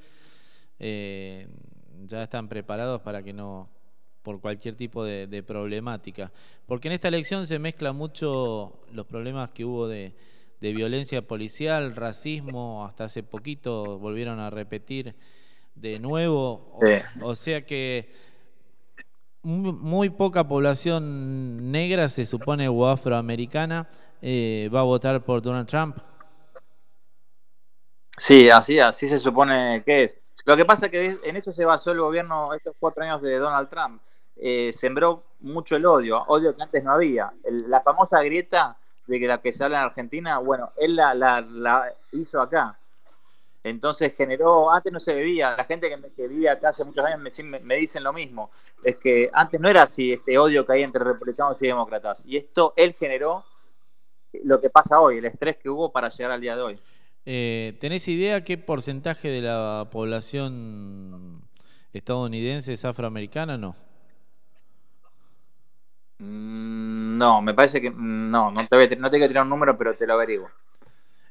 Eh, 0.79 1.47
ya 2.05 2.23
están 2.23 2.47
preparados 2.47 3.01
para 3.01 3.23
que 3.23 3.33
no, 3.33 3.69
por 4.23 4.39
cualquier 4.41 4.75
tipo 4.75 5.03
de, 5.03 5.27
de 5.27 5.43
problemática. 5.43 6.31
Porque 6.65 6.87
en 6.87 6.93
esta 6.93 7.09
elección 7.09 7.45
se 7.45 7.59
mezcla 7.59 7.91
mucho 7.93 8.79
los 8.91 9.05
problemas 9.05 9.51
que 9.51 9.65
hubo 9.65 9.87
de, 9.87 10.15
de 10.61 10.73
violencia 10.73 11.21
policial, 11.27 11.95
racismo, 11.95 12.85
hasta 12.85 13.03
hace 13.03 13.21
poquito 13.21 13.99
volvieron 13.99 14.39
a 14.39 14.49
repetir 14.49 15.13
de 15.75 15.99
nuevo. 15.99 16.79
O, 17.21 17.35
sea 17.35 17.65
que 17.65 18.09
mu- 19.43 19.73
muy 19.73 20.09
poca 20.09 20.47
población 20.47 21.71
negra, 21.71 22.09
se 22.09 22.25
supone, 22.25 22.67
o 22.69 22.87
afroamericana, 22.87 23.87
eh, 24.21 24.69
va 24.73 24.81
a 24.81 24.83
votar 24.83 25.23
por 25.23 25.41
Donald 25.41 25.67
Trump. 25.67 25.97
Sí, 28.17 28.49
así, 28.49 28.79
así 28.79 29.07
se 29.07 29.17
supone 29.19 29.83
que 29.85 30.03
es. 30.05 30.17
Lo 30.45 30.55
que 30.55 30.65
pasa 30.65 30.85
es 30.87 30.91
que 30.91 31.17
en 31.23 31.35
eso 31.35 31.51
se 31.53 31.65
basó 31.65 31.91
el 31.91 31.99
gobierno 31.99 32.53
estos 32.53 32.75
cuatro 32.79 33.03
años 33.03 33.21
de 33.21 33.37
Donald 33.37 33.69
Trump. 33.69 34.01
Eh, 34.35 34.71
sembró 34.73 35.23
mucho 35.41 35.75
el 35.75 35.85
odio, 35.85 36.21
odio 36.27 36.55
que 36.55 36.63
antes 36.63 36.83
no 36.83 36.91
había. 36.91 37.31
El- 37.43 37.69
la 37.69 37.81
famosa 37.81 38.21
grieta 38.23 38.77
de 39.07 39.19
la 39.19 39.39
que 39.41 39.51
se 39.51 39.63
habla 39.63 39.79
en 39.79 39.85
Argentina, 39.85 40.39
bueno, 40.39 40.71
él 40.77 40.95
la, 40.95 41.93
hizo 42.13 42.41
acá. 42.41 42.77
Entonces 43.63 44.13
generó, 44.15 44.71
antes 44.71 44.91
no 44.91 44.99
se 44.99 45.13
bebía, 45.13 45.55
la 45.55 45.63
gente 45.63 45.87
que, 45.89 45.97
me- 45.97 46.11
que 46.11 46.27
vive 46.27 46.49
acá 46.49 46.69
hace 46.69 46.83
muchos 46.83 47.05
años 47.05 47.19
me, 47.43 47.59
me- 47.59 47.75
dicen 47.77 48.03
lo 48.03 48.11
mismo, 48.11 48.51
es 48.83 48.97
que 48.97 49.29
antes 49.33 49.59
no 49.59 49.69
era 49.69 49.83
así 49.83 50.13
este 50.13 50.37
odio 50.37 50.65
que 50.65 50.73
hay 50.73 50.83
entre 50.83 51.03
republicanos 51.03 51.57
y 51.61 51.67
demócratas. 51.67 52.25
Y 52.25 52.37
esto 52.37 52.73
él 52.75 52.93
generó 52.93 53.45
lo 54.43 54.59
que 54.59 54.69
pasa 54.69 54.99
hoy, 54.99 55.19
el 55.19 55.25
estrés 55.25 55.57
que 55.57 55.69
hubo 55.69 55.91
para 55.91 56.09
llegar 56.09 56.31
al 56.31 56.41
día 56.41 56.55
de 56.55 56.61
hoy. 56.61 56.79
Eh, 57.25 57.77
¿Tenés 57.79 58.07
idea 58.09 58.43
qué 58.43 58.57
porcentaje 58.57 59.29
de 59.29 59.41
la 59.41 59.87
población 59.91 61.41
estadounidense 61.93 62.73
es 62.73 62.83
afroamericana? 62.83 63.57
No. 63.57 63.75
Mm, 66.19 67.17
No, 67.17 67.41
me 67.41 67.53
parece 67.53 67.81
que 67.81 67.89
mm, 67.91 68.31
no, 68.31 68.51
no 68.51 68.67
te, 68.67 68.75
voy 68.75 68.85
a 68.85 68.95
no 68.95 69.09
te 69.09 69.17
quiero 69.17 69.27
tirar 69.29 69.43
un 69.43 69.49
número, 69.49 69.77
pero 69.77 69.95
te 69.95 70.07
lo 70.07 70.13
averiguo. 70.13 70.49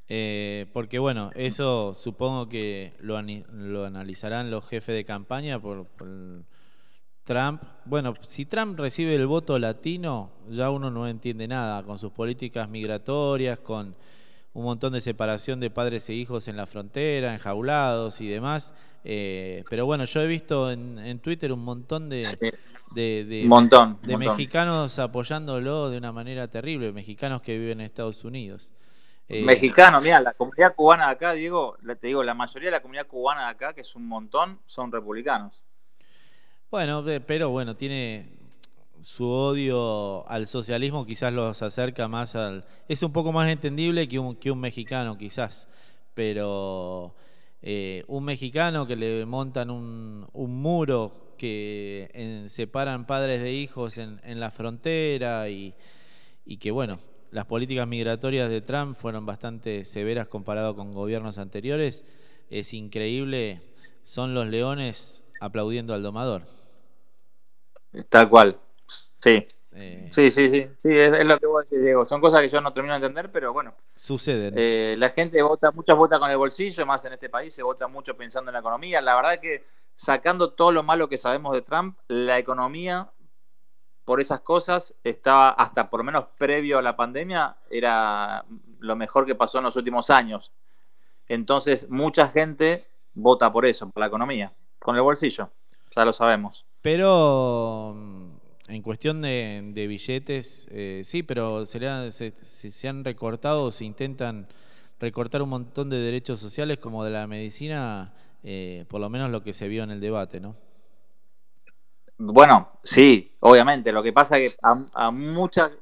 Eh, 0.08 0.66
porque 0.72 0.98
bueno, 0.98 1.30
eso 1.34 1.94
supongo 1.94 2.48
que 2.48 2.92
lo, 3.00 3.20
lo 3.52 3.84
analizarán 3.86 4.50
los 4.50 4.66
jefes 4.68 4.94
de 4.94 5.04
campaña 5.04 5.58
por 5.60 5.86
Trump. 7.24 7.62
Bueno, 7.84 8.14
si 8.20 8.44
Trump 8.46 8.78
recibe 8.78 9.14
el 9.14 9.26
voto 9.26 9.58
latino, 9.58 10.32
ya 10.50 10.70
uno 10.70 10.90
no 10.90 11.08
entiende 11.08 11.48
nada 11.48 11.82
con 11.82 11.98
sus 11.98 12.12
políticas 12.12 12.68
migratorias, 12.68 13.58
con 13.60 13.94
un 14.52 14.64
montón 14.64 14.92
de 14.92 15.00
separación 15.00 15.60
de 15.60 15.70
padres 15.70 16.08
e 16.10 16.14
hijos 16.14 16.48
en 16.48 16.56
la 16.56 16.66
frontera, 16.66 17.32
enjaulados 17.32 18.20
y 18.20 18.28
demás. 18.28 18.74
Eh, 19.04 19.64
pero 19.68 19.84
bueno, 19.86 20.04
yo 20.04 20.20
he 20.20 20.26
visto 20.26 20.70
en, 20.70 20.98
en 20.98 21.18
Twitter 21.18 21.52
un 21.52 21.64
montón 21.64 22.08
de, 22.08 22.22
Sí, 22.24 22.36
de, 22.92 23.24
de- 23.24 23.42
un 23.42 23.48
montón. 23.48 23.98
de 24.02 24.14
un 24.14 24.20
montón. 24.20 24.36
mexicanos 24.36 24.98
apoyándolo 24.98 25.90
de 25.90 25.98
una 25.98 26.12
manera 26.12 26.48
terrible, 26.48 26.92
mexicanos 26.92 27.42
que 27.42 27.58
viven 27.58 27.80
en 27.80 27.86
Estados 27.86 28.24
Unidos. 28.24 28.72
Eh, 29.28 29.42
Mexicano, 29.44 30.00
mira, 30.00 30.20
la 30.20 30.34
comunidad 30.34 30.74
cubana 30.74 31.06
de 31.06 31.12
acá, 31.12 31.32
Diego, 31.32 31.76
te 32.00 32.06
digo, 32.08 32.22
la 32.22 32.34
mayoría 32.34 32.68
de 32.68 32.72
la 32.72 32.80
comunidad 32.82 33.06
cubana 33.06 33.44
de 33.44 33.50
acá, 33.50 33.72
que 33.72 33.80
es 33.80 33.94
un 33.96 34.06
montón, 34.06 34.58
son 34.66 34.92
republicanos. 34.92 35.64
Bueno, 36.70 37.04
pe- 37.04 37.20
pero 37.20 37.50
bueno, 37.50 37.74
tiene 37.76 38.28
su 39.00 39.28
odio 39.28 40.28
al 40.28 40.46
socialismo, 40.46 41.04
quizás 41.06 41.32
los 41.32 41.60
acerca 41.62 42.08
más 42.08 42.36
al... 42.36 42.64
Es 42.88 43.02
un 43.02 43.12
poco 43.12 43.32
más 43.32 43.48
entendible 43.50 44.06
que 44.06 44.18
un, 44.18 44.36
que 44.36 44.50
un 44.50 44.60
mexicano, 44.60 45.16
quizás, 45.18 45.68
pero 46.14 47.14
eh, 47.62 48.04
un 48.08 48.24
mexicano 48.24 48.86
que 48.86 48.96
le 48.96 49.24
montan 49.24 49.70
un, 49.70 50.26
un 50.32 50.62
muro 50.62 51.34
que 51.38 52.44
separan 52.48 53.06
padres 53.06 53.42
de 53.42 53.52
hijos 53.52 53.98
en, 53.98 54.20
en 54.24 54.40
la 54.40 54.50
frontera 54.50 55.48
y, 55.48 55.74
y 56.44 56.58
que 56.58 56.70
bueno, 56.70 57.00
las 57.30 57.46
políticas 57.46 57.88
migratorias 57.88 58.50
de 58.50 58.60
Trump 58.60 58.94
fueron 58.94 59.26
bastante 59.26 59.84
severas 59.84 60.28
comparado 60.28 60.76
con 60.76 60.92
gobiernos 60.92 61.38
anteriores, 61.38 62.04
es 62.50 62.74
increíble, 62.74 63.62
son 64.02 64.34
los 64.34 64.46
leones 64.48 65.24
aplaudiendo 65.40 65.94
al 65.94 66.02
domador. 66.02 66.42
Tal 68.08 68.28
cual. 68.28 68.58
Sí, 69.20 69.46
Eh, 69.74 70.08
sí, 70.12 70.30
sí, 70.30 70.50
sí. 70.50 70.68
sí 70.82 70.88
es, 70.88 71.18
es 71.18 71.24
lo 71.24 71.38
que 71.38 71.46
vos 71.46 71.64
decís, 71.64 71.82
Diego. 71.82 72.06
Son 72.06 72.20
cosas 72.20 72.40
que 72.40 72.48
yo 72.48 72.60
no 72.60 72.72
termino 72.72 72.94
de 72.94 73.06
entender, 73.06 73.30
pero 73.32 73.52
bueno. 73.52 73.74
Suceden. 73.96 74.54
Eh, 74.56 74.94
la 74.98 75.10
gente 75.10 75.40
vota, 75.42 75.70
muchos 75.70 75.96
votan 75.96 76.20
con 76.20 76.30
el 76.30 76.36
bolsillo, 76.36 76.84
más 76.84 77.04
en 77.04 77.14
este 77.14 77.28
país 77.28 77.54
se 77.54 77.62
vota 77.62 77.88
mucho 77.88 78.16
pensando 78.16 78.50
en 78.50 78.54
la 78.54 78.60
economía. 78.60 79.00
La 79.00 79.16
verdad 79.16 79.40
que 79.40 79.64
sacando 79.94 80.52
todo 80.52 80.72
lo 80.72 80.82
malo 80.82 81.08
que 81.08 81.16
sabemos 81.16 81.54
de 81.54 81.62
Trump, 81.62 81.96
la 82.08 82.38
economía, 82.38 83.10
por 84.04 84.20
esas 84.20 84.40
cosas, 84.40 84.94
estaba 85.04 85.50
hasta 85.50 85.88
por 85.88 86.00
lo 86.00 86.04
menos 86.04 86.24
previo 86.36 86.78
a 86.78 86.82
la 86.82 86.96
pandemia, 86.96 87.56
era 87.70 88.44
lo 88.80 88.96
mejor 88.96 89.26
que 89.26 89.34
pasó 89.34 89.58
en 89.58 89.64
los 89.64 89.76
últimos 89.76 90.10
años. 90.10 90.52
Entonces, 91.28 91.88
mucha 91.88 92.28
gente 92.28 92.84
vota 93.14 93.52
por 93.52 93.64
eso, 93.64 93.88
por 93.88 94.00
la 94.00 94.06
economía, 94.06 94.52
con 94.78 94.96
el 94.96 95.02
bolsillo. 95.02 95.50
Ya 95.94 96.04
lo 96.04 96.12
sabemos. 96.12 96.66
Pero 96.80 97.94
en 98.72 98.80
cuestión 98.80 99.20
de, 99.20 99.60
de 99.74 99.86
billetes, 99.86 100.66
eh, 100.70 101.02
sí, 101.04 101.22
pero 101.22 101.66
se, 101.66 101.78
le 101.78 102.10
se, 102.10 102.88
han 102.88 103.04
recortado, 103.04 103.70
se 103.70 103.84
intentan 103.84 104.48
recortar 104.98 105.42
un 105.42 105.50
montón 105.50 105.90
de 105.90 105.98
derechos 105.98 106.40
sociales 106.40 106.78
como 106.78 107.04
de 107.04 107.10
la 107.10 107.26
medicina, 107.26 108.14
eh, 108.42 108.86
por 108.88 109.00
lo 109.00 109.10
menos 109.10 109.30
lo 109.30 109.42
que 109.42 109.52
se 109.52 109.68
vio 109.68 109.84
en 109.84 109.90
el 109.90 110.00
debate, 110.00 110.40
¿no? 110.40 110.56
Bueno, 112.16 112.78
sí, 112.82 113.36
obviamente. 113.40 113.92
Lo 113.92 114.02
que 114.02 114.14
pasa 114.14 114.38
es 114.38 114.52
que 114.52 114.58
a, 114.62 114.84
a 114.94 115.10
muchas 115.10 115.72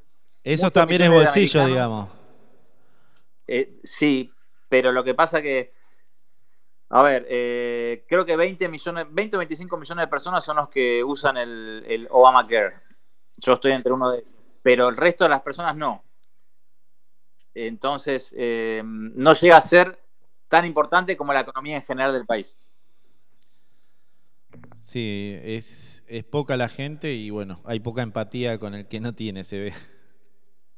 Eso 0.42 0.72
también 0.72 1.02
es 1.02 1.10
bolsillo, 1.10 1.66
digamos. 1.66 2.08
Eh, 3.46 3.78
sí, 3.84 4.32
pero 4.68 4.90
lo 4.90 5.04
que 5.04 5.14
pasa 5.14 5.40
que, 5.40 5.74
a 6.92 7.02
ver, 7.02 7.24
eh, 7.30 8.04
creo 8.08 8.26
que 8.26 8.34
20 8.34 8.68
millones, 8.68 9.06
20 9.10 9.36
o 9.36 9.38
25 9.38 9.76
millones 9.76 10.02
de 10.02 10.08
personas 10.08 10.44
son 10.44 10.56
los 10.56 10.68
que 10.68 11.04
usan 11.04 11.36
el, 11.36 11.84
el 11.86 12.08
Obamacare. 12.10 12.74
Yo 13.36 13.54
estoy 13.54 13.72
entre 13.72 13.92
uno 13.92 14.10
de 14.10 14.18
ellos, 14.18 14.30
pero 14.60 14.88
el 14.88 14.96
resto 14.96 15.22
de 15.24 15.30
las 15.30 15.40
personas 15.40 15.76
no. 15.76 16.02
Entonces, 17.54 18.34
eh, 18.36 18.82
no 18.84 19.34
llega 19.34 19.56
a 19.56 19.60
ser 19.60 20.00
tan 20.48 20.64
importante 20.64 21.16
como 21.16 21.32
la 21.32 21.40
economía 21.40 21.76
en 21.76 21.84
general 21.84 22.12
del 22.12 22.26
país. 22.26 22.52
Sí, 24.82 25.38
es, 25.42 26.02
es 26.08 26.24
poca 26.24 26.56
la 26.56 26.68
gente 26.68 27.14
y 27.14 27.30
bueno, 27.30 27.60
hay 27.64 27.78
poca 27.78 28.02
empatía 28.02 28.58
con 28.58 28.74
el 28.74 28.88
que 28.88 28.98
no 28.98 29.14
tiene, 29.14 29.44
se 29.44 29.60
ve. 29.60 29.72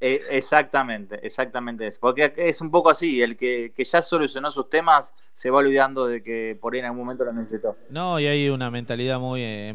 Eh, 0.04 0.26
exactamente, 0.30 1.24
exactamente 1.24 1.86
eso. 1.86 2.00
Porque 2.00 2.32
es 2.36 2.60
un 2.60 2.70
poco 2.72 2.90
así, 2.90 3.22
el 3.22 3.36
que, 3.36 3.72
que 3.74 3.84
ya 3.84 4.02
solucionó 4.02 4.50
sus 4.50 4.68
temas 4.68 5.14
se 5.34 5.48
va 5.50 5.58
olvidando 5.58 6.06
de 6.06 6.22
que 6.22 6.58
por 6.60 6.74
ahí 6.74 6.80
en 6.80 6.86
algún 6.86 7.00
momento 7.02 7.24
lo 7.24 7.32
necesitó. 7.32 7.78
No, 7.88 8.18
y 8.18 8.26
hay 8.26 8.48
una 8.48 8.70
mentalidad 8.70 9.20
muy 9.20 9.42
eh, 9.42 9.74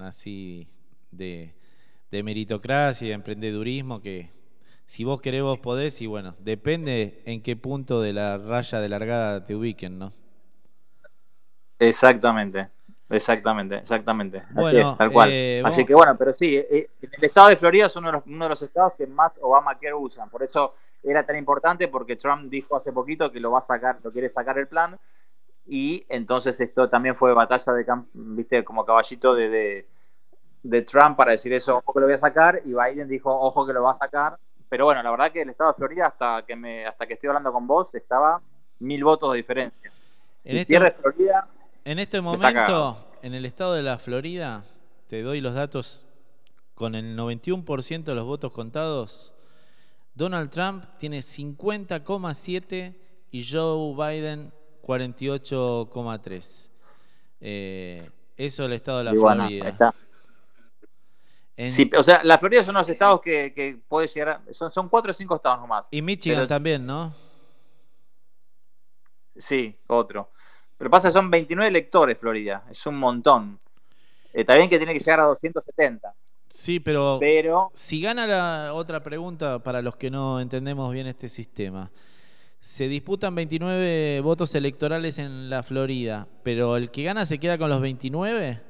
así 0.00 0.68
de, 1.10 1.54
de 2.10 2.22
meritocracia 2.22 3.08
de 3.08 3.14
emprendedurismo 3.14 4.00
que 4.00 4.32
Si 4.86 5.04
vos 5.04 5.20
querés, 5.22 5.42
vos 5.42 5.60
podés, 5.60 6.02
y 6.02 6.06
bueno, 6.08 6.36
depende 6.40 7.22
en 7.26 7.42
qué 7.42 7.56
punto 7.56 8.02
de 8.02 8.14
la 8.14 8.38
raya 8.38 8.80
de 8.80 8.90
largada 8.90 9.46
te 9.46 9.56
ubiquen, 9.56 9.98
¿no? 9.98 10.14
Exactamente, 11.78 12.70
exactamente, 13.08 13.76
exactamente. 13.76 14.38
Así 14.38 14.54
Bueno, 14.54 14.92
es, 14.92 14.98
tal 14.98 15.12
cual. 15.12 15.28
eh, 15.32 15.62
Así 15.64 15.84
que 15.84 15.94
bueno, 15.94 16.16
pero 16.16 16.32
sí, 16.34 16.56
eh, 16.56 16.90
en 17.02 17.10
el 17.12 17.24
estado 17.24 17.48
de 17.48 17.56
Florida 17.56 17.86
es 17.86 17.96
uno 17.96 18.08
de 18.08 18.12
los, 18.12 18.26
uno 18.26 18.44
de 18.44 18.48
los 18.50 18.62
estados 18.62 18.94
que 18.94 19.06
más 19.06 19.32
Obamacare 19.40 19.94
usan. 19.94 20.28
Por 20.30 20.42
eso 20.42 20.74
era 21.02 21.24
tan 21.24 21.36
importante, 21.36 21.88
porque 21.88 22.16
Trump 22.16 22.50
dijo 22.50 22.76
hace 22.76 22.92
poquito 22.92 23.30
que 23.30 23.40
lo 23.40 23.50
va 23.52 23.60
a 23.60 23.66
sacar, 23.66 23.98
lo 24.02 24.10
quiere 24.12 24.28
sacar 24.28 24.58
el 24.58 24.66
plan. 24.66 24.98
Y 25.66 26.04
entonces 26.08 26.58
esto 26.60 26.88
también 26.88 27.16
fue 27.16 27.32
batalla 27.34 27.72
de 27.72 27.84
camp, 27.84 28.08
viste, 28.12 28.64
como 28.64 28.84
caballito 28.84 29.34
de, 29.34 29.48
de, 29.48 29.86
de 30.62 30.82
Trump 30.82 31.16
para 31.16 31.32
decir 31.32 31.52
eso, 31.52 31.78
ojo 31.78 31.92
que 31.92 32.00
lo 32.00 32.06
voy 32.06 32.14
a 32.14 32.20
sacar. 32.20 32.60
Y 32.64 32.72
Biden 32.74 33.08
dijo, 33.08 33.32
ojo 33.36 33.66
que 33.66 33.72
lo 33.72 33.82
va 33.82 33.92
a 33.92 33.96
sacar. 33.96 34.38
Pero 34.68 34.84
bueno, 34.86 35.02
la 35.02 35.10
verdad 35.10 35.30
que 35.30 35.42
el 35.42 35.50
estado 35.50 35.70
de 35.70 35.76
Florida, 35.76 36.06
hasta 36.06 36.42
que 36.46 36.56
me, 36.56 36.86
hasta 36.86 37.06
que 37.06 37.14
estoy 37.14 37.28
hablando 37.28 37.52
con 37.52 37.66
vos, 37.66 37.94
estaba 37.94 38.40
mil 38.80 39.02
votos 39.04 39.30
de 39.32 39.36
diferencia. 39.38 39.92
En 40.44 40.64
Si 40.64 40.74
este, 40.74 40.90
Florida, 40.92 41.46
en 41.86 41.98
este 42.00 42.20
momento, 42.20 42.98
en 43.22 43.32
el 43.34 43.44
estado 43.46 43.74
de 43.74 43.82
la 43.82 43.98
Florida, 43.98 44.64
te 45.08 45.22
doy 45.22 45.40
los 45.40 45.54
datos, 45.54 46.04
con 46.74 46.94
el 46.96 47.16
91% 47.16 48.02
de 48.04 48.14
los 48.14 48.24
votos 48.24 48.50
contados, 48.52 49.32
Donald 50.14 50.50
Trump 50.50 50.84
tiene 50.98 51.18
50,7 51.20 52.94
y 53.30 53.44
Joe 53.48 53.94
Biden 53.94 54.52
48,3. 54.82 56.70
Eh, 57.40 58.10
eso 58.36 58.62
es 58.62 58.66
el 58.66 58.72
estado 58.72 58.98
de 58.98 59.04
la 59.04 59.14
y 59.14 59.16
Florida. 59.18 59.44
ahí 59.44 59.58
está. 59.72 59.94
En- 61.56 61.70
Sí, 61.70 61.90
o 61.96 62.02
sea, 62.02 62.22
la 62.24 62.36
Florida 62.38 62.62
de 62.64 62.72
los 62.72 62.88
estados 62.88 63.20
que, 63.22 63.52
que 63.54 63.78
puede 63.88 64.08
llegar 64.08 64.42
a, 64.46 64.52
son, 64.52 64.70
son 64.72 64.88
cuatro 64.88 65.12
o 65.12 65.14
cinco 65.14 65.36
estados 65.36 65.60
nomás. 65.60 65.84
y 65.90 66.02
Michigan 66.02 66.38
pero- 66.38 66.46
también, 66.48 66.84
¿no? 66.84 67.14
Sí, 69.36 69.76
otro. 69.86 70.30
Pero 70.78 70.90
pasa 70.90 71.08
que 71.08 71.12
son 71.12 71.30
29 71.30 71.68
electores 71.68 72.18
Florida, 72.18 72.64
es 72.70 72.84
un 72.86 72.96
montón. 72.98 73.58
Eh, 74.32 74.40
Está 74.42 74.56
bien 74.56 74.68
que 74.68 74.76
tiene 74.78 74.92
que 74.92 75.00
llegar 75.00 75.20
a 75.20 75.24
270, 75.24 76.12
Sí, 76.48 76.78
pero 76.78 77.16
pero 77.18 77.70
si 77.74 78.00
gana 78.00 78.24
la 78.26 78.72
otra 78.74 79.02
pregunta 79.02 79.58
para 79.58 79.82
los 79.82 79.96
que 79.96 80.10
no 80.10 80.38
entendemos 80.40 80.92
bien 80.92 81.06
este 81.08 81.28
sistema. 81.28 81.90
Se 82.60 82.88
disputan 82.88 83.34
29 83.34 84.20
votos 84.22 84.54
electorales 84.54 85.18
en 85.18 85.50
la 85.50 85.62
Florida, 85.62 86.26
pero 86.42 86.76
el 86.76 86.90
que 86.90 87.02
gana 87.04 87.24
se 87.24 87.38
queda 87.38 87.58
con 87.58 87.68
los 87.70 87.80
29 87.80 88.60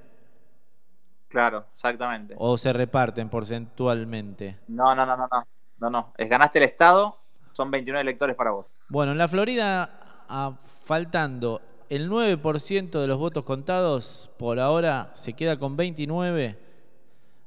claro, 1.29 1.67
exactamente. 1.73 2.35
o 2.39 2.57
se 2.57 2.73
reparten 2.73 3.29
porcentualmente. 3.29 4.57
No, 4.69 4.95
no, 4.95 5.05
no, 5.07 5.17
no, 5.17 5.29
no, 5.31 5.47
no, 5.79 5.91
no. 5.91 6.13
Es 6.17 6.29
ganaste 6.29 6.59
el 6.59 6.65
estado, 6.65 7.19
son 7.53 7.71
29 7.71 8.01
electores 8.03 8.37
para 8.37 8.51
vos. 8.53 8.67
Bueno, 8.89 9.13
en 9.13 9.19
la 9.19 9.29
Florida, 9.29 10.25
a- 10.29 10.53
faltando 10.85 11.61
el 11.89 12.11
9% 12.11 13.01
de 13.01 13.07
los 13.07 13.19
votos 13.19 13.45
contados, 13.45 14.31
por 14.39 14.59
ahora 14.59 15.11
se 15.15 15.35
queda 15.35 15.59
con 15.59 15.77
29 15.77 16.57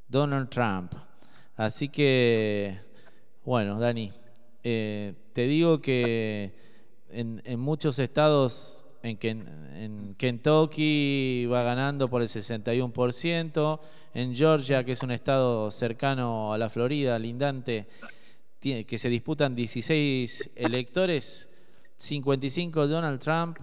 Donald 0.07 0.49
Trump. 0.49 0.93
Así 1.55 1.89
que, 1.89 2.79
bueno, 3.43 3.79
Dani, 3.79 4.13
eh, 4.63 5.13
te 5.33 5.47
digo 5.47 5.81
que 5.81 6.53
en, 7.09 7.59
muchos 7.59 7.99
estados, 7.99 8.85
en, 9.03 9.17
en 9.75 10.15
Kentucky 10.15 11.45
va 11.47 11.63
ganando 11.63 12.07
por 12.07 12.21
el 12.21 12.29
61%, 12.29 13.79
en 14.13 14.35
Georgia, 14.35 14.83
que 14.83 14.93
es 14.93 15.03
un 15.03 15.11
estado 15.11 15.69
cercano 15.69 16.53
a 16.53 16.57
la 16.57 16.69
Florida, 16.69 17.19
lindante, 17.19 17.87
que 18.61 18.97
se 18.97 19.09
disputan 19.09 19.55
16 19.55 20.51
electores, 20.55 21.49
55 21.97 22.87
Donald 22.87 23.19
Trump 23.19 23.57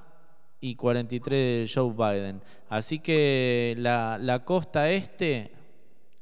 y 0.61 0.75
43 0.77 1.73
Joe 1.73 1.93
Biden. 1.93 2.41
Así 2.69 2.99
que 2.99 3.75
la, 3.79 4.19
la 4.21 4.45
costa 4.45 4.91
este 4.91 5.53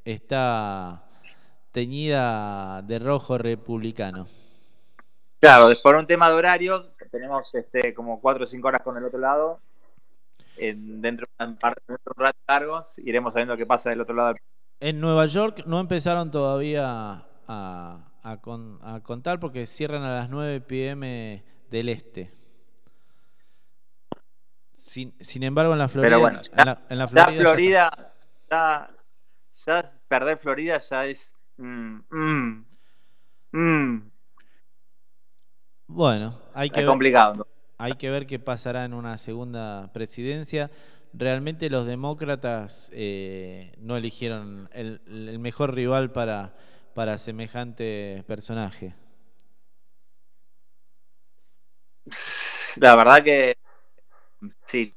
está 0.05 1.05
teñida 1.73 2.83
de 2.83 2.99
rojo 2.99 3.39
republicano. 3.39 4.29
Claro, 5.41 5.69
por 5.83 5.97
un 5.97 6.07
tema 6.07 6.29
de 6.31 6.35
horario, 6.37 6.87
tenemos 7.11 7.55
este 7.55 7.93
como 7.95 8.21
4 8.21 8.45
o 8.45 8.47
5 8.47 8.69
horas 8.69 8.83
con 8.83 8.97
el 8.97 9.05
otro 9.05 9.19
lado. 9.19 9.61
En- 10.57 11.03
dentro 11.03 11.27
de 11.39 11.47
un 11.47 11.57
par 11.57 11.75
de 11.89 11.97
rato 12.17 12.39
largos, 12.49 12.99
iremos 12.99 13.35
sabiendo 13.35 13.57
qué 13.57 13.67
pasa 13.67 13.91
del 13.91 14.01
otro 14.01 14.15
lado. 14.15 14.35
En 14.81 15.01
Nueva 15.01 15.27
York 15.27 15.65
no 15.67 15.81
empezaron 15.81 16.31
todavía 16.31 17.25
a, 17.49 18.09
a 18.23 18.41
con- 18.41 18.79
a 18.83 19.01
contar 19.01 19.41
porque 19.41 19.67
cierran 19.67 20.03
a 20.03 20.15
las 20.15 20.31
9 20.31 20.61
pm 20.61 21.43
del 21.71 21.89
este. 21.89 22.33
Sin, 24.75 25.15
sin 25.21 25.43
embargo, 25.43 25.73
en 25.73 25.79
la 25.79 25.89
Florida, 25.89 26.05
Pero 26.09 26.21
bueno, 26.21 26.41
en 26.53 26.65
la, 26.67 26.87
en 26.91 26.99
la 26.99 27.09
Florida 27.09 27.45
ya 27.45 27.57
Florida, 27.57 27.91
ya, 28.51 28.91
ya 29.67 29.81
es- 29.81 29.97
perder 30.09 30.39
Florida 30.39 30.79
ya 30.79 31.07
es. 31.07 31.33
mm, 31.57 32.01
mm, 32.11 32.67
mm, 33.53 34.11
Bueno, 35.87 36.41
hay 36.55 36.71
que 36.71 36.81
es 36.81 36.85
ver, 36.85 36.99
complicado. 36.99 37.47
hay 37.79 37.97
que 37.97 38.11
ver 38.11 38.27
qué 38.27 38.39
pasará 38.39 38.85
en 38.85 38.95
una 38.95 39.19
segunda 39.19 39.93
presidencia. 39.93 40.71
Realmente 41.13 41.71
los 41.71 41.87
demócratas 41.87 42.91
eh, 42.95 43.75
no 43.79 43.97
eligieron 43.97 44.69
el, 44.73 45.03
el 45.07 45.39
mejor 45.39 45.75
rival 45.75 46.13
para, 46.13 46.55
para 46.95 47.19
semejante 47.19 48.25
personaje. 48.27 48.95
La 52.77 52.97
verdad 52.97 53.23
que 53.23 53.57
sí. 54.67 54.95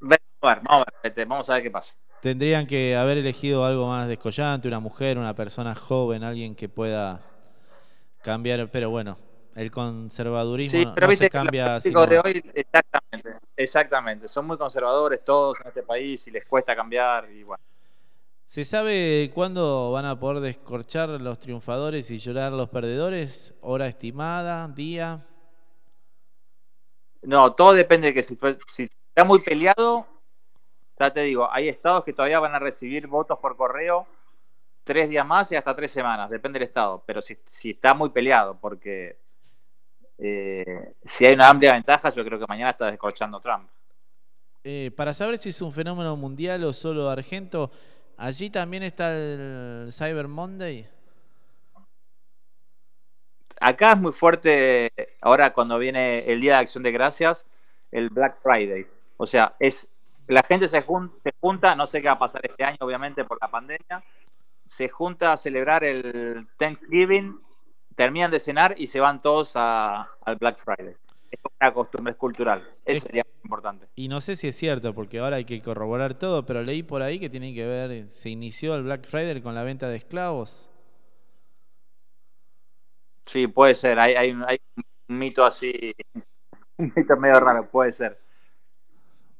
Vamos 0.00 0.18
a 0.42 0.46
ver, 0.48 0.60
vamos 0.62 0.86
a 1.02 1.08
ver, 1.08 1.26
vamos 1.26 1.50
a 1.50 1.54
ver 1.54 1.62
qué 1.62 1.70
pasa. 1.70 1.94
Tendrían 2.20 2.66
que 2.66 2.96
haber 2.96 3.18
elegido 3.18 3.64
algo 3.64 3.88
más 3.88 4.08
descollante, 4.08 4.68
una 4.68 4.80
mujer, 4.80 5.18
una 5.18 5.34
persona 5.34 5.74
joven, 5.74 6.24
alguien 6.24 6.54
que 6.54 6.68
pueda 6.68 7.20
cambiar, 8.22 8.70
pero 8.70 8.88
bueno, 8.88 9.18
el 9.54 9.70
conservadurismo 9.70 10.78
Sí, 10.78 10.84
no- 10.86 10.94
pero 10.94 11.06
no 11.06 11.10
viste 11.10 11.24
se 11.28 11.36
los 11.36 11.44
cambia 11.44 11.76
así 11.76 11.92
políticos 11.92 12.24
de 12.24 12.30
hoy, 12.40 12.50
exactamente, 12.54 13.46
exactamente, 13.56 14.28
son 14.28 14.46
muy 14.46 14.56
conservadores 14.56 15.22
todos 15.22 15.60
en 15.60 15.68
este 15.68 15.82
país 15.82 16.26
y 16.26 16.30
les 16.30 16.46
cuesta 16.46 16.74
cambiar 16.74 17.30
y 17.30 17.42
bueno. 17.42 17.62
¿Se 18.42 18.64
sabe 18.64 19.30
cuándo 19.34 19.92
van 19.92 20.04
a 20.06 20.18
poder 20.18 20.40
descorchar 20.42 21.08
los 21.20 21.38
triunfadores 21.38 22.10
y 22.10 22.18
llorar 22.18 22.52
los 22.52 22.68
perdedores? 22.68 23.54
¿Hora 23.62 23.86
estimada? 23.86 24.68
¿Día? 24.68 25.26
No, 27.24 27.54
todo 27.54 27.72
depende 27.72 28.08
de 28.08 28.14
que 28.14 28.22
si, 28.22 28.38
está 29.08 29.24
muy 29.24 29.40
peleado, 29.40 30.06
ya 30.98 31.10
te 31.12 31.20
digo, 31.22 31.50
hay 31.50 31.68
estados 31.68 32.04
que 32.04 32.12
todavía 32.12 32.40
van 32.40 32.54
a 32.54 32.58
recibir 32.58 33.06
votos 33.06 33.38
por 33.38 33.56
correo 33.56 34.06
tres 34.84 35.08
días 35.08 35.26
más 35.26 35.50
y 35.50 35.56
hasta 35.56 35.74
tres 35.74 35.90
semanas, 35.90 36.28
depende 36.28 36.58
del 36.58 36.68
estado, 36.68 37.02
pero 37.06 37.22
si, 37.22 37.38
si 37.46 37.70
está 37.70 37.94
muy 37.94 38.10
peleado, 38.10 38.58
porque 38.60 39.16
eh, 40.18 40.94
si 41.02 41.24
hay 41.26 41.34
una 41.34 41.48
amplia 41.48 41.72
ventaja, 41.72 42.10
yo 42.10 42.24
creo 42.24 42.38
que 42.38 42.46
mañana 42.46 42.70
está 42.70 42.90
descorchando 42.90 43.40
Trump. 43.40 43.68
Eh, 44.62 44.90
para 44.96 45.12
saber 45.12 45.38
si 45.38 45.50
es 45.50 45.60
un 45.62 45.72
fenómeno 45.72 46.16
mundial 46.16 46.64
o 46.64 46.72
solo 46.72 47.08
argento, 47.08 47.70
allí 48.16 48.50
también 48.50 48.82
está 48.82 49.14
el 49.14 49.88
Cyber 49.92 50.28
Monday. 50.28 50.88
Acá 53.66 53.92
es 53.92 53.98
muy 53.98 54.12
fuerte, 54.12 54.92
ahora 55.22 55.54
cuando 55.54 55.78
viene 55.78 56.18
el 56.30 56.38
Día 56.40 56.54
de 56.54 56.58
Acción 56.58 56.82
de 56.84 56.92
Gracias, 56.92 57.46
el 57.90 58.10
Black 58.10 58.36
Friday. 58.42 58.84
O 59.16 59.24
sea, 59.26 59.54
es 59.58 59.88
la 60.26 60.42
gente 60.42 60.68
se, 60.68 60.82
jun- 60.82 61.10
se 61.22 61.32
junta, 61.40 61.74
no 61.74 61.86
sé 61.86 62.02
qué 62.02 62.08
va 62.08 62.14
a 62.14 62.18
pasar 62.18 62.42
este 62.44 62.62
año, 62.62 62.76
obviamente, 62.80 63.24
por 63.24 63.38
la 63.40 63.48
pandemia, 63.48 64.02
se 64.66 64.90
junta 64.90 65.32
a 65.32 65.38
celebrar 65.38 65.82
el 65.82 66.46
Thanksgiving, 66.58 67.40
terminan 67.96 68.30
de 68.30 68.38
cenar 68.40 68.74
y 68.76 68.86
se 68.86 69.00
van 69.00 69.22
todos 69.22 69.52
a- 69.54 70.10
al 70.26 70.36
Black 70.36 70.58
Friday. 70.62 70.94
Es 71.30 71.40
una 71.58 71.72
costumbre 71.72 72.12
es 72.12 72.18
cultural. 72.18 72.60
Eso 72.84 72.98
Es- 72.98 73.02
sería 73.04 73.22
muy 73.24 73.40
importante. 73.44 73.86
Y 73.94 74.08
no 74.08 74.20
sé 74.20 74.36
si 74.36 74.48
es 74.48 74.56
cierto, 74.56 74.94
porque 74.94 75.20
ahora 75.20 75.36
hay 75.36 75.46
que 75.46 75.62
corroborar 75.62 76.18
todo, 76.18 76.44
pero 76.44 76.62
leí 76.62 76.82
por 76.82 77.00
ahí 77.00 77.18
que 77.18 77.30
tiene 77.30 77.54
que 77.54 77.66
ver, 77.66 78.10
se 78.10 78.28
inició 78.28 78.74
el 78.74 78.82
Black 78.82 79.06
Friday 79.06 79.40
con 79.40 79.54
la 79.54 79.62
venta 79.62 79.88
de 79.88 79.96
esclavos. 79.96 80.68
Sí, 83.26 83.46
puede 83.46 83.74
ser. 83.74 83.98
Hay, 83.98 84.14
hay, 84.14 84.30
un- 84.32 84.44
hay 84.44 84.58
un 85.08 85.18
mito 85.18 85.44
así, 85.44 85.94
un 86.78 86.92
mito 86.96 87.16
medio 87.18 87.40
raro, 87.40 87.68
puede 87.70 87.92
ser. 87.92 88.18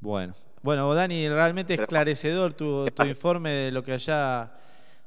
Bueno, 0.00 0.34
bueno, 0.62 0.92
Dani, 0.94 1.28
realmente 1.28 1.74
esclarecedor 1.74 2.52
tu, 2.54 2.90
tu 2.90 3.04
informe 3.06 3.50
de 3.50 3.70
lo 3.72 3.82
que 3.82 3.92
allá 3.92 4.52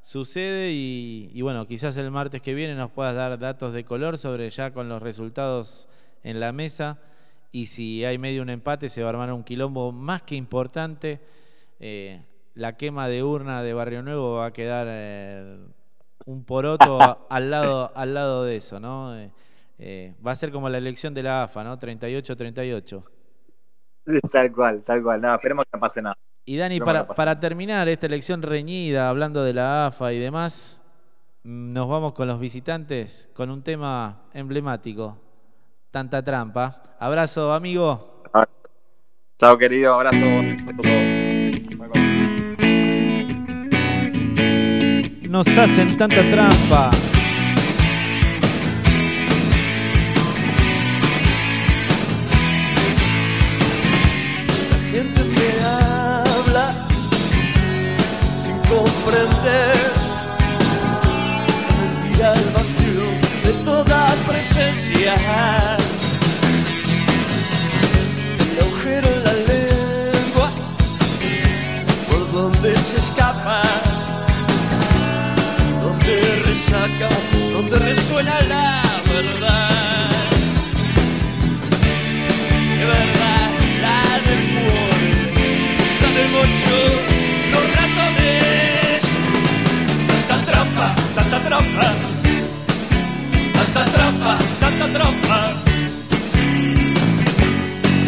sucede 0.01 0.71
y, 0.71 1.29
y 1.33 1.41
bueno, 1.41 1.67
quizás 1.67 1.97
el 1.97 2.11
martes 2.11 2.41
que 2.41 2.53
viene 2.53 2.75
nos 2.75 2.91
puedas 2.91 3.15
dar 3.15 3.37
datos 3.39 3.73
de 3.73 3.83
color 3.83 4.17
sobre 4.17 4.49
ya 4.49 4.71
con 4.71 4.89
los 4.89 5.01
resultados 5.01 5.87
en 6.23 6.39
la 6.39 6.51
mesa 6.51 6.97
y 7.51 7.67
si 7.67 8.05
hay 8.05 8.17
medio 8.17 8.41
un 8.41 8.49
empate 8.49 8.89
se 8.89 9.01
va 9.01 9.07
a 9.09 9.11
armar 9.11 9.31
un 9.33 9.43
quilombo 9.43 9.91
más 9.91 10.23
que 10.23 10.35
importante. 10.35 11.19
Eh, 11.79 12.21
la 12.55 12.75
quema 12.77 13.07
de 13.07 13.23
urna 13.23 13.61
de 13.63 13.73
Barrio 13.73 14.01
Nuevo 14.03 14.35
va 14.37 14.47
a 14.47 14.53
quedar 14.53 14.87
eh, 14.89 15.57
un 16.25 16.43
poroto 16.43 17.01
a- 17.01 17.25
al, 17.29 17.49
lado, 17.51 17.91
al 17.95 18.13
lado 18.13 18.43
de 18.43 18.57
eso, 18.57 18.79
¿no? 18.79 19.15
Eh, 19.17 19.31
eh, 19.79 20.15
va 20.25 20.31
a 20.31 20.35
ser 20.35 20.51
como 20.51 20.69
la 20.69 20.77
elección 20.77 21.13
de 21.13 21.23
la 21.23 21.43
AFA, 21.43 21.63
¿no? 21.63 21.77
38-38. 21.77 23.03
Tal 24.31 24.51
cual, 24.53 24.83
tal 24.83 25.03
cual. 25.03 25.21
No, 25.21 25.33
esperemos 25.35 25.65
que 25.65 25.69
no 25.73 25.79
pase 25.79 26.01
nada. 26.01 26.15
Y 26.45 26.55
Dani, 26.57 26.79
para, 26.79 27.05
para 27.07 27.39
terminar 27.39 27.89
esta 27.89 28.05
elección 28.05 28.41
reñida, 28.41 29.09
hablando 29.09 29.43
de 29.43 29.53
la 29.53 29.87
AFA 29.87 30.13
y 30.13 30.19
demás, 30.19 30.81
mm, 31.43 31.73
nos 31.73 31.89
vamos 31.89 32.13
con 32.13 32.27
los 32.27 32.39
visitantes 32.39 33.29
con 33.33 33.49
un 33.49 33.61
tema 33.63 34.21
emblemático. 34.33 35.17
Tanta 35.91 36.23
trampa. 36.23 36.83
Abrazo, 36.99 37.51
amigo. 37.53 38.23
Chao, 39.39 39.57
querido. 39.57 39.93
Abrazos. 39.93 40.21
Nos 45.29 45.45
hacen 45.49 45.97
tanta 45.97 46.21
trampa. 46.29 46.89
La 54.71 54.79
gente 54.89 55.21
me 55.25 55.49
habla 55.65 56.73
sin 58.37 58.57
comprender. 58.69 59.75
La 61.67 61.75
mentira 61.81 62.33
el 62.33 62.49
bastión 62.53 63.19
de 63.43 63.51
toda 63.65 64.15
presencia. 64.29 65.13
El 68.51 68.59
agujero 68.63 69.07
en 69.09 69.23
la 69.25 69.33
lengua 69.33 70.51
por 72.09 72.31
donde 72.31 72.75
se 72.77 72.97
escapa. 72.97 73.86
Donde 77.53 77.79
resuena 77.79 78.33
la 78.47 78.81
verdad. 79.13 80.09
De 82.77 82.85
verdad, 82.85 83.49
la 83.81 84.01
del 84.25 84.41
cuore, 84.53 85.11
la 86.01 86.09
del 86.17 86.29
mocho, 86.31 86.77
los 87.51 87.65
ratones. 87.75 89.01
Tanta 90.27 90.51
trampa, 90.51 90.95
tanta 91.15 91.39
trampa, 91.43 91.87
tanta 93.53 93.85
trampa, 93.91 94.37
tanta 94.59 94.87
trampa. 94.93 95.39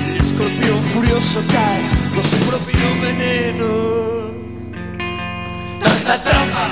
El 0.09 0.21
escorpión 0.21 0.81
furioso 0.93 1.41
cae 1.51 1.81
con 2.13 2.23
su 2.23 2.37
propio 2.47 2.87
veneno. 3.01 3.67
Tanta 5.83 6.23
trampa, 6.23 6.69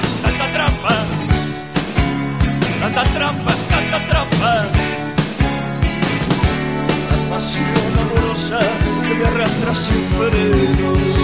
tanta 2.93 3.03
trampa, 3.11 3.53
tanta 3.69 3.99
trampa 4.07 4.65
pasión 7.29 7.65
amorosa 8.01 8.59
que 9.05 9.13
me 9.13 9.25
arrastra 9.25 9.75
sin 9.75 10.01
freno. 10.15 11.17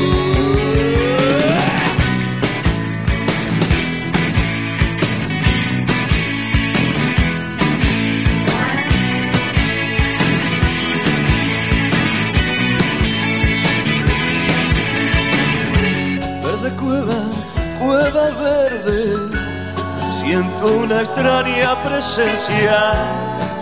Siento 20.34 20.78
una 20.78 21.00
extraña 21.00 21.76
presencia, 21.84 22.76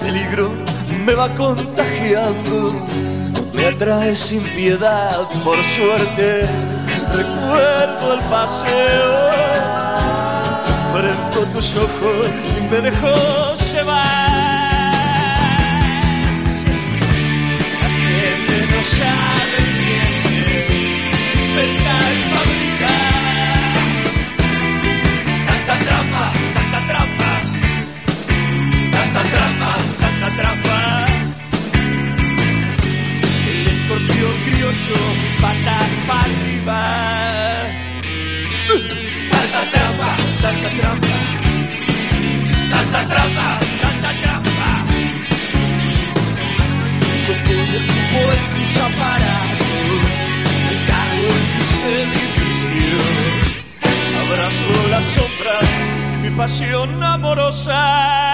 peligro 0.02 0.50
me 1.06 1.14
va 1.14 1.28
contagiando, 1.36 2.74
me 3.54 3.68
atrae 3.68 4.16
sin 4.16 4.42
piedad, 4.56 5.28
por 5.44 5.62
suerte, 5.66 6.48
recuerdo 7.14 8.14
el 8.14 8.22
paseo, 8.36 9.32
enfrento 10.94 11.40
tus 11.52 11.76
ojos 11.76 12.28
y 12.58 12.62
me 12.72 12.80
dejó 12.80 13.12
llevar. 13.74 14.21
Trampa. 30.42 31.06
El 33.52 33.68
escorpión 33.68 34.36
criollo, 34.46 35.00
pata 35.42 35.78
para 36.08 36.22
arriba. 36.22 36.80
Tanta 39.32 39.62
trampa, 39.74 40.12
tanta 40.44 40.70
trampa, 40.80 41.18
tanta 42.74 43.02
trampa, 43.12 43.48
tanta 43.84 44.12
trampa. 44.22 44.70
Yo 47.24 47.34
puedo 47.46 47.74
escupo 47.80 48.20
en 48.38 48.46
tus 48.56 48.74
aparatos, 48.88 50.00
me 50.66 50.76
cago 50.90 51.28
en 51.40 51.46
tus 51.56 51.72
edificios. 52.00 53.12
Abrazo 54.22 54.74
la 54.94 55.02
sombra 55.16 55.56
de 55.62 56.30
mi 56.30 56.36
pasión 56.36 57.04
amorosa. 57.04 58.31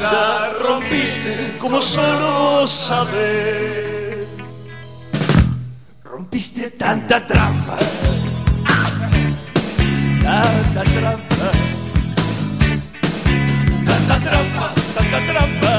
Linda, 0.00 0.52
rompiste 0.62 1.58
como 1.58 1.82
solo 1.82 2.32
vos 2.32 2.70
sabés. 2.70 4.26
Rompiste 6.02 6.70
tanta 6.70 7.20
trampa, 7.26 7.78
tanta 10.22 10.84
trampa, 10.84 11.50
tanta 13.84 14.20
trampa, 14.20 14.72
tanta 14.94 15.20
trampa. 15.32 15.69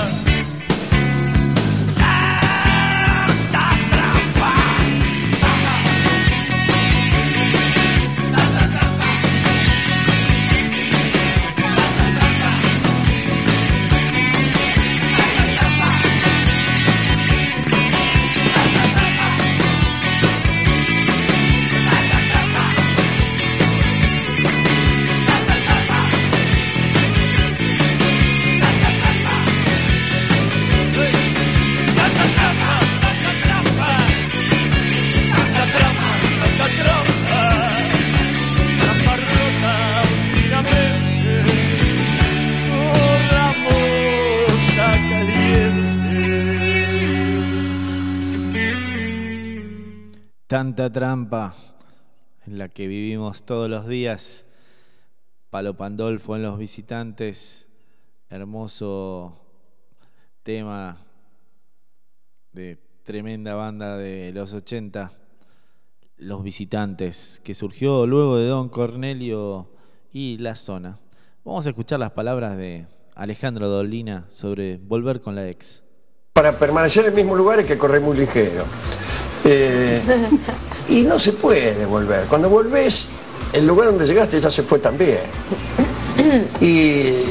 Tanta 50.62 50.92
trampa 50.92 51.56
en 52.46 52.60
la 52.60 52.70
que 52.70 52.86
vivimos 52.86 53.48
todos 53.48 53.68
los 53.68 53.88
días. 53.88 54.46
Palo 55.50 55.76
Pandolfo 55.76 56.36
en 56.36 56.44
los 56.44 56.60
visitantes. 56.60 57.68
Hermoso 58.30 59.42
tema 60.44 61.04
de 62.52 62.78
tremenda 63.02 63.56
banda 63.56 63.98
de 63.98 64.32
los 64.34 64.54
80. 64.54 65.12
Los 66.18 66.44
visitantes, 66.44 67.42
que 67.44 67.56
surgió 67.56 68.06
luego 68.06 68.38
de 68.38 68.46
Don 68.46 68.70
Cornelio 68.70 69.72
y 70.14 70.38
La 70.38 70.54
Zona. 70.54 71.00
Vamos 71.44 71.66
a 71.66 71.70
escuchar 71.70 72.00
las 72.00 72.12
palabras 72.12 72.56
de 72.56 72.86
Alejandro 73.16 73.68
Dolina 73.68 74.28
sobre 74.30 74.78
volver 74.78 75.22
con 75.22 75.34
la 75.34 75.50
ex. 75.50 75.84
Para 76.34 76.52
permanecer 76.52 77.06
en 77.06 77.10
el 77.10 77.16
mismo 77.16 77.36
lugar 77.36 77.58
hay 77.58 77.66
que 77.66 77.80
correr 77.80 78.00
muy 78.00 78.16
ligero. 78.16 78.64
Eh, 79.44 80.02
y 80.90 81.02
no 81.02 81.20
se 81.20 81.34
puede 81.34 81.86
volver. 81.86 82.26
Cuando 82.26 82.50
volvés, 82.50 83.08
el 83.54 83.66
lugar 83.66 83.88
donde 83.88 84.06
llegaste 84.06 84.40
ya 84.40 84.52
se 84.52 84.64
fue 84.64 84.80
también. 84.80 85.20
Y 86.60 87.24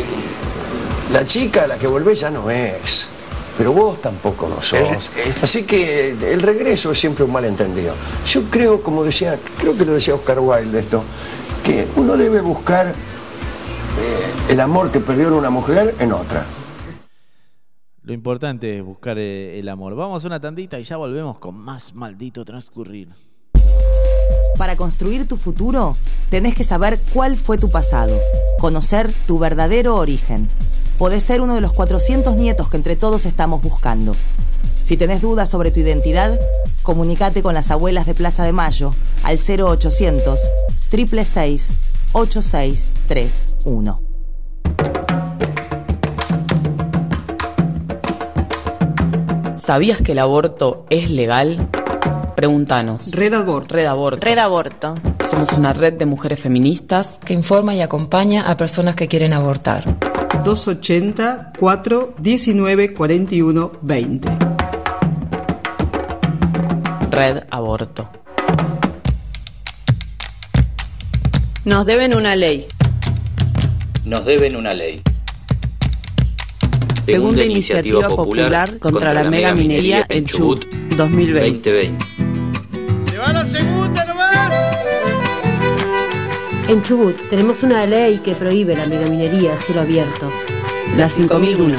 la 1.13 1.25
chica 1.25 1.65
a 1.65 1.67
la 1.67 1.79
que 1.79 1.87
volvés 1.87 2.21
ya 2.21 2.31
no 2.31 2.51
es. 2.51 3.09
Pero 3.57 3.73
vos 3.73 4.01
tampoco 4.01 4.49
lo 4.49 4.63
sos. 4.63 5.11
Así 5.43 5.65
que 5.65 6.11
el 6.11 6.41
regreso 6.41 6.93
es 6.93 6.99
siempre 6.99 7.25
un 7.25 7.33
malentendido. 7.33 7.95
Yo 8.27 8.45
creo, 8.51 8.83
como 8.83 9.05
decía, 9.05 9.39
creo 9.59 9.77
que 9.77 9.85
lo 9.85 9.93
decía 9.93 10.15
Oscar 10.15 10.39
Wilde 10.41 10.81
esto, 10.81 11.03
que 11.65 11.87
uno 11.97 12.17
debe 12.17 12.41
buscar 12.41 12.87
eh, 12.89 12.93
el 14.53 14.61
amor 14.61 14.91
que 14.91 15.01
perdió 15.01 15.29
en 15.29 15.35
una 15.35 15.51
mujer 15.51 15.95
en 15.99 16.13
otra. 16.13 16.47
Lo 18.11 18.15
importante 18.15 18.77
es 18.77 18.85
buscar 18.85 19.19
eh, 19.19 19.61
el 19.61 19.69
amor. 19.69 19.95
Vamos 19.95 20.25
a 20.25 20.27
una 20.27 20.41
tandita 20.41 20.81
y 20.81 20.83
ya 20.83 20.97
volvemos 20.97 21.39
con 21.39 21.55
más 21.55 21.95
maldito 21.95 22.45
transcurrir. 22.45 23.11
Para 24.59 24.75
construir 24.75 25.29
tu 25.29 25.37
futuro, 25.37 25.97
tenés 26.29 26.57
que 26.57 26.65
saber 26.65 26.99
cuál 27.15 27.37
fue 27.37 27.57
tu 27.57 27.71
pasado, 27.71 28.19
conocer 28.59 29.13
tu 29.29 29.39
verdadero 29.39 29.95
origen. 29.95 30.49
Podés 30.99 31.23
ser 31.23 31.41
uno 31.41 31.55
de 31.55 31.61
los 31.61 31.73
400 31.73 32.35
nietos 32.35 32.69
que 32.69 32.79
entre 32.79 32.97
todos 32.97 33.27
estamos 33.27 33.63
buscando. 33.63 34.17
Si 34.83 34.97
tenés 34.97 35.23
dudas 35.23 35.49
sobre 35.49 35.71
tu 35.71 35.79
identidad, 35.79 36.37
comunícate 36.83 37.43
con 37.43 37.55
las 37.55 37.71
abuelas 37.71 38.07
de 38.07 38.15
Plaza 38.15 38.43
de 38.43 38.51
Mayo 38.51 38.93
al 39.23 39.39
0800 39.39 40.41
666 40.91 41.77
8631. 42.11 44.10
¿Sabías 49.61 50.01
que 50.01 50.13
el 50.13 50.21
aborto 50.21 50.87
es 50.89 51.11
legal? 51.11 51.69
Pregúntanos. 52.35 53.13
Red 53.13 53.35
Aborto. 53.35 53.75
Red 53.75 53.85
Aborto. 53.85 54.25
Red 54.25 54.39
Aborto. 54.39 54.95
Somos 55.31 55.53
una 55.53 55.75
red 55.75 55.93
de 55.93 56.07
mujeres 56.07 56.41
feministas 56.41 57.21
que 57.23 57.35
informa 57.35 57.75
y 57.75 57.83
acompaña 57.83 58.51
a 58.51 58.57
personas 58.57 58.97
que 58.97 59.07
quieren 59.07 59.35
abortar. 59.35 59.85
280 60.45 61.53
4 61.59 62.15
19 62.19 62.95
41 62.95 63.73
20. 63.83 64.29
Red 67.11 67.43
Aborto. 67.51 68.09
Nos 71.67 71.85
deben 71.85 72.15
una 72.17 72.35
ley. 72.35 72.67
Nos 74.07 74.25
deben 74.25 74.57
una 74.57 74.73
ley. 74.73 75.03
Segunda 77.11 77.45
iniciativa 77.45 78.09
popular 78.09 78.79
contra 78.79 79.13
la 79.13 79.29
mega 79.29 79.53
minería 79.55 80.07
en 80.09 80.25
Chubut 80.27 80.65
2020. 80.97 81.71
2020. 81.71 82.05
Se 83.11 83.19
va 83.19 83.33
la 83.33 83.47
segunda 83.47 84.05
nomás. 84.05 84.53
En 86.69 86.83
Chubut 86.85 87.17
tenemos 87.29 87.65
una 87.65 87.85
ley 87.85 88.19
que 88.19 88.35
prohíbe 88.35 88.77
la 88.77 88.87
megaminería 88.87 89.55
a 89.55 89.57
cielo 89.57 89.81
abierto. 89.81 90.31
La 90.97 91.09
5001. 91.09 91.79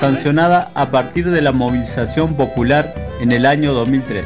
sancionada 0.00 0.72
a 0.74 0.90
partir 0.90 1.30
de 1.30 1.40
la 1.40 1.52
movilización 1.52 2.34
popular 2.34 2.92
en 3.20 3.30
el 3.30 3.46
año 3.46 3.72
2003. 3.74 4.24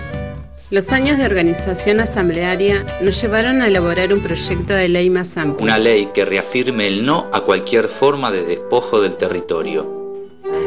Los 0.70 0.90
años 0.90 1.18
de 1.18 1.26
organización 1.26 2.00
asamblearia 2.00 2.84
nos 3.02 3.20
llevaron 3.20 3.60
a 3.60 3.68
elaborar 3.68 4.12
un 4.12 4.20
proyecto 4.20 4.72
de 4.72 4.88
ley 4.88 5.10
más 5.10 5.36
amplio. 5.36 5.62
Una 5.62 5.78
ley 5.78 6.08
que 6.14 6.24
reafirme 6.24 6.86
el 6.86 7.04
no 7.04 7.26
a 7.32 7.42
cualquier 7.42 7.88
forma 7.88 8.32
de 8.32 8.42
despojo 8.42 9.02
del 9.02 9.16
territorio. 9.16 9.95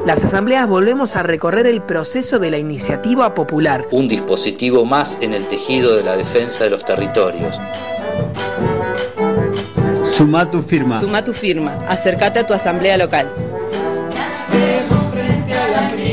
Las 0.06 0.24
asambleas 0.24 0.68
volvemos 0.68 1.16
a 1.16 1.24
recorrer 1.24 1.68
el 1.68 1.82
proceso 1.82 2.40
de 2.40 2.52
la 2.52 2.58
iniciativa 2.58 3.34
popular. 3.34 3.86
Un 3.92 4.08
dispositivo 4.08 4.86
más 4.86 5.18
en 5.22 5.34
el 5.34 5.46
tejido 5.48 5.96
de 5.96 6.04
la 6.04 6.16
defensa 6.16 6.64
de 6.64 6.70
los 6.70 6.86
territorios. 6.86 7.60
Suma 10.06 10.50
tu 10.50 10.62
firma. 10.62 11.00
Suma 11.00 11.24
tu 11.24 11.34
firma. 11.34 11.78
Acércate 11.88 12.40
a 12.40 12.46
tu 12.46 12.54
asamblea 12.54 12.98
local. 12.98 13.30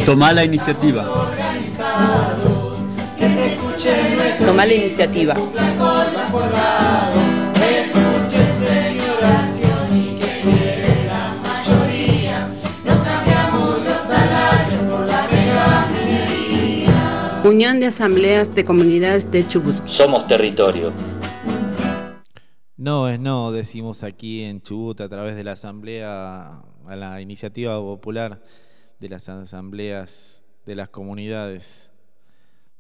Toma 0.04 0.32
la 0.32 0.44
iniciativa. 0.44 1.04
Toma 4.44 4.66
la 4.66 4.74
iniciativa. 4.74 5.34
Unión 17.46 17.78
de 17.78 17.86
Asambleas 17.86 18.56
de 18.56 18.64
Comunidades 18.64 19.30
de 19.30 19.46
Chubut. 19.46 19.86
Somos 19.86 20.26
territorio. 20.26 20.92
No 22.76 23.08
es 23.08 23.20
no, 23.20 23.52
decimos 23.52 24.02
aquí 24.02 24.42
en 24.42 24.60
Chubut 24.60 25.00
a 25.00 25.08
través 25.08 25.36
de 25.36 25.44
la 25.44 25.52
asamblea, 25.52 26.60
a 26.86 26.96
la 26.96 27.20
iniciativa 27.20 27.78
popular 27.78 28.42
de 28.98 29.08
las 29.08 29.28
asambleas 29.28 30.42
de 30.66 30.74
las 30.74 30.88
comunidades, 30.88 31.92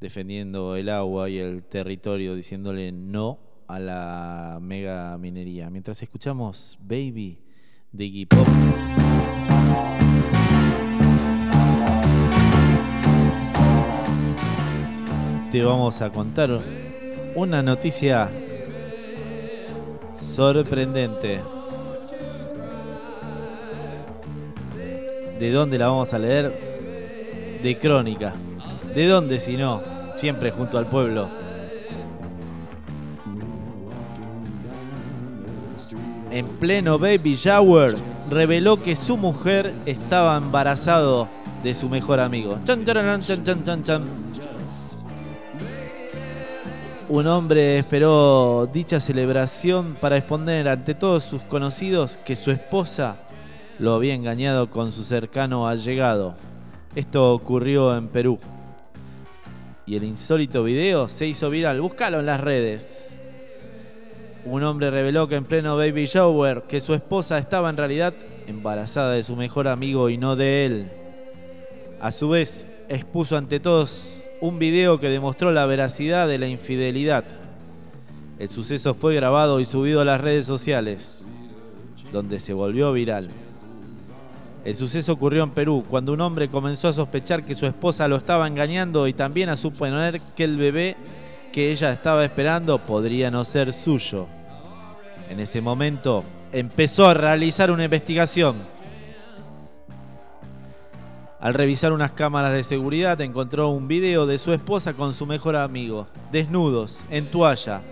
defendiendo 0.00 0.74
el 0.74 0.88
agua 0.88 1.30
y 1.30 1.38
el 1.38 1.62
territorio, 1.62 2.34
diciéndole 2.34 2.90
no 2.90 3.38
a 3.68 3.78
la 3.78 4.58
mega 4.60 5.16
minería. 5.16 5.70
Mientras 5.70 6.02
escuchamos 6.02 6.76
Baby 6.80 7.38
de 7.92 8.04
Iggy 8.04 8.26
Pop. 8.26 8.48
Vamos 15.62 16.02
a 16.02 16.10
contar 16.10 16.60
una 17.34 17.62
noticia 17.62 18.28
sorprendente. 20.18 21.40
¿De 25.38 25.50
dónde 25.50 25.78
la 25.78 25.88
vamos 25.88 26.12
a 26.12 26.18
leer? 26.18 26.52
De 27.62 27.78
crónica. 27.78 28.34
¿De 28.94 29.06
dónde 29.06 29.38
si 29.38 29.56
no? 29.56 29.80
Siempre 30.16 30.50
junto 30.50 30.78
al 30.78 30.86
pueblo. 30.86 31.28
En 36.30 36.46
pleno 36.46 36.98
baby 36.98 37.34
shower, 37.34 37.94
reveló 38.30 38.82
que 38.82 38.94
su 38.94 39.16
mujer 39.16 39.72
estaba 39.86 40.36
embarazado 40.36 41.28
de 41.62 41.74
su 41.74 41.88
mejor 41.88 42.20
amigo. 42.20 42.58
Chan, 42.64 42.84
chan, 42.84 43.82
chan. 43.82 44.04
Un 47.08 47.28
hombre 47.28 47.78
esperó 47.78 48.68
dicha 48.72 48.98
celebración 48.98 49.96
para 50.00 50.16
exponer 50.16 50.66
ante 50.66 50.92
todos 50.92 51.22
sus 51.22 51.40
conocidos 51.42 52.16
que 52.16 52.34
su 52.34 52.50
esposa 52.50 53.18
lo 53.78 53.94
había 53.94 54.12
engañado 54.12 54.70
con 54.70 54.90
su 54.90 55.04
cercano 55.04 55.68
allegado. 55.68 56.34
Esto 56.96 57.32
ocurrió 57.32 57.96
en 57.96 58.08
Perú. 58.08 58.40
Y 59.86 59.94
el 59.94 60.02
insólito 60.02 60.64
video 60.64 61.08
se 61.08 61.28
hizo 61.28 61.48
viral. 61.48 61.80
Búscalo 61.80 62.18
en 62.18 62.26
las 62.26 62.40
redes. 62.40 63.16
Un 64.44 64.64
hombre 64.64 64.90
reveló 64.90 65.28
que 65.28 65.36
en 65.36 65.44
pleno 65.44 65.76
baby 65.76 66.06
shower 66.06 66.62
que 66.62 66.80
su 66.80 66.92
esposa 66.92 67.38
estaba 67.38 67.70
en 67.70 67.76
realidad 67.76 68.14
embarazada 68.48 69.12
de 69.12 69.22
su 69.22 69.36
mejor 69.36 69.68
amigo 69.68 70.10
y 70.10 70.18
no 70.18 70.34
de 70.34 70.66
él. 70.66 70.86
A 72.00 72.10
su 72.10 72.30
vez, 72.30 72.66
expuso 72.88 73.36
ante 73.36 73.60
todos 73.60 74.25
un 74.40 74.58
video 74.58 75.00
que 75.00 75.08
demostró 75.08 75.52
la 75.52 75.66
veracidad 75.66 76.28
de 76.28 76.38
la 76.38 76.48
infidelidad. 76.48 77.24
El 78.38 78.48
suceso 78.48 78.94
fue 78.94 79.14
grabado 79.14 79.60
y 79.60 79.64
subido 79.64 80.00
a 80.00 80.04
las 80.04 80.20
redes 80.20 80.46
sociales, 80.46 81.32
donde 82.12 82.38
se 82.38 82.52
volvió 82.52 82.92
viral. 82.92 83.28
El 84.64 84.74
suceso 84.74 85.12
ocurrió 85.12 85.44
en 85.44 85.50
Perú, 85.50 85.84
cuando 85.88 86.12
un 86.12 86.20
hombre 86.20 86.48
comenzó 86.48 86.88
a 86.88 86.92
sospechar 86.92 87.44
que 87.44 87.54
su 87.54 87.66
esposa 87.66 88.08
lo 88.08 88.16
estaba 88.16 88.46
engañando 88.46 89.06
y 89.06 89.14
también 89.14 89.48
a 89.48 89.56
suponer 89.56 90.20
que 90.34 90.44
el 90.44 90.56
bebé 90.56 90.96
que 91.52 91.70
ella 91.70 91.92
estaba 91.92 92.24
esperando 92.24 92.78
podría 92.78 93.30
no 93.30 93.44
ser 93.44 93.72
suyo. 93.72 94.26
En 95.30 95.40
ese 95.40 95.60
momento 95.60 96.24
empezó 96.52 97.08
a 97.08 97.14
realizar 97.14 97.70
una 97.70 97.84
investigación. 97.84 98.56
Al 101.46 101.54
revisar 101.54 101.92
unas 101.92 102.10
cámaras 102.10 102.52
de 102.52 102.64
seguridad 102.64 103.20
encontró 103.20 103.68
un 103.68 103.86
video 103.86 104.26
de 104.26 104.36
su 104.36 104.52
esposa 104.52 104.94
con 104.94 105.14
su 105.14 105.26
mejor 105.26 105.54
amigo, 105.54 106.08
desnudos, 106.32 107.04
en 107.08 107.30
toalla, 107.30 107.82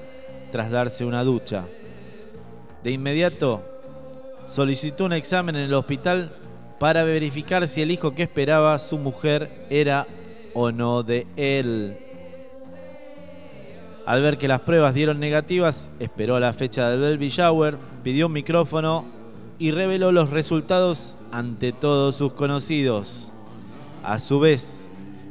tras 0.51 0.73
darse 0.73 1.05
una 1.05 1.23
ducha. 1.23 1.65
De 2.83 2.91
inmediato 2.91 3.63
solicitó 4.45 5.05
un 5.05 5.13
examen 5.13 5.55
en 5.55 5.63
el 5.63 5.75
hospital 5.75 6.33
para 6.81 7.05
verificar 7.05 7.69
si 7.69 7.81
el 7.81 7.93
hijo 7.93 8.13
que 8.13 8.25
esperaba 8.25 8.77
su 8.81 8.99
mujer 8.99 9.49
era 9.71 10.09
o 10.53 10.73
no 10.73 11.05
de 11.05 11.29
él. 11.37 11.97
Al 14.05 14.21
ver 14.21 14.37
que 14.37 14.49
las 14.49 14.63
pruebas 14.63 14.95
dieron 14.95 15.21
negativas, 15.21 15.93
esperó 16.01 16.41
la 16.41 16.55
fecha 16.55 16.91
del 16.91 17.19
baby 17.19 17.29
shower, 17.29 17.79
pidió 18.03 18.27
un 18.27 18.33
micrófono 18.33 19.05
y 19.61 19.71
reveló 19.71 20.11
los 20.11 20.31
resultados 20.31 21.19
ante 21.31 21.73
todos 21.73 22.17
sus 22.17 22.33
conocidos. 22.33 23.31
A 24.05 24.19
su 24.19 24.39
vez, 24.39 24.89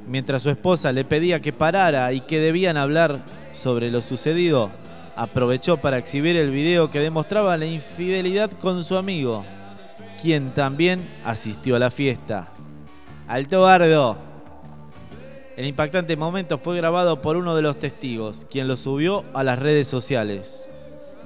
mientras 0.07 0.41
su 0.41 0.49
esposa 0.49 0.91
le 0.91 1.05
pedía 1.05 1.39
que 1.41 1.53
parara 1.53 2.11
y 2.11 2.21
que 2.21 2.39
debían 2.39 2.75
hablar 2.75 3.23
sobre 3.53 3.91
lo 3.91 4.01
sucedido, 4.01 4.71
aprovechó 5.15 5.77
para 5.77 5.99
exhibir 5.99 6.35
el 6.35 6.49
video 6.49 6.89
que 6.89 6.99
demostraba 6.99 7.55
la 7.55 7.67
infidelidad 7.67 8.49
con 8.51 8.83
su 8.83 8.97
amigo, 8.97 9.45
quien 10.19 10.49
también 10.51 11.07
asistió 11.23 11.75
a 11.75 11.79
la 11.79 11.91
fiesta. 11.91 12.47
¡Alto 13.27 13.61
bardo! 13.61 14.17
El 15.55 15.67
impactante 15.67 16.15
momento 16.15 16.57
fue 16.57 16.75
grabado 16.75 17.21
por 17.21 17.37
uno 17.37 17.55
de 17.55 17.61
los 17.61 17.79
testigos, 17.79 18.47
quien 18.49 18.67
lo 18.67 18.75
subió 18.75 19.23
a 19.35 19.43
las 19.43 19.59
redes 19.59 19.87
sociales. 19.87 20.71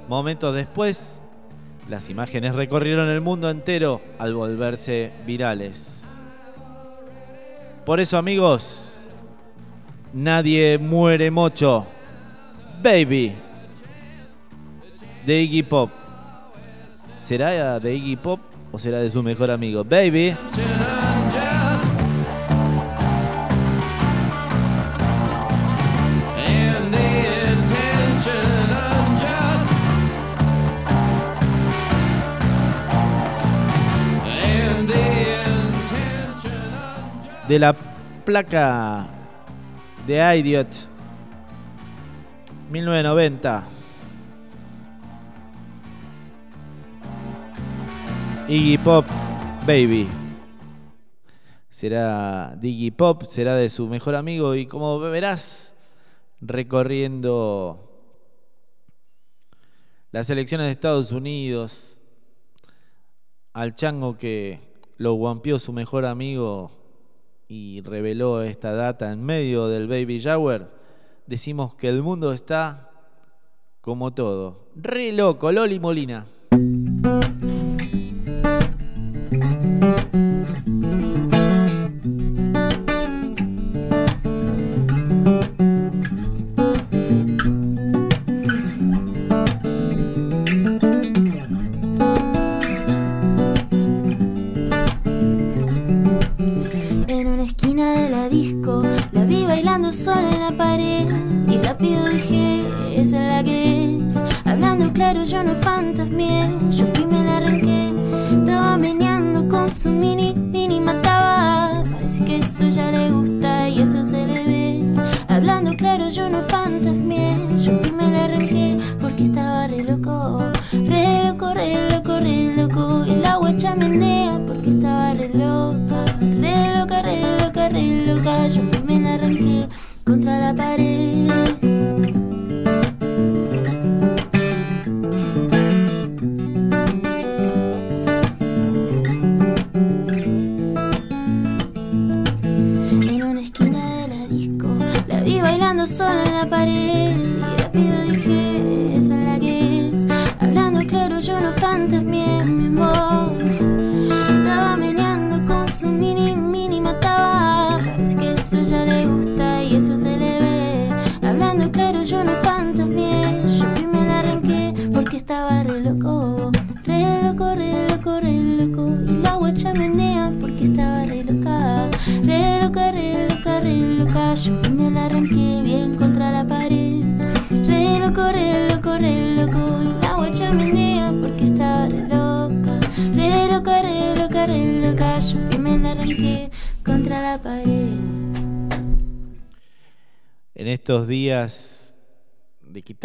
Momentos 0.09 0.53
después, 0.53 1.21
Las 1.89 2.09
imágenes 2.09 2.53
recorrieron 2.53 3.07
el 3.07 3.21
mundo 3.21 3.49
entero 3.49 4.01
al 4.19 4.33
volverse 4.33 5.11
virales. 5.25 6.07
Por 7.88 8.01
eso, 8.01 8.17
amigos, 8.17 8.95
nadie 10.11 10.77
muere 10.77 11.31
mocho. 11.31 11.85
Baby. 12.83 13.31
De 15.25 15.41
Iggy 15.43 15.63
Pop. 15.63 15.89
¿Será 17.17 17.79
de 17.79 17.95
Iggy 17.95 18.17
Pop 18.17 18.41
o 18.73 18.77
será 18.77 18.99
de 18.99 19.09
su 19.09 19.23
mejor 19.23 19.51
amigo? 19.51 19.85
Baby. 19.85 20.35
De 37.47 37.59
la 37.59 37.73
placa 38.25 39.07
de 40.05 40.37
Idiot 40.37 40.67
1990. 42.69 43.63
Iggy 48.49 48.77
Pop 48.79 49.05
Baby. 49.65 50.07
Será 51.69 52.53
de 52.57 52.67
Iggy 52.67 52.91
Pop, 52.91 53.23
será 53.29 53.55
de 53.55 53.69
su 53.69 53.87
mejor 53.87 54.15
amigo 54.15 54.55
y 54.55 54.65
como 54.65 54.99
verás 54.99 55.75
recorriendo 56.41 57.83
las 60.11 60.29
elecciones 60.29 60.67
de 60.67 60.71
Estados 60.71 61.13
Unidos 61.13 62.01
al 63.53 63.73
chango 63.73 64.17
que 64.17 64.59
lo 64.97 65.13
guampió 65.13 65.59
su 65.59 65.71
mejor 65.71 66.05
amigo 66.05 66.71
y 67.47 67.81
reveló 67.81 68.41
esta 68.41 68.73
data 68.73 69.11
en 69.11 69.23
medio 69.23 69.67
del 69.67 69.87
baby 69.87 70.19
shower, 70.19 70.67
decimos 71.25 71.75
que 71.75 71.89
el 71.89 72.01
mundo 72.01 72.33
está 72.33 72.91
como 73.81 74.13
todo. 74.13 74.67
Re 74.75 75.11
loco, 75.11 75.51
Loli 75.51 75.79
Molina. 75.79 76.27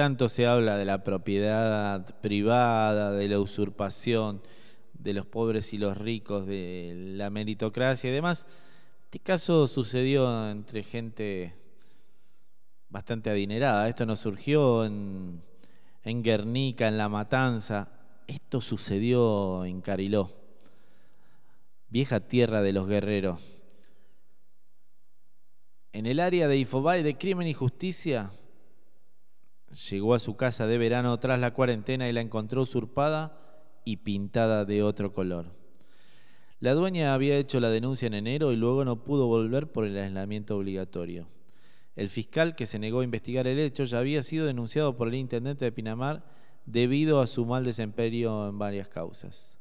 Tanto 0.02 0.28
se 0.28 0.48
habla 0.48 0.76
de 0.76 0.84
la 0.84 1.04
propiedad 1.04 2.20
privada, 2.20 3.12
de 3.12 3.28
la 3.28 3.38
usurpación, 3.38 4.42
de 4.94 5.12
los 5.12 5.26
pobres 5.26 5.72
y 5.74 5.78
los 5.78 5.96
ricos, 5.96 6.44
de 6.44 7.14
la 7.14 7.30
meritocracia 7.30 8.10
y 8.10 8.12
demás, 8.12 8.44
este 9.04 9.20
caso 9.20 9.68
sucedió 9.68 10.50
entre 10.50 10.82
gente 10.82 11.54
bastante 12.88 13.30
adinerada. 13.30 13.88
Esto 13.88 14.04
no 14.04 14.16
surgió 14.16 14.84
en, 14.84 15.40
Guernica, 16.02 16.88
en 16.88 16.98
La 16.98 17.08
Matanza. 17.08 17.88
Esto 18.26 18.60
sucedió 18.60 19.64
en 19.64 19.82
Cariló, 19.82 20.32
vieja 21.90 22.18
tierra 22.18 22.60
de 22.60 22.72
los 22.72 22.88
guerreros. 22.88 23.40
En 25.92 26.06
el 26.06 26.18
área 26.18 26.48
de 26.48 26.56
Infobay 26.56 27.04
de 27.04 27.16
Crimen 27.16 27.46
y 27.46 27.54
Justicia, 27.54 28.32
llegó 29.72 30.14
a 30.14 30.18
su 30.18 30.36
casa 30.36 30.66
de 30.66 30.78
verano 30.78 31.18
tras 31.18 31.40
la 31.40 31.52
cuarentena 31.52 32.08
y 32.08 32.12
la 32.12 32.20
encontró 32.20 32.62
usurpada 32.62 33.38
y 33.84 33.98
pintada 33.98 34.64
de 34.64 34.82
otro 34.82 35.12
color. 35.12 35.46
La 36.60 36.74
dueña 36.74 37.14
había 37.14 37.38
hecho 37.38 37.58
la 37.58 37.70
denuncia 37.70 38.06
en 38.06 38.14
enero 38.14 38.52
y 38.52 38.56
luego 38.56 38.84
no 38.84 39.02
pudo 39.02 39.26
volver 39.26 39.72
por 39.72 39.84
el 39.84 39.98
aislamiento 39.98 40.56
obligatorio. 40.56 41.26
El 41.96 42.08
fiscal 42.08 42.54
que 42.54 42.66
se 42.66 42.78
negó 42.78 43.00
a 43.00 43.04
investigar 43.04 43.46
el 43.46 43.58
hecho 43.58 43.84
ya 43.84 43.98
había 43.98 44.22
sido 44.22 44.46
denunciado 44.46 44.96
por 44.96 45.08
el 45.08 45.14
intendente 45.14 45.64
de 45.64 45.72
Pinamar 45.72 46.24
debido 46.64 47.20
a 47.20 47.26
su 47.26 47.44
mal 47.44 47.64
desempeño 47.64 48.48
en 48.48 48.58
varias 48.58 48.88
causas. 48.88 49.58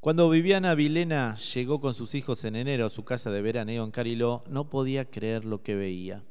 Cuando 0.00 0.28
Viviana 0.28 0.74
Vilena 0.74 1.36
llegó 1.36 1.80
con 1.80 1.94
sus 1.94 2.16
hijos 2.16 2.44
en 2.44 2.56
enero 2.56 2.86
a 2.86 2.90
su 2.90 3.04
casa 3.04 3.30
de 3.30 3.40
veraneo 3.40 3.84
en 3.84 3.92
Cariló, 3.92 4.42
no 4.48 4.68
podía 4.68 5.08
creer 5.08 5.44
lo 5.44 5.62
que 5.62 5.76
veía. 5.76 6.24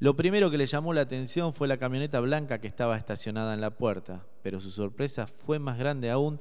Lo 0.00 0.14
primero 0.14 0.50
que 0.50 0.58
le 0.58 0.66
llamó 0.66 0.92
la 0.92 1.00
atención 1.00 1.52
fue 1.52 1.66
la 1.66 1.76
camioneta 1.76 2.20
blanca 2.20 2.60
que 2.60 2.68
estaba 2.68 2.96
estacionada 2.96 3.52
en 3.54 3.60
la 3.60 3.70
puerta, 3.70 4.26
pero 4.42 4.60
su 4.60 4.70
sorpresa 4.70 5.26
fue 5.26 5.58
más 5.58 5.76
grande 5.76 6.10
aún 6.10 6.40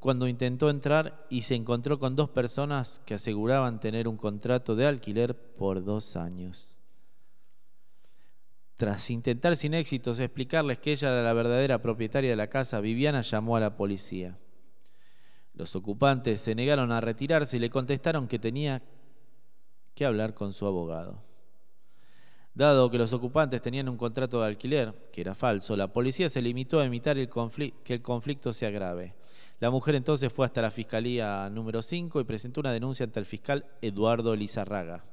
cuando 0.00 0.26
intentó 0.26 0.70
entrar 0.70 1.24
y 1.30 1.42
se 1.42 1.54
encontró 1.54 2.00
con 2.00 2.16
dos 2.16 2.30
personas 2.30 3.00
que 3.06 3.14
aseguraban 3.14 3.78
tener 3.78 4.08
un 4.08 4.16
contrato 4.16 4.74
de 4.74 4.86
alquiler 4.86 5.36
por 5.36 5.84
dos 5.84 6.16
años. 6.16 6.80
Tras 8.76 9.08
intentar 9.10 9.56
sin 9.56 9.72
éxitos 9.72 10.18
explicarles 10.18 10.78
que 10.78 10.92
ella 10.92 11.08
era 11.10 11.22
la 11.22 11.32
verdadera 11.32 11.80
propietaria 11.80 12.30
de 12.30 12.36
la 12.36 12.50
casa, 12.50 12.80
Viviana 12.80 13.22
llamó 13.22 13.56
a 13.56 13.60
la 13.60 13.76
policía. 13.76 14.36
Los 15.54 15.74
ocupantes 15.76 16.40
se 16.40 16.54
negaron 16.54 16.92
a 16.92 17.00
retirarse 17.00 17.56
y 17.56 17.60
le 17.60 17.70
contestaron 17.70 18.28
que 18.28 18.38
tenía 18.38 18.82
que 19.94 20.04
hablar 20.04 20.34
con 20.34 20.52
su 20.52 20.66
abogado. 20.66 21.22
Dado 22.56 22.90
que 22.90 22.96
los 22.96 23.12
ocupantes 23.12 23.60
tenían 23.60 23.86
un 23.86 23.98
contrato 23.98 24.40
de 24.40 24.46
alquiler, 24.46 24.94
que 25.12 25.20
era 25.20 25.34
falso, 25.34 25.76
la 25.76 25.92
policía 25.92 26.30
se 26.30 26.40
limitó 26.40 26.80
a 26.80 26.86
evitar 26.86 27.16
que 27.16 27.92
el 27.92 28.00
conflicto 28.00 28.50
se 28.54 28.64
agrave. 28.64 29.12
La 29.60 29.70
mujer 29.70 29.94
entonces 29.94 30.32
fue 30.32 30.46
hasta 30.46 30.62
la 30.62 30.70
Fiscalía 30.70 31.50
número 31.50 31.82
5 31.82 32.18
y 32.18 32.24
presentó 32.24 32.60
una 32.60 32.72
denuncia 32.72 33.04
ante 33.04 33.20
el 33.20 33.26
fiscal 33.26 33.66
Eduardo 33.82 34.34
Lizarraga. 34.34 35.04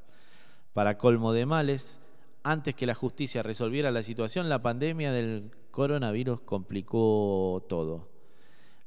Para 0.71 0.97
colmo 0.97 1.33
de 1.33 1.45
males, 1.45 1.99
antes 2.43 2.75
que 2.75 2.85
la 2.85 2.95
justicia 2.95 3.43
resolviera 3.43 3.91
la 3.91 4.03
situación, 4.03 4.47
la 4.47 4.61
pandemia 4.61 5.11
del 5.11 5.51
coronavirus 5.71 6.39
complicó 6.41 7.65
todo. 7.67 8.07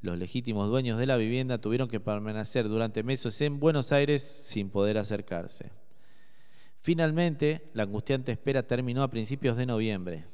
Los 0.01 0.17
legítimos 0.17 0.71
dueños 0.71 0.97
de 0.97 1.05
la 1.05 1.19
vivienda 1.19 1.59
tuvieron 1.59 1.91
que 1.91 2.01
permanecer 2.01 2.71
durante 2.71 3.03
meses 3.03 3.39
en 3.43 3.61
Buenos 3.61 3.93
Aires 3.93 4.23
sin 4.23 4.71
poder 4.71 4.97
acercarse. 4.97 5.73
Finalmente, 6.87 7.69
la 7.75 7.83
angustiante 7.83 8.31
espera 8.31 8.63
terminó 8.63 9.03
a 9.03 9.11
principios 9.11 9.57
de 9.57 9.67
noviembre, 9.67 10.25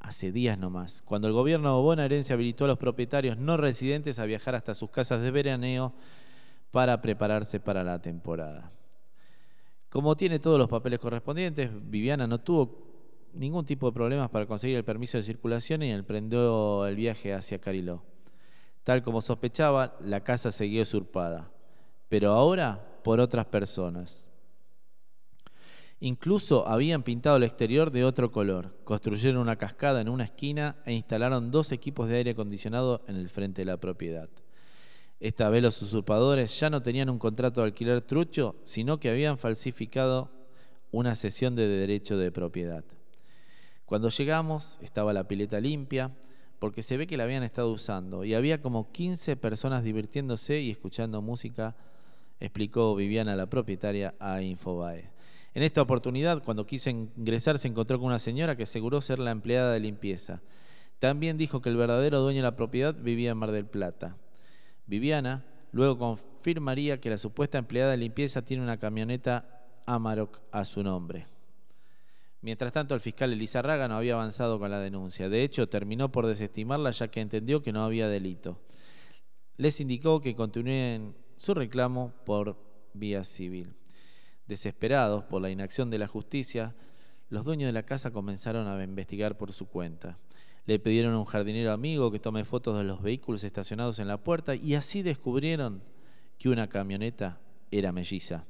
hace 0.00 0.32
días 0.32 0.58
nomás, 0.58 1.02
cuando 1.02 1.28
el 1.28 1.34
gobierno 1.34 1.80
bonaerense 1.80 2.32
habilitó 2.32 2.64
a 2.64 2.66
los 2.66 2.78
propietarios 2.78 3.38
no 3.38 3.56
residentes 3.56 4.18
a 4.18 4.24
viajar 4.24 4.56
hasta 4.56 4.74
sus 4.74 4.90
casas 4.90 5.22
de 5.22 5.30
veraneo 5.30 5.92
para 6.72 7.00
prepararse 7.00 7.60
para 7.60 7.84
la 7.84 8.02
temporada. 8.02 8.72
Como 9.88 10.16
tiene 10.16 10.40
todos 10.40 10.58
los 10.58 10.68
papeles 10.68 10.98
correspondientes, 10.98 11.70
Viviana 11.88 12.26
no 12.26 12.40
tuvo 12.40 13.30
ningún 13.32 13.64
tipo 13.64 13.86
de 13.86 13.94
problemas 13.94 14.30
para 14.30 14.46
conseguir 14.46 14.78
el 14.78 14.84
permiso 14.84 15.16
de 15.16 15.22
circulación 15.22 15.84
y 15.84 15.92
emprendió 15.92 16.88
el 16.88 16.96
viaje 16.96 17.34
hacia 17.34 17.60
Cariló. 17.60 18.02
Tal 18.82 19.04
como 19.04 19.20
sospechaba, 19.20 19.96
la 20.00 20.24
casa 20.24 20.50
seguía 20.50 20.82
usurpada, 20.82 21.52
pero 22.08 22.32
ahora 22.32 22.98
por 23.04 23.20
otras 23.20 23.46
personas. 23.46 24.31
Incluso 26.04 26.66
habían 26.66 27.04
pintado 27.04 27.36
el 27.36 27.44
exterior 27.44 27.92
de 27.92 28.04
otro 28.04 28.32
color, 28.32 28.74
construyeron 28.82 29.40
una 29.40 29.54
cascada 29.54 30.00
en 30.00 30.08
una 30.08 30.24
esquina 30.24 30.74
e 30.84 30.92
instalaron 30.92 31.52
dos 31.52 31.70
equipos 31.70 32.08
de 32.08 32.16
aire 32.16 32.32
acondicionado 32.32 33.04
en 33.06 33.14
el 33.14 33.28
frente 33.28 33.60
de 33.60 33.66
la 33.66 33.76
propiedad. 33.76 34.28
Esta 35.20 35.48
vez 35.48 35.62
los 35.62 35.80
usurpadores 35.80 36.58
ya 36.58 36.70
no 36.70 36.82
tenían 36.82 37.08
un 37.08 37.20
contrato 37.20 37.60
de 37.60 37.68
alquiler 37.68 38.02
trucho, 38.02 38.56
sino 38.64 38.98
que 38.98 39.10
habían 39.10 39.38
falsificado 39.38 40.28
una 40.90 41.14
cesión 41.14 41.54
de 41.54 41.68
derecho 41.68 42.18
de 42.18 42.32
propiedad. 42.32 42.84
Cuando 43.84 44.08
llegamos 44.08 44.80
estaba 44.82 45.12
la 45.12 45.28
pileta 45.28 45.60
limpia, 45.60 46.10
porque 46.58 46.82
se 46.82 46.96
ve 46.96 47.06
que 47.06 47.16
la 47.16 47.22
habían 47.22 47.44
estado 47.44 47.70
usando, 47.70 48.24
y 48.24 48.34
había 48.34 48.60
como 48.60 48.90
15 48.90 49.36
personas 49.36 49.84
divirtiéndose 49.84 50.62
y 50.62 50.72
escuchando 50.72 51.22
música, 51.22 51.76
explicó 52.40 52.96
Viviana, 52.96 53.36
la 53.36 53.46
propietaria, 53.46 54.16
a 54.18 54.42
Infobae. 54.42 55.11
En 55.54 55.62
esta 55.62 55.82
oportunidad, 55.82 56.42
cuando 56.42 56.66
quiso 56.66 56.88
ingresar, 56.88 57.58
se 57.58 57.68
encontró 57.68 57.98
con 57.98 58.06
una 58.06 58.18
señora 58.18 58.56
que 58.56 58.62
aseguró 58.62 59.00
ser 59.00 59.18
la 59.18 59.30
empleada 59.30 59.72
de 59.72 59.80
limpieza. 59.80 60.40
También 60.98 61.36
dijo 61.36 61.60
que 61.60 61.68
el 61.68 61.76
verdadero 61.76 62.20
dueño 62.20 62.38
de 62.38 62.44
la 62.44 62.56
propiedad 62.56 62.94
vivía 62.94 63.32
en 63.32 63.38
Mar 63.38 63.50
del 63.50 63.66
Plata. 63.66 64.16
Viviana 64.86 65.44
luego 65.72 65.98
confirmaría 65.98 67.00
que 67.00 67.10
la 67.10 67.18
supuesta 67.18 67.58
empleada 67.58 67.90
de 67.90 67.96
limpieza 67.98 68.42
tiene 68.42 68.62
una 68.62 68.78
camioneta 68.78 69.62
Amarok 69.84 70.40
a 70.52 70.64
su 70.64 70.82
nombre. 70.82 71.26
Mientras 72.40 72.72
tanto, 72.72 72.94
el 72.94 73.00
fiscal 73.00 73.32
Elizarraga 73.32 73.88
no 73.88 73.96
había 73.96 74.14
avanzado 74.14 74.58
con 74.58 74.70
la 74.70 74.80
denuncia. 74.80 75.28
De 75.28 75.44
hecho, 75.44 75.68
terminó 75.68 76.10
por 76.10 76.26
desestimarla 76.26 76.90
ya 76.90 77.08
que 77.08 77.20
entendió 77.20 77.62
que 77.62 77.72
no 77.72 77.84
había 77.84 78.08
delito. 78.08 78.58
Les 79.56 79.80
indicó 79.80 80.20
que 80.20 80.34
continúen 80.34 81.14
su 81.36 81.54
reclamo 81.54 82.12
por 82.24 82.56
vía 82.94 83.22
civil. 83.22 83.74
Desesperados 84.52 85.24
por 85.24 85.40
la 85.40 85.48
inacción 85.48 85.88
de 85.88 85.96
la 85.96 86.06
justicia, 86.06 86.74
los 87.30 87.46
dueños 87.46 87.68
de 87.68 87.72
la 87.72 87.84
casa 87.84 88.10
comenzaron 88.10 88.68
a 88.68 88.84
investigar 88.84 89.38
por 89.38 89.50
su 89.54 89.66
cuenta. 89.66 90.18
Le 90.66 90.78
pidieron 90.78 91.14
a 91.14 91.18
un 91.18 91.24
jardinero 91.24 91.72
amigo 91.72 92.10
que 92.10 92.18
tome 92.18 92.44
fotos 92.44 92.76
de 92.76 92.84
los 92.84 93.00
vehículos 93.00 93.44
estacionados 93.44 93.98
en 93.98 94.08
la 94.08 94.18
puerta 94.18 94.54
y 94.54 94.74
así 94.74 95.00
descubrieron 95.00 95.82
que 96.36 96.50
una 96.50 96.68
camioneta 96.68 97.40
era 97.70 97.92
melliza. 97.92 98.44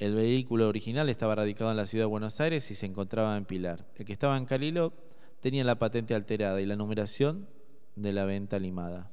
El 0.00 0.16
vehículo 0.16 0.68
original 0.68 1.08
estaba 1.08 1.36
radicado 1.36 1.70
en 1.70 1.76
la 1.76 1.86
ciudad 1.86 2.06
de 2.06 2.10
Buenos 2.10 2.40
Aires 2.40 2.68
y 2.72 2.74
se 2.74 2.86
encontraba 2.86 3.36
en 3.36 3.44
Pilar. 3.44 3.86
El 3.94 4.06
que 4.06 4.12
estaba 4.12 4.36
en 4.36 4.46
Calilo 4.46 4.92
tenía 5.38 5.62
la 5.62 5.78
patente 5.78 6.16
alterada 6.16 6.60
y 6.60 6.66
la 6.66 6.74
numeración 6.74 7.46
de 7.94 8.12
la 8.12 8.24
venta 8.24 8.58
limada. 8.58 9.12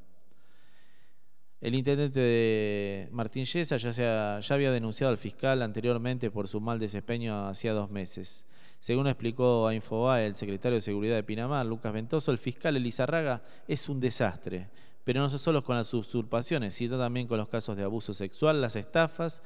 El 1.60 1.74
intendente 1.74 2.20
de 2.20 3.10
Martín 3.12 3.46
Yesa 3.46 3.78
ya, 3.78 4.40
ya 4.40 4.56
había 4.56 4.72
denunciado 4.72 5.10
al 5.10 5.18
fiscal 5.18 5.64
anteriormente 5.64 6.30
por 6.30 6.48
su 6.48 6.62
mal 6.62 6.78
desempeño 6.78 7.48
hacía 7.48 7.74
dos 7.74 7.90
meses. 7.90 8.46
Según 8.80 9.08
explicó 9.08 9.68
a 9.68 9.74
Infobae 9.74 10.28
el 10.28 10.36
secretario 10.36 10.76
de 10.76 10.82
Seguridad 10.82 11.16
de 11.16 11.24
Pinamar, 11.24 11.66
Lucas 11.66 11.92
Ventoso, 11.94 12.32
el 12.32 12.38
fiscal 12.38 12.78
Elizarraga 12.78 13.42
es 13.68 13.90
un 13.90 14.00
desastre, 14.00 14.70
pero 15.04 15.20
no 15.20 15.30
solo 15.30 15.64
con 15.64 15.76
las 15.76 15.92
usurpaciones, 15.94 16.76
sino 16.76 17.00
también 17.00 17.28
con 17.28 17.40
los 17.40 17.48
casos 17.48 17.76
de 17.76 17.84
abuso 17.84 18.14
sexual, 18.14 18.62
las 18.62 18.76
estafas 18.76 19.42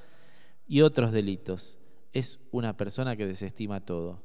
y 0.68 0.82
otros 0.82 1.14
delitos. 1.14 1.80
Es 2.12 2.40
una 2.52 2.76
persona 2.76 3.16
que 3.16 3.26
desestima 3.26 3.86
todo. 3.86 4.22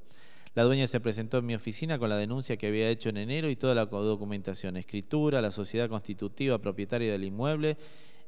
La 0.57 0.65
dueña 0.65 0.87
se 0.87 1.01
presentó 1.01 1.37
en 1.37 1.45
mi 1.45 1.55
oficina 1.55 1.99
con 1.99 2.09
la 2.09 2.17
denuncia 2.17 2.57
que 2.57 2.69
había 2.69 2.89
hecho 2.89 3.11
en 3.11 3.19
enero 3.19 3.51
y 3.51 3.57
toda 3.57 3.75
la 3.75 3.85
documentación, 3.85 4.79
escritura, 4.79 5.43
la 5.43 5.51
sociedad 5.51 5.91
constitutiva 5.91 6.57
propietaria 6.57 7.13
del 7.13 7.25
inmueble, 7.25 7.77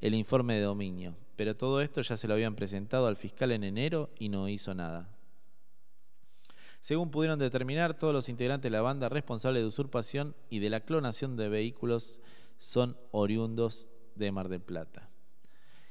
el 0.03 0.13
informe 0.13 0.57
de 0.57 0.61
dominio. 0.61 1.17
Pero 1.37 1.57
todo 1.57 1.81
esto 1.81 2.03
ya 2.03 2.19
se 2.19 2.29
lo 2.29 2.35
habían 2.35 2.55
presentado 2.55 3.07
al 3.07 3.17
fiscal 3.17 3.51
en 3.51 3.65
enero 3.65 4.11
y 4.19 4.29
no 4.29 4.47
hizo 4.47 4.75
nada. 4.75 5.09
Según 6.83 7.11
pudieron 7.11 7.39
determinar, 7.39 7.97
todos 7.97 8.13
los 8.13 8.29
integrantes 8.29 8.71
de 8.71 8.77
la 8.77 8.83
banda 8.83 9.09
responsable 9.09 9.61
de 9.61 9.67
usurpación 9.67 10.37
y 10.51 10.59
de 10.59 10.69
la 10.69 10.81
clonación 10.81 11.35
de 11.35 11.49
vehículos 11.49 12.21
son 12.59 12.99
oriundos 13.11 13.89
de 14.17 14.33
Mar 14.33 14.51
del 14.51 14.61
Plata. 14.61 15.09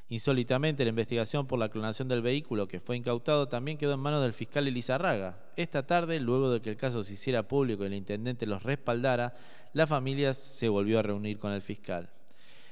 Insólitamente, 0.09 0.85
la 0.85 0.89
investigación 0.89 1.47
por 1.47 1.59
la 1.59 1.67
clonación 1.67 2.07
del 2.07 2.21
vehículo 2.21 2.67
que 2.67 2.79
fue 2.79 2.95
incautado 2.95 3.49
también 3.49 3.77
quedó 3.77 3.93
en 3.93 3.99
manos 3.99 4.23
del 4.23 4.34
fiscal 4.34 4.65
Elizarraga. 4.65 5.38
Esta 5.57 5.85
tarde, 5.85 6.21
luego 6.21 6.49
de 6.49 6.61
que 6.61 6.69
el 6.69 6.77
caso 6.77 7.03
se 7.03 7.13
hiciera 7.13 7.47
público 7.47 7.84
y 7.84 7.88
el 7.88 7.93
intendente 7.93 8.45
los 8.45 8.63
respaldara, 8.63 9.35
la 9.73 9.85
familia 9.85 10.34
se 10.34 10.69
volvió 10.69 10.99
a 10.99 11.01
reunir 11.01 11.39
con 11.39 11.51
el 11.51 11.61
fiscal. 11.61 12.09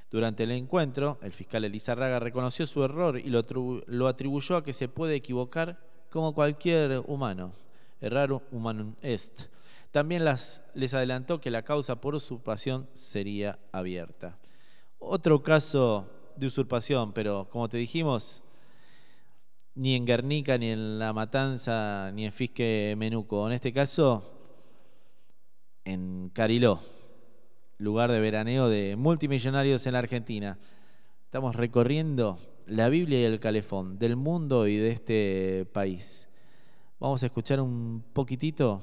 Durante 0.10 0.44
el 0.44 0.52
encuentro, 0.52 1.20
el 1.22 1.34
fiscal 1.34 1.66
Elizarraga 1.66 2.20
reconoció 2.20 2.66
su 2.66 2.86
error 2.86 3.20
y 3.20 3.30
lo, 3.30 4.08
atribuyó 4.08 4.56
a 4.56 4.64
que 4.64 4.72
se 4.72 4.88
puede 4.88 5.16
equivocar 5.16 5.78
como 6.10 6.34
cualquier 6.34 7.04
humano. 7.06 7.52
Errar 8.00 8.32
humanum 8.52 8.96
est. 9.02 9.48
También 9.92 10.24
les 10.24 10.94
adelantó 10.94 11.42
que 11.42 11.52
la 11.52 11.64
causa 11.64 12.00
por 12.00 12.16
usurpación 12.16 12.88
sería 12.94 13.60
abierta. 13.74 14.38
Otro 15.00 15.44
caso 15.44 16.08
de 16.38 16.48
usurpación, 16.48 17.14
pero 17.14 17.48
como 17.50 17.70
te 17.70 17.78
dijimos, 17.78 18.44
ni 19.76 19.96
en 19.96 20.06
Guernica, 20.06 20.58
ni 20.58 20.72
en 20.72 21.00
La 21.00 21.14
Matanza, 21.14 22.12
ni 22.14 22.26
en 22.26 22.32
Fisque 22.32 22.96
Menuco. 22.98 23.46
En 23.48 23.54
este 23.54 23.74
caso, 23.74 24.24
en 25.84 26.30
Cariló, 26.34 26.80
lugar 27.78 28.12
de 28.12 28.20
veraneo 28.20 28.70
de 28.70 28.96
multimillonarios 28.96 29.86
en 29.86 29.94
la 29.94 30.00
Argentina. 30.00 30.58
Estamos 31.26 31.56
recorriendo 31.56 32.40
la 32.66 32.90
Biblia 32.90 33.20
y 33.20 33.26
el 33.26 33.40
calefón 33.40 34.00
del 34.00 34.16
mundo 34.16 34.68
y 34.68 34.78
de 34.78 34.90
este 34.92 35.68
país. 35.74 36.28
Vamos 37.00 37.22
a 37.24 37.26
escuchar 37.26 37.60
un 37.60 38.04
poquitito 38.14 38.82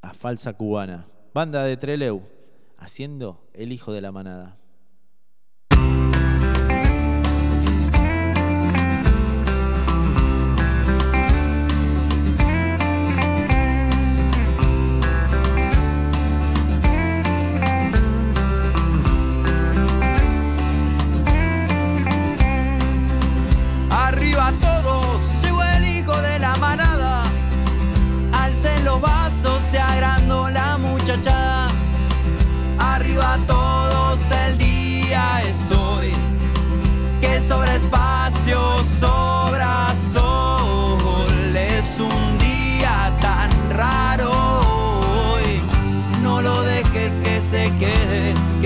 a 0.00 0.14
Falsa 0.14 0.54
Cubana, 0.54 1.06
banda 1.34 1.62
de 1.64 1.76
Treleu, 1.76 2.22
haciendo 2.78 3.46
el 3.52 3.72
hijo 3.72 3.92
de 3.92 4.00
la 4.00 4.12
manada. 4.12 4.58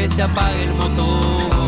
Que 0.00 0.08
se 0.08 0.22
apague 0.22 0.64
el 0.64 0.72
motor. 0.72 1.59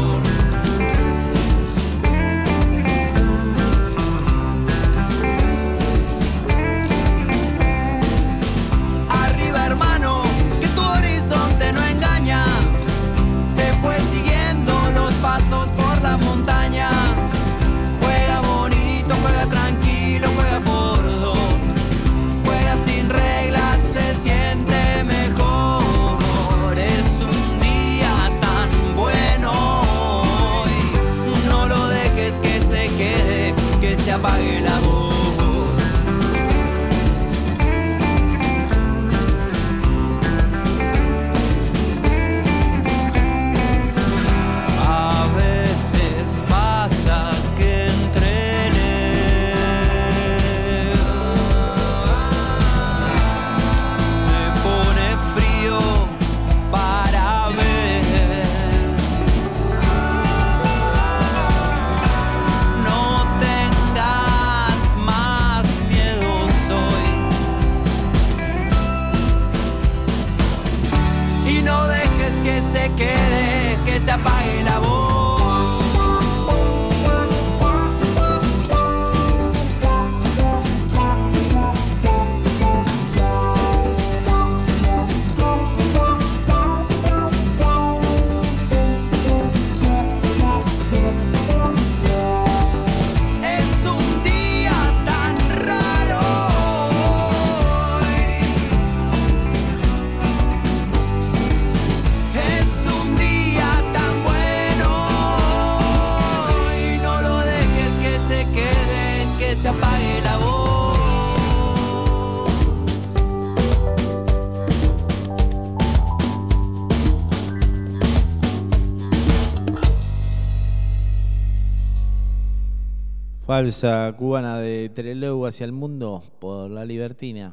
Falsa 123.52 124.10
cubana 124.16 124.56
de 124.60 124.88
Trelew 124.88 125.44
hacia 125.44 125.66
el 125.66 125.72
mundo 125.72 126.24
por 126.40 126.70
la 126.70 126.86
libertina. 126.86 127.52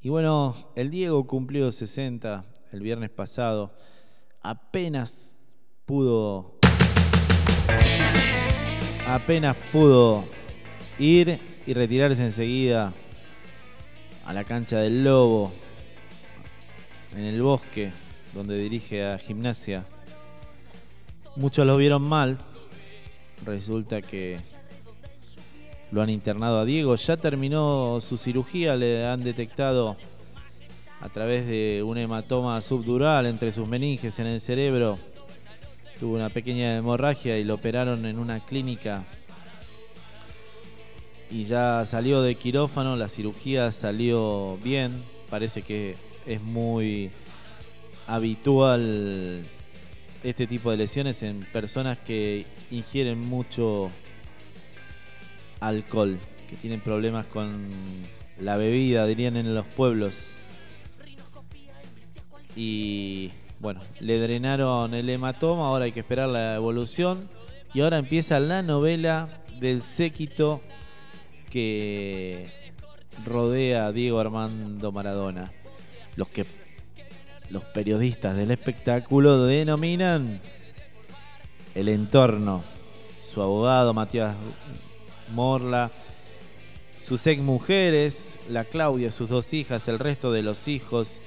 Y 0.00 0.08
bueno, 0.08 0.54
el 0.76 0.90
Diego 0.90 1.26
cumplió 1.26 1.70
60 1.70 2.46
el 2.72 2.80
viernes 2.80 3.10
pasado. 3.10 3.70
Apenas 4.40 5.36
pudo. 5.84 6.54
Apenas 9.06 9.56
pudo 9.70 10.24
ir 10.98 11.38
y 11.66 11.74
retirarse 11.74 12.24
enseguida 12.24 12.94
a 14.24 14.32
la 14.32 14.44
cancha 14.44 14.78
del 14.78 15.04
Lobo, 15.04 15.52
en 17.14 17.24
el 17.24 17.42
bosque, 17.42 17.92
donde 18.32 18.56
dirige 18.56 19.04
a 19.04 19.18
gimnasia. 19.18 19.84
Muchos 21.36 21.66
lo 21.66 21.76
vieron 21.76 22.08
mal. 22.08 22.38
Resulta 23.44 24.00
que 24.00 24.38
lo 25.90 26.02
han 26.02 26.10
internado 26.10 26.58
a 26.58 26.64
Diego. 26.64 26.94
Ya 26.94 27.16
terminó 27.16 28.00
su 28.00 28.16
cirugía, 28.16 28.76
le 28.76 29.06
han 29.06 29.22
detectado 29.22 29.96
a 31.00 31.08
través 31.08 31.46
de 31.46 31.82
un 31.84 31.98
hematoma 31.98 32.60
subdural 32.60 33.26
entre 33.26 33.52
sus 33.52 33.68
meninges 33.68 34.18
en 34.18 34.26
el 34.26 34.40
cerebro. 34.40 34.98
Tuvo 35.98 36.16
una 36.16 36.30
pequeña 36.30 36.76
hemorragia 36.76 37.38
y 37.38 37.44
lo 37.44 37.54
operaron 37.54 38.04
en 38.06 38.18
una 38.18 38.44
clínica. 38.44 39.04
Y 41.30 41.44
ya 41.44 41.84
salió 41.84 42.22
de 42.22 42.34
quirófano, 42.34 42.96
la 42.96 43.08
cirugía 43.08 43.70
salió 43.70 44.58
bien. 44.62 44.94
Parece 45.30 45.62
que 45.62 45.94
es 46.26 46.40
muy 46.40 47.10
habitual 48.06 49.44
este 50.22 50.46
tipo 50.46 50.70
de 50.70 50.78
lesiones 50.78 51.22
en 51.22 51.46
personas 51.52 51.98
que 51.98 52.46
ingieren 52.70 53.20
mucho 53.20 53.90
alcohol, 55.60 56.18
que 56.48 56.56
tienen 56.56 56.80
problemas 56.80 57.26
con 57.26 57.56
la 58.40 58.56
bebida, 58.56 59.06
dirían 59.06 59.36
en 59.36 59.54
los 59.54 59.66
pueblos. 59.66 60.30
Y 62.56 63.30
bueno, 63.60 63.80
le 64.00 64.18
drenaron 64.18 64.94
el 64.94 65.08
hematoma, 65.10 65.68
ahora 65.68 65.84
hay 65.86 65.92
que 65.92 66.00
esperar 66.00 66.28
la 66.28 66.54
evolución. 66.54 67.28
Y 67.74 67.80
ahora 67.80 67.98
empieza 67.98 68.40
la 68.40 68.62
novela 68.62 69.28
del 69.60 69.82
séquito 69.82 70.62
que 71.50 72.46
rodea 73.24 73.86
a 73.86 73.92
Diego 73.92 74.20
Armando 74.20 74.92
Maradona. 74.92 75.52
Los 76.16 76.28
que 76.28 76.46
los 77.50 77.64
periodistas 77.64 78.36
del 78.36 78.50
espectáculo 78.50 79.44
denominan 79.44 80.40
el 81.74 81.88
entorno. 81.88 82.62
Su 83.32 83.42
abogado 83.42 83.94
Matías 83.94 84.36
Morla, 85.32 85.90
sus 86.98 87.26
ex 87.26 87.42
mujeres, 87.42 88.38
la 88.50 88.64
Claudia, 88.64 89.10
sus 89.10 89.28
dos 89.28 89.52
hijas, 89.54 89.88
el 89.88 89.98
resto 89.98 90.32
de 90.32 90.42
los 90.42 90.68
hijos, 90.68 91.20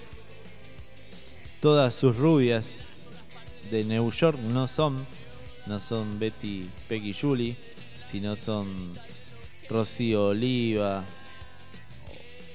todas 1.62 1.94
sus 1.94 2.16
rubias 2.16 3.08
de 3.70 3.84
New 3.84 4.12
York 4.12 4.38
no 4.40 4.68
son, 4.68 5.06
no 5.66 5.80
son 5.80 6.20
Betty, 6.20 6.70
Peggy, 6.88 7.14
Julie, 7.14 7.58
sino 8.04 8.36
son 8.36 8.98
Rocío 9.70 10.28
Oliva, 10.28 11.04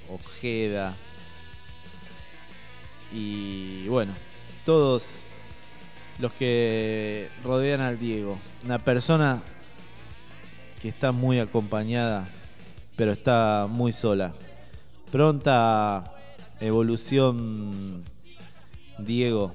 Ojeda 0.08 0.96
y 3.12 3.86
bueno, 3.88 4.12
todos 4.64 5.22
los 6.18 6.32
que 6.32 7.28
rodean 7.44 7.80
al 7.80 7.98
Diego. 7.98 8.38
Una 8.64 8.78
persona 8.78 9.42
que 10.86 10.90
está 10.90 11.10
muy 11.10 11.40
acompañada, 11.40 12.28
pero 12.94 13.10
está 13.10 13.66
muy 13.68 13.92
sola. 13.92 14.32
Pronta 15.10 16.04
evolución, 16.60 18.04
Diego, 18.96 19.52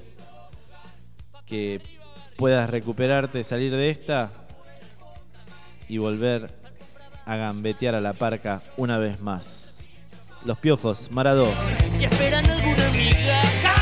que 1.45 1.79
puedas 2.35 2.69
recuperarte, 2.69 3.45
salir 3.45 3.71
de 3.71 3.91
esta 3.91 4.29
y 5.87 5.99
volver 5.99 6.51
a 7.25 7.37
gambetear 7.37 7.95
a 7.95 8.01
la 8.01 8.11
parca 8.11 8.61
una 8.75 8.97
vez 8.97 9.21
más. 9.21 9.85
Los 10.43 10.57
piojos, 10.57 11.07
Maradó. 11.11 11.47
Y 11.97 12.03
alguna. 12.03 13.80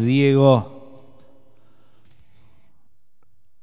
Diego. 0.00 1.04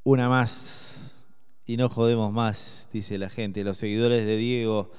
Una 0.03 0.29
más. 0.29 1.17
Y 1.65 1.77
no 1.77 1.89
jodemos 1.89 2.31
más, 2.33 2.87
dice 2.91 3.17
la 3.17 3.29
gente. 3.29 3.63
Los 3.63 3.77
seguidores 3.77 4.25
de 4.25 4.37
Diego, 4.37 4.91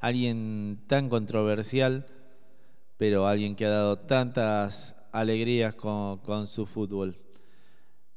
alguien 0.00 0.78
tan 0.86 1.08
controversial, 1.08 2.06
pero 2.98 3.26
alguien 3.26 3.56
que 3.56 3.64
ha 3.64 3.70
dado 3.70 3.98
tantas 3.98 4.94
alegrías 5.10 5.74
con, 5.74 6.18
con 6.18 6.46
su 6.46 6.66
fútbol. 6.66 7.16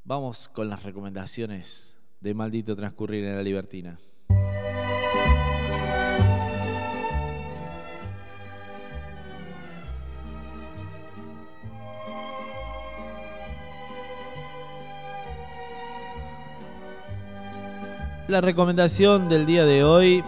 Vamos 0.04 0.50
con 0.50 0.70
las 0.70 0.84
recomendaciones 0.84 1.98
de 2.20 2.34
Maldito 2.34 2.76
Transcurrir 2.76 3.24
en 3.24 3.36
la 3.36 3.44
Libertina. 3.44 3.98
La 18.28 18.42
recomendación 18.42 19.30
del 19.30 19.46
día 19.46 19.66
de 19.66 19.84
hoy 19.84 20.24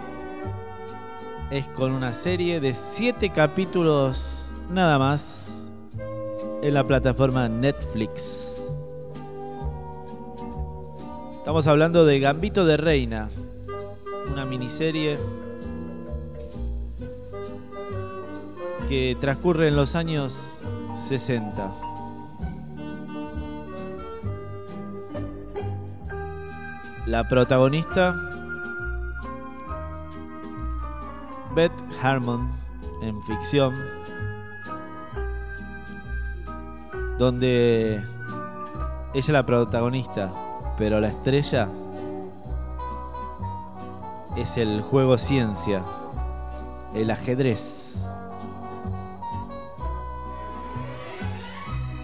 es 1.49 1.67
con 1.69 1.93
una 1.93 2.13
serie 2.13 2.59
de 2.59 2.75
7 2.75 3.31
capítulos 3.31 4.53
nada 4.69 4.99
más 4.99 5.71
en 6.61 6.75
la 6.75 6.83
plataforma 6.83 7.49
Netflix. 7.49 8.61
Estamos 11.39 11.65
hablando 11.65 12.05
de 12.05 12.19
Gambito 12.19 12.67
de 12.67 12.77
Reina, 12.77 13.31
una 14.31 14.45
miniserie 14.45 15.17
que 18.87 19.17
transcurre 19.19 19.69
en 19.69 19.75
los 19.75 19.95
años 19.95 20.63
60. 20.93 21.86
La 27.07 27.25
protagonista, 27.25 28.13
Beth 31.55 31.71
Harmon, 32.03 32.51
en 33.01 33.23
ficción, 33.23 33.73
donde 37.17 37.95
ella 37.95 38.03
es 39.13 39.29
la 39.29 39.45
protagonista, 39.45 40.33
pero 40.77 40.99
la 40.99 41.07
estrella 41.07 41.69
es 44.35 44.57
el 44.57 44.81
juego 44.81 45.17
ciencia, 45.17 45.83
el 46.93 47.09
ajedrez. 47.09 48.05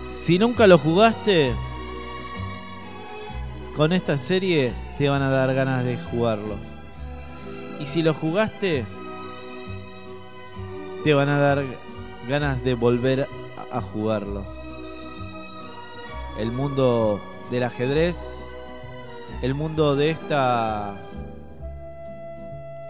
Si 0.05 0.39
nunca 0.39 0.65
lo 0.65 0.77
jugaste, 0.77 1.53
con 3.75 3.91
esta 3.91 4.17
serie 4.17 4.73
te 4.97 5.09
van 5.09 5.21
a 5.21 5.29
dar 5.29 5.53
ganas 5.53 5.83
de 5.83 5.97
jugarlo. 5.97 6.55
Y 7.79 7.85
si 7.85 8.03
lo 8.03 8.13
jugaste, 8.13 8.85
te 11.03 11.13
van 11.13 11.29
a 11.29 11.39
dar 11.39 11.63
ganas 12.27 12.63
de 12.63 12.75
volver 12.75 13.27
a 13.71 13.81
jugarlo. 13.81 14.45
El 16.39 16.51
mundo 16.51 17.19
del 17.51 17.63
ajedrez, 17.63 18.53
el 19.41 19.53
mundo 19.53 19.95
de 19.95 20.11
esta 20.11 20.95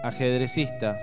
ajedrecista 0.02 0.98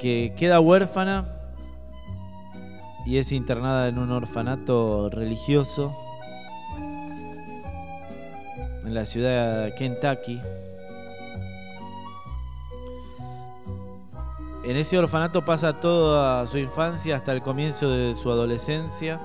que 0.00 0.34
queda 0.36 0.60
huérfana 0.60 1.26
y 3.06 3.18
es 3.18 3.32
internada 3.32 3.88
en 3.88 3.98
un 3.98 4.10
orfanato 4.12 5.10
religioso 5.10 5.94
en 8.84 8.94
la 8.94 9.04
ciudad 9.06 9.64
de 9.64 9.74
Kentucky. 9.74 10.40
En 14.64 14.76
ese 14.76 14.98
orfanato 14.98 15.44
pasa 15.44 15.78
toda 15.80 16.46
su 16.46 16.58
infancia 16.58 17.16
hasta 17.16 17.32
el 17.32 17.42
comienzo 17.42 17.90
de 17.90 18.14
su 18.14 18.30
adolescencia 18.30 19.20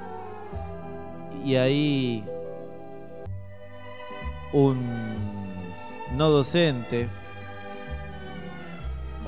y 1.46 1.56
ahí 1.56 2.26
un 4.52 4.80
no 6.16 6.30
docente 6.30 7.08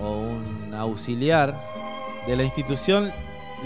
o 0.02 0.18
un 0.18 0.74
auxiliar 0.74 1.60
de 2.28 2.36
la 2.36 2.44
institución 2.44 3.12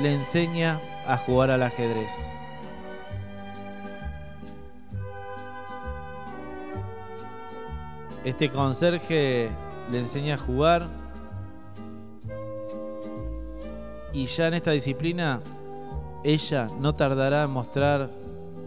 le 0.01 0.13
enseña 0.13 0.79
a 1.07 1.17
jugar 1.17 1.49
al 1.49 1.63
ajedrez. 1.63 2.34
Este 8.25 8.49
conserje 8.49 9.49
le 9.91 9.99
enseña 9.99 10.33
a 10.33 10.37
jugar 10.39 10.87
y 14.13 14.25
ya 14.25 14.47
en 14.47 14.55
esta 14.55 14.71
disciplina 14.71 15.41
ella 16.23 16.67
no 16.79 16.95
tardará 16.95 17.43
en 17.43 17.51
mostrar 17.51 18.09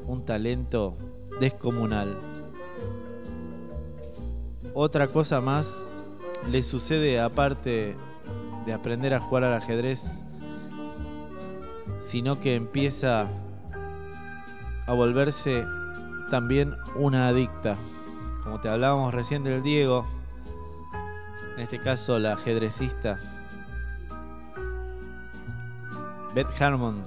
un 0.07 0.25
talento 0.25 0.95
descomunal. 1.41 2.17
Otra 4.75 5.09
cosa 5.09 5.41
más 5.41 5.93
le 6.49 6.63
sucede 6.63 7.21
aparte 7.21 7.97
de 8.65 8.73
aprender 8.73 9.13
a 9.13 9.21
jugar 9.21 9.43
al 9.43 9.55
ajedrez 9.55 10.23
sino 11.99 12.39
que 12.39 12.55
empieza 12.55 13.27
a 14.87 14.93
volverse 14.93 15.67
también 16.31 16.77
una 16.95 17.27
adicta. 17.27 17.77
Como 18.49 18.61
te 18.61 18.71
hablábamos 18.71 19.13
recién 19.13 19.45
del 19.45 19.63
Diego, 19.63 20.07
en 21.57 21.61
este 21.61 21.79
caso 21.79 22.19
la 22.19 22.33
ajedrecista 22.33 23.19
Beth 26.35 26.49
Harmon. 26.59 27.05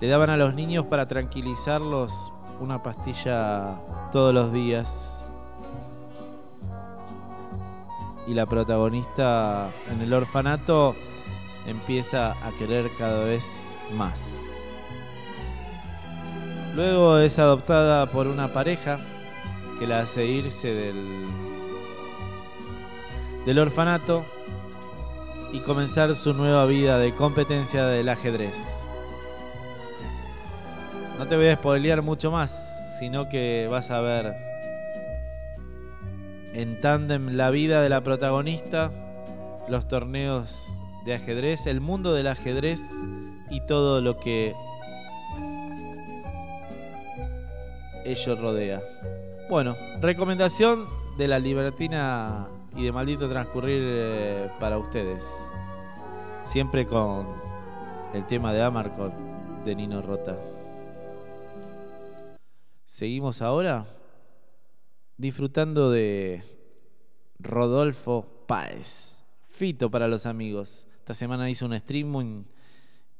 Le 0.00 0.08
daban 0.08 0.30
a 0.30 0.38
los 0.38 0.54
niños 0.54 0.86
para 0.86 1.06
tranquilizarlos 1.06 2.32
una 2.60 2.82
pastilla 2.82 3.76
todos 4.10 4.34
los 4.34 4.54
días. 4.54 5.22
Y 8.26 8.32
la 8.32 8.46
protagonista 8.46 9.68
en 9.90 10.00
el 10.00 10.14
orfanato 10.14 10.96
empieza 11.66 12.32
a 12.42 12.52
querer 12.58 12.90
cada 12.96 13.22
vez 13.24 13.76
más. 13.98 14.46
Luego 16.74 17.18
es 17.18 17.38
adoptada 17.38 18.06
por 18.06 18.28
una 18.28 18.48
pareja 18.48 18.98
que 19.82 19.88
la 19.88 19.98
hace 19.98 20.26
irse 20.26 20.72
del, 20.72 20.94
del 23.44 23.58
orfanato 23.58 24.24
y 25.52 25.58
comenzar 25.58 26.14
su 26.14 26.34
nueva 26.34 26.66
vida 26.66 26.98
de 26.98 27.12
competencia 27.12 27.86
del 27.86 28.08
ajedrez. 28.08 28.84
No 31.18 31.26
te 31.26 31.34
voy 31.34 31.48
a 31.48 31.56
spoilear 31.56 32.00
mucho 32.00 32.30
más, 32.30 32.96
sino 33.00 33.28
que 33.28 33.66
vas 33.68 33.90
a 33.90 34.00
ver 34.00 34.36
en 36.54 36.80
tándem 36.80 37.30
la 37.30 37.50
vida 37.50 37.82
de 37.82 37.88
la 37.88 38.02
protagonista, 38.02 38.92
los 39.66 39.88
torneos 39.88 40.64
de 41.06 41.14
ajedrez, 41.14 41.66
el 41.66 41.80
mundo 41.80 42.14
del 42.14 42.28
ajedrez 42.28 42.78
y 43.50 43.66
todo 43.66 44.00
lo 44.00 44.16
que 44.16 44.54
ello 48.04 48.36
rodea. 48.36 48.80
Bueno, 49.52 49.76
recomendación 50.00 50.86
de 51.18 51.28
la 51.28 51.38
libertina 51.38 52.48
y 52.74 52.84
de 52.84 52.90
maldito 52.90 53.28
transcurrir 53.28 53.82
eh, 53.84 54.50
para 54.58 54.78
ustedes. 54.78 55.52
Siempre 56.46 56.86
con 56.86 57.26
el 58.14 58.26
tema 58.26 58.54
de 58.54 58.62
Amarcon 58.62 59.12
de 59.62 59.74
Nino 59.74 60.00
Rota. 60.00 60.38
Seguimos 62.86 63.42
ahora 63.42 63.84
disfrutando 65.18 65.90
de 65.90 66.42
Rodolfo 67.38 68.46
Páez. 68.48 69.22
Fito 69.50 69.90
para 69.90 70.08
los 70.08 70.24
amigos. 70.24 70.86
Esta 71.00 71.12
semana 71.12 71.50
hizo 71.50 71.66
un 71.66 71.78
stream 71.78 72.46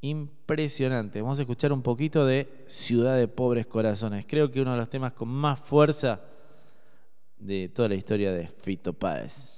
impresionante. 0.03 1.23
Vamos 1.23 1.39
a 1.39 1.43
escuchar 1.43 1.73
un 1.73 1.81
poquito 1.83 2.27
de 2.27 2.65
Ciudad 2.67 3.17
de 3.17 3.29
Pobres 3.29 3.67
Corazones. 3.67 4.27
Creo 4.29 4.51
que 4.51 4.61
uno 4.61 4.73
de 4.73 4.77
los 4.77 4.91
temas 4.91 5.13
con 5.13 5.29
más 5.29 5.59
fuerza 5.59 6.21
de 7.39 7.69
toda 7.69 7.89
la 7.89 7.95
historia 7.95 8.33
de 8.33 8.47
Fito 8.47 8.93
Páez. 8.93 9.52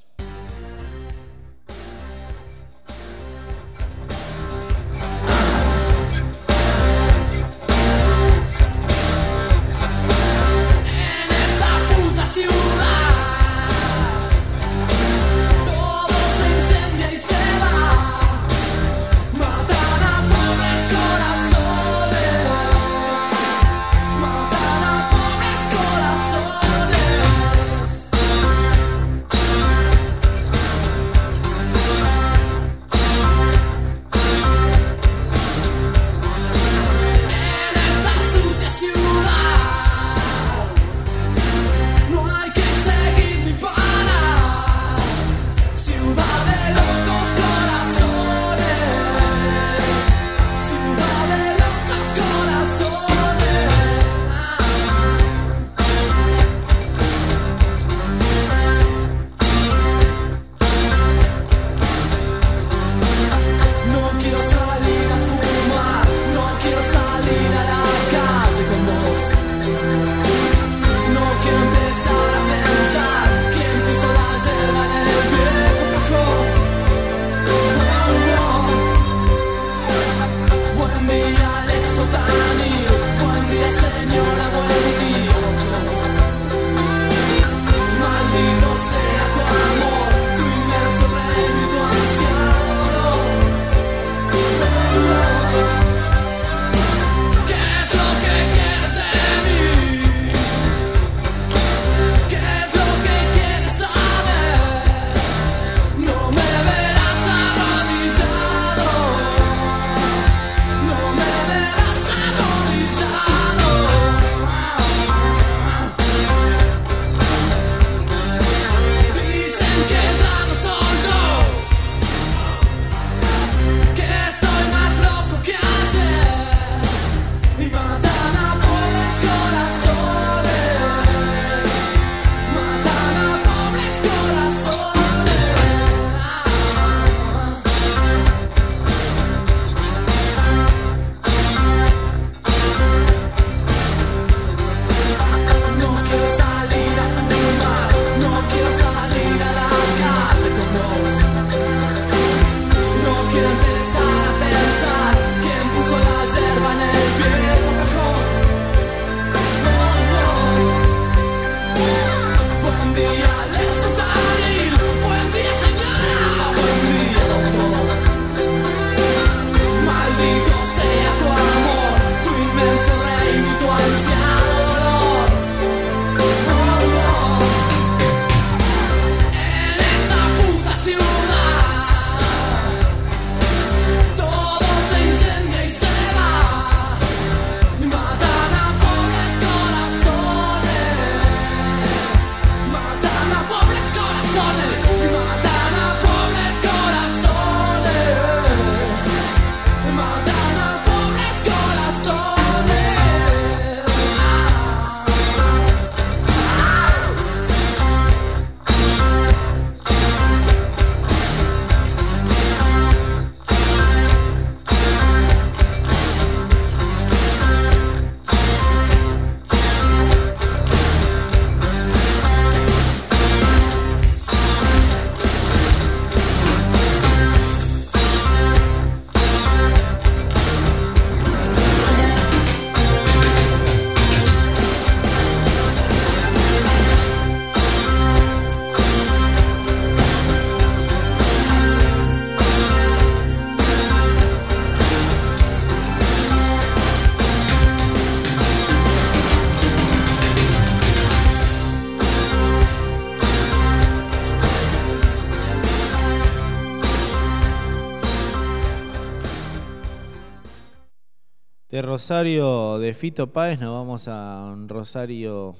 Rosario 261.95 262.81
de 262.81 262.93
Fito 262.93 263.33
Páez 263.33 263.61
nos 263.61 263.73
vamos 263.73 264.09
a 264.09 264.51
un 264.53 264.69
Rosario 264.69 265.55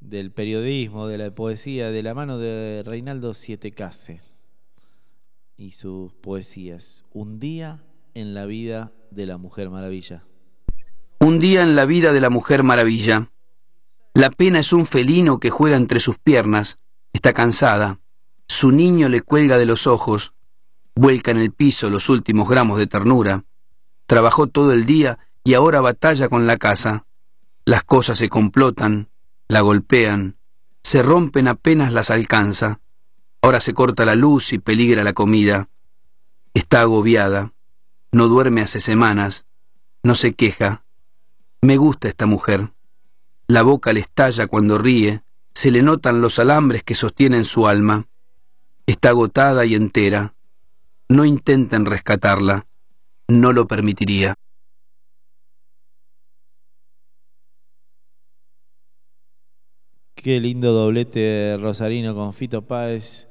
del 0.00 0.32
periodismo, 0.32 1.06
de 1.06 1.18
la 1.18 1.34
poesía, 1.34 1.90
de 1.90 2.02
la 2.02 2.14
mano 2.14 2.38
de 2.38 2.82
Reinaldo 2.82 3.34
Sietecase 3.34 4.22
y 5.58 5.72
sus 5.72 6.14
poesías. 6.14 7.04
Un 7.12 7.38
día 7.38 7.84
en 8.14 8.32
la 8.32 8.46
vida 8.46 8.90
de 9.10 9.26
la 9.26 9.36
Mujer 9.36 9.68
Maravilla. 9.68 10.24
Un 11.20 11.40
día 11.40 11.60
en 11.62 11.76
la 11.76 11.84
vida 11.84 12.14
de 12.14 12.22
la 12.22 12.30
Mujer 12.30 12.62
Maravilla. 12.62 13.30
La 14.14 14.30
pena 14.30 14.60
es 14.60 14.72
un 14.72 14.86
felino 14.86 15.40
que 15.40 15.50
juega 15.50 15.76
entre 15.76 16.00
sus 16.00 16.18
piernas, 16.18 16.78
está 17.12 17.34
cansada, 17.34 18.00
su 18.48 18.72
niño 18.72 19.10
le 19.10 19.20
cuelga 19.20 19.58
de 19.58 19.66
los 19.66 19.86
ojos, 19.86 20.32
vuelca 20.94 21.32
en 21.32 21.36
el 21.36 21.52
piso 21.52 21.90
los 21.90 22.08
últimos 22.08 22.48
gramos 22.48 22.78
de 22.78 22.86
ternura, 22.86 23.44
trabajó 24.06 24.46
todo 24.46 24.72
el 24.72 24.86
día 24.86 25.18
y 25.42 25.54
ahora 25.54 25.80
batalla 25.80 26.28
con 26.28 26.46
la 26.46 26.56
casa. 26.56 27.06
Las 27.64 27.84
cosas 27.84 28.18
se 28.18 28.28
complotan, 28.28 29.08
la 29.48 29.60
golpean, 29.60 30.36
se 30.82 31.02
rompen 31.02 31.48
apenas 31.48 31.92
las 31.92 32.10
alcanza. 32.10 32.80
Ahora 33.42 33.60
se 33.60 33.74
corta 33.74 34.04
la 34.04 34.14
luz 34.14 34.52
y 34.52 34.58
peligra 34.58 35.04
la 35.04 35.12
comida. 35.12 35.68
Está 36.54 36.82
agobiada, 36.82 37.52
no 38.12 38.28
duerme 38.28 38.60
hace 38.62 38.80
semanas, 38.80 39.46
no 40.02 40.14
se 40.14 40.34
queja. 40.34 40.84
Me 41.60 41.76
gusta 41.76 42.08
esta 42.08 42.26
mujer. 42.26 42.72
La 43.46 43.62
boca 43.62 43.92
le 43.92 44.00
estalla 44.00 44.46
cuando 44.46 44.78
ríe, 44.78 45.22
se 45.54 45.70
le 45.70 45.82
notan 45.82 46.20
los 46.20 46.38
alambres 46.38 46.82
que 46.82 46.94
sostienen 46.94 47.44
su 47.44 47.66
alma. 47.66 48.06
Está 48.86 49.10
agotada 49.10 49.64
y 49.64 49.74
entera. 49.74 50.34
No 51.08 51.24
intenten 51.24 51.86
rescatarla. 51.86 52.66
No 53.28 53.52
lo 53.54 53.66
permitiría. 53.66 54.34
Qué 60.14 60.40
lindo 60.40 60.72
doblete 60.72 61.56
rosarino 61.58 62.14
con 62.14 62.34
Fito 62.34 62.66
Páez, 62.66 63.28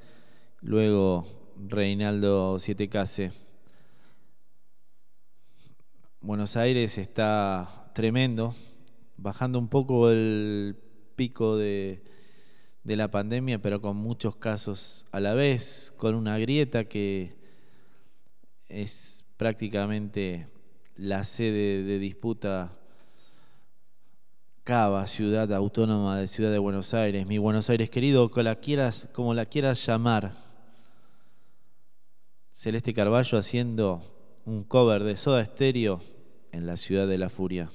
luego 0.61 1.53
Reinaldo 1.67 2.57
Siete 2.57 2.89
Case. 2.89 3.33
Buenos 6.21 6.57
Aires 6.57 6.97
está 6.97 7.91
tremendo, 7.93 8.55
bajando 9.17 9.59
un 9.59 9.67
poco 9.67 10.09
el 10.09 10.75
pico 11.15 11.55
de, 11.55 12.03
de 12.83 12.95
la 12.95 13.11
pandemia, 13.11 13.61
pero 13.61 13.79
con 13.79 13.97
muchos 13.97 14.37
casos 14.37 15.05
a 15.11 15.19
la 15.19 15.35
vez, 15.35 15.93
con 15.97 16.15
una 16.15 16.39
grieta 16.39 16.85
que 16.85 17.35
es 18.69 19.12
prácticamente 19.43 20.47
la 20.95 21.25
sede 21.25 21.83
de 21.83 21.99
disputa 21.99 22.77
Cava, 24.63 25.05
ciudad 25.05 25.51
autónoma 25.51 26.17
de 26.17 26.27
Ciudad 26.27 26.49
de 26.49 26.59
Buenos 26.59 26.93
Aires, 26.93 27.27
mi 27.27 27.39
Buenos 27.39 27.69
Aires 27.69 27.89
querido, 27.89 28.31
como 28.31 28.43
la 28.43 28.55
quieras, 28.55 29.09
como 29.11 29.33
la 29.33 29.45
quieras 29.45 29.85
llamar. 29.85 30.37
Celeste 32.53 32.93
Carballo 32.93 33.37
haciendo 33.37 34.15
un 34.45 34.63
cover 34.63 35.03
de 35.03 35.17
Soda 35.17 35.43
Stereo 35.43 35.99
en 36.53 36.65
la 36.65 36.77
ciudad 36.77 37.05
de 37.05 37.17
la 37.17 37.27
furia. 37.27 37.69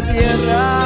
La 0.00 0.12
tierra. 0.12 0.77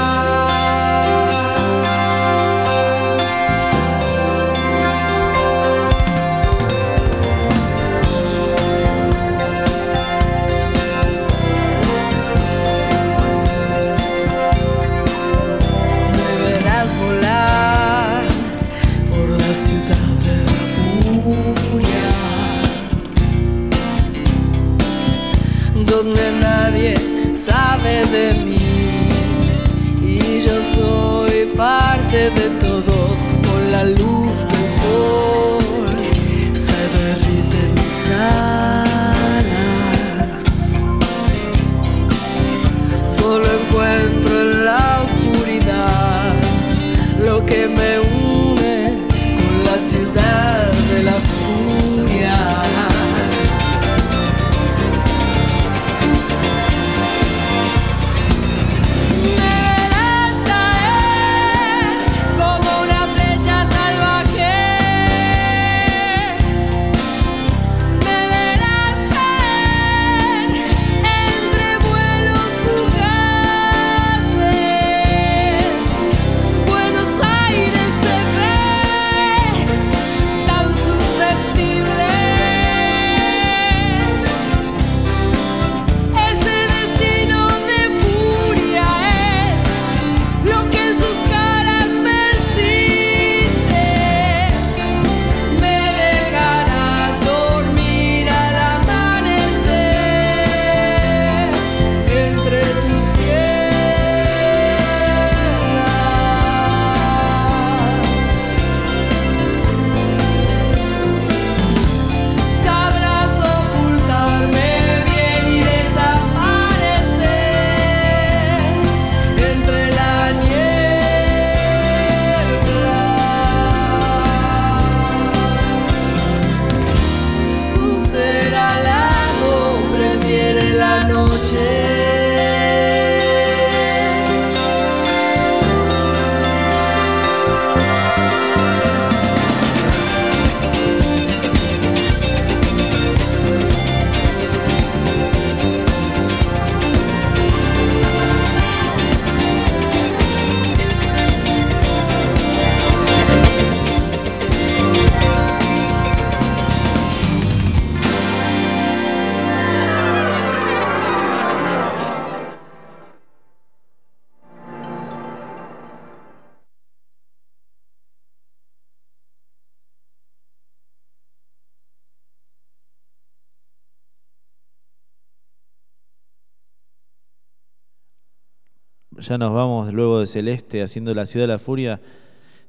Nos 179.42 179.54
vamos 179.54 179.92
luego 179.92 180.20
de 180.20 180.28
Celeste 180.28 180.84
haciendo 180.84 181.12
la 181.14 181.26
ciudad 181.26 181.48
de 181.48 181.52
la 181.52 181.58
furia. 181.58 182.00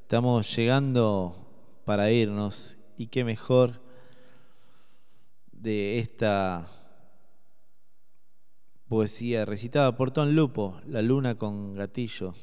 Estamos 0.01 0.55
llegando 0.55 1.35
para 1.85 2.09
irnos 2.09 2.77
y 2.97 3.09
qué 3.09 3.23
mejor 3.23 3.79
de 5.51 5.99
esta 5.99 6.67
poesía 8.87 9.45
recitada 9.45 9.95
por 9.95 10.09
Ton 10.09 10.35
Lupo, 10.35 10.81
La 10.87 11.03
luna 11.03 11.35
con 11.35 11.75
gatillo, 11.75 12.33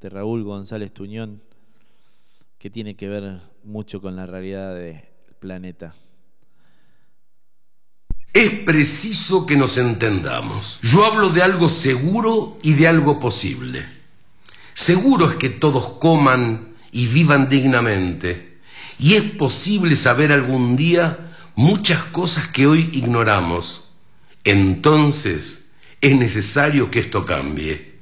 de 0.00 0.08
Raúl 0.08 0.42
González 0.42 0.92
Tuñón, 0.92 1.44
que 2.58 2.70
tiene 2.70 2.96
que 2.96 3.06
ver 3.06 3.40
mucho 3.62 4.00
con 4.00 4.16
la 4.16 4.26
realidad 4.26 4.74
del 4.74 5.00
planeta. 5.38 5.94
Es 8.36 8.50
preciso 8.50 9.46
que 9.46 9.56
nos 9.56 9.78
entendamos. 9.78 10.78
Yo 10.82 11.06
hablo 11.06 11.30
de 11.30 11.40
algo 11.40 11.70
seguro 11.70 12.58
y 12.62 12.74
de 12.74 12.86
algo 12.86 13.18
posible. 13.18 13.88
Seguro 14.74 15.30
es 15.30 15.36
que 15.36 15.48
todos 15.48 15.94
coman 16.00 16.74
y 16.92 17.06
vivan 17.06 17.48
dignamente. 17.48 18.58
Y 18.98 19.14
es 19.14 19.22
posible 19.22 19.96
saber 19.96 20.32
algún 20.32 20.76
día 20.76 21.32
muchas 21.54 22.04
cosas 22.04 22.46
que 22.46 22.66
hoy 22.66 22.90
ignoramos. 22.92 23.92
Entonces 24.44 25.70
es 26.02 26.14
necesario 26.14 26.90
que 26.90 26.98
esto 26.98 27.24
cambie. 27.24 28.00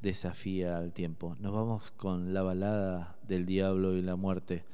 desafía 0.00 0.78
al 0.78 0.92
tiempo. 0.92 1.34
Nos 1.40 1.52
vamos 1.52 1.90
con 1.90 2.32
la 2.32 2.42
balada 2.42 3.18
del 3.26 3.44
diablo 3.44 3.96
y 3.96 4.02
la 4.02 4.14
muerte. 4.14 4.64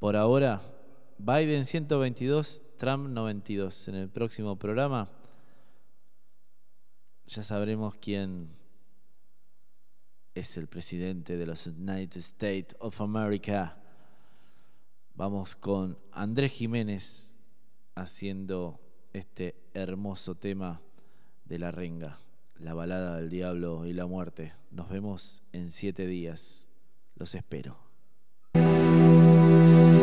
Por 0.00 0.16
ahora, 0.16 0.62
Biden 1.18 1.66
122, 1.66 2.62
Trump 2.78 3.10
92. 3.10 3.88
En 3.88 3.96
el 3.96 4.08
próximo 4.08 4.56
programa 4.56 5.10
ya 7.26 7.42
sabremos 7.42 7.96
quién 7.96 8.48
es 10.34 10.56
el 10.56 10.68
presidente 10.68 11.36
de 11.36 11.44
los 11.44 11.66
United 11.66 12.18
States 12.18 12.74
of 12.78 12.98
America. 13.02 13.76
Vamos 15.16 15.54
con 15.54 15.98
Andrés 16.12 16.52
Jiménez 16.52 17.38
haciendo 17.94 18.80
este 19.12 19.54
hermoso 19.74 20.34
tema 20.34 20.80
de 21.44 21.58
la 21.58 21.72
renga, 21.72 22.20
la 22.58 22.72
balada 22.72 23.18
del 23.18 23.28
diablo 23.28 23.84
y 23.84 23.92
la 23.92 24.06
muerte. 24.06 24.54
Nos 24.70 24.88
vemos 24.88 25.42
en 25.52 25.70
siete 25.70 26.06
días. 26.06 26.66
Los 27.16 27.34
espero. 27.34 27.76
Estaba 29.50 29.99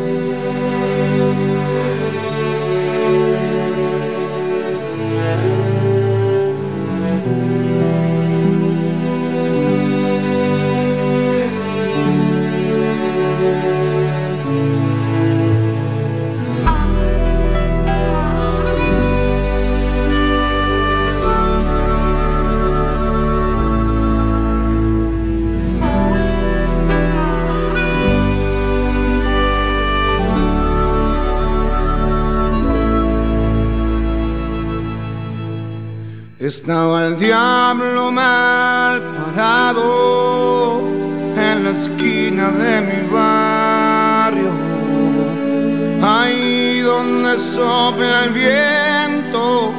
sopla 47.38 48.24
el 48.24 48.30
viento 48.30 49.72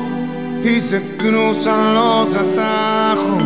y 0.64 0.81
se 0.81 1.18
cruzan 1.18 1.94
los 1.94 2.36
atajos. 2.36 3.44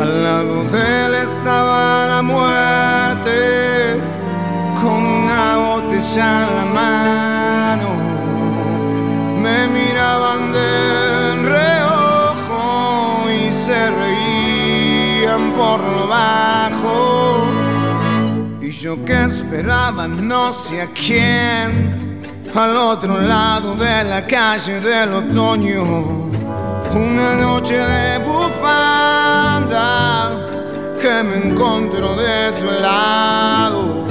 Al 0.00 0.24
lado 0.24 0.64
de 0.64 1.06
él 1.06 1.14
estaba 1.14 2.06
la 2.06 2.22
muerte 2.22 3.96
con 4.80 5.04
una 5.04 5.56
botella 5.56 6.46
en 6.46 6.56
la 6.56 6.64
mano. 6.80 7.88
Me 9.42 9.68
miraban 9.68 10.52
de 10.52 11.34
reojo 11.48 13.26
y 13.30 13.52
se 13.52 13.90
reían 13.90 15.52
por 15.52 15.80
lo 15.80 16.06
bajo. 16.08 17.46
Y 18.60 18.70
yo 18.70 19.02
que 19.04 19.24
esperaba 19.24 20.06
no 20.08 20.52
sé 20.52 20.82
a 20.82 20.88
quién, 20.88 22.05
al 22.56 22.76
otro 22.76 23.20
lado 23.20 23.74
de 23.74 24.04
la 24.04 24.26
calle 24.26 24.80
del 24.80 25.12
otoño, 25.12 25.82
una 26.94 27.34
noche 27.34 27.76
de 27.76 28.18
bufanda 28.20 29.66
que 31.00 31.22
me 31.22 31.36
encontró 31.36 32.16
de 32.16 32.58
su 32.58 32.64
lado. 32.80 34.06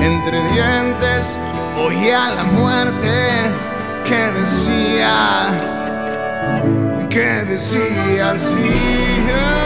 Entre 0.00 0.40
dientes 0.52 1.38
oía 1.86 2.30
la 2.34 2.44
muerte 2.44 3.52
que 4.08 4.30
decía, 4.40 5.50
que 7.10 7.44
decía 7.44 8.30
así. 8.30 9.63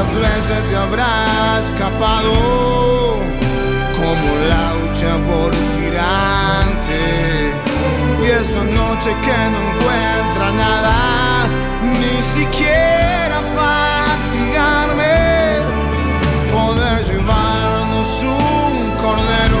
¿Cuántas 0.00 0.18
veces 0.18 0.70
se 0.70 0.76
habrá 0.76 1.26
escapado 1.62 2.32
como 3.98 4.28
laucha 4.48 5.12
por 5.28 5.50
tirante? 5.76 7.02
Y 8.22 8.24
esta 8.30 8.62
noche 8.64 9.10
que 9.24 9.38
no 9.52 9.58
encuentra 9.68 10.46
nada, 10.56 10.96
ni 11.82 12.16
siquiera 12.22 13.42
fatigarme, 13.54 15.18
poder 16.50 17.04
llevarnos 17.04 18.22
un 18.22 18.72
cordero 19.02 19.59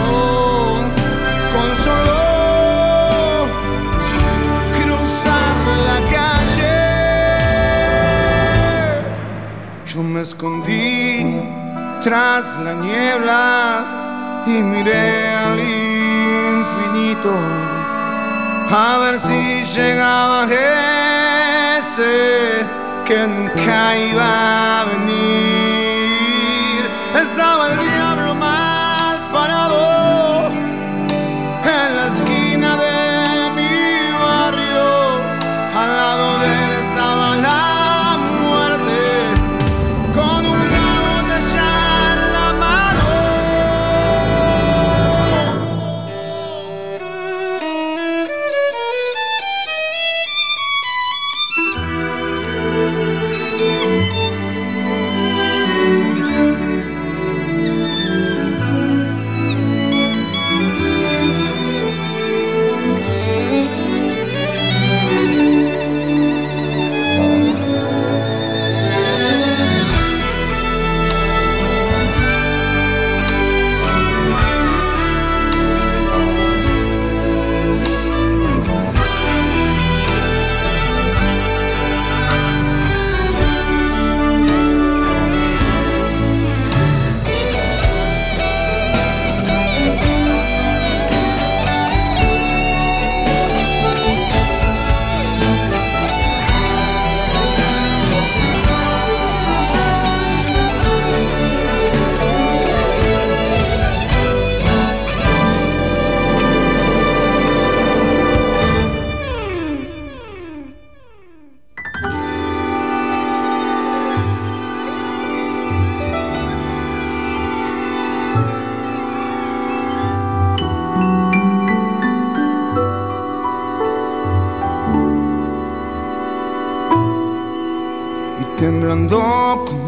calle. 10.02 10.20
escondí 10.20 11.40
tras 12.02 12.56
la 12.64 12.72
niebla 12.74 14.44
y 14.46 14.62
miré 14.62 15.36
al 15.36 15.60
infinito 15.60 17.32
a 18.72 18.98
ver 18.98 19.18
si 19.18 19.64
llegaba 19.74 20.46
ese 21.78 22.66
que 23.04 23.26
nunca 23.26 23.96
iba 23.96 24.80
a 24.80 24.84
venir. 24.84 25.20
Estaba 27.20 27.66
el 27.66 27.89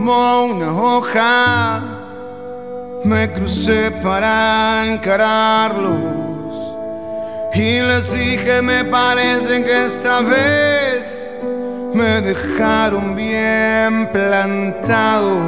como 0.04 0.46
una 0.46 0.72
hoja. 0.72 1.80
Me 3.04 3.30
crucé 3.30 3.92
para 4.02 4.84
encararlos 4.86 5.96
y 7.54 7.80
les 7.80 8.12
dije 8.12 8.62
me 8.62 8.84
parece 8.84 9.62
que 9.62 9.84
esta 9.86 10.20
vez 10.20 11.32
me 11.94 12.20
dejaron 12.20 13.14
bien 13.14 14.08
plantado. 14.12 15.38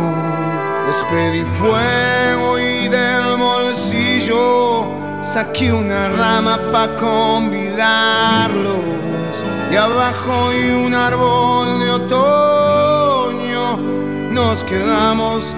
Les 0.86 1.02
pedí 1.10 1.44
fuego 1.58 2.58
y 2.58 2.88
del 2.88 3.36
bolsillo 3.36 4.88
saqué 5.22 5.72
una 5.72 6.10
rama 6.10 6.60
para 6.70 6.94
convidarlos. 6.94 8.74
Y 9.72 9.76
abajo 9.76 10.52
y 10.52 10.70
un 10.84 10.94
árbol 10.94 11.80
de 11.80 11.90
otoño 11.90 12.53
nos 14.44 14.62
quedamos 14.64 15.56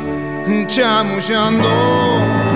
chamullando. 0.69 2.56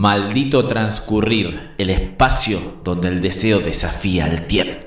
Maldito 0.00 0.66
transcurrir, 0.66 1.72
el 1.76 1.90
espacio 1.90 2.80
donde 2.82 3.08
el 3.08 3.20
deseo 3.20 3.60
desafía 3.60 4.28
el 4.28 4.46
tiempo. 4.46 4.79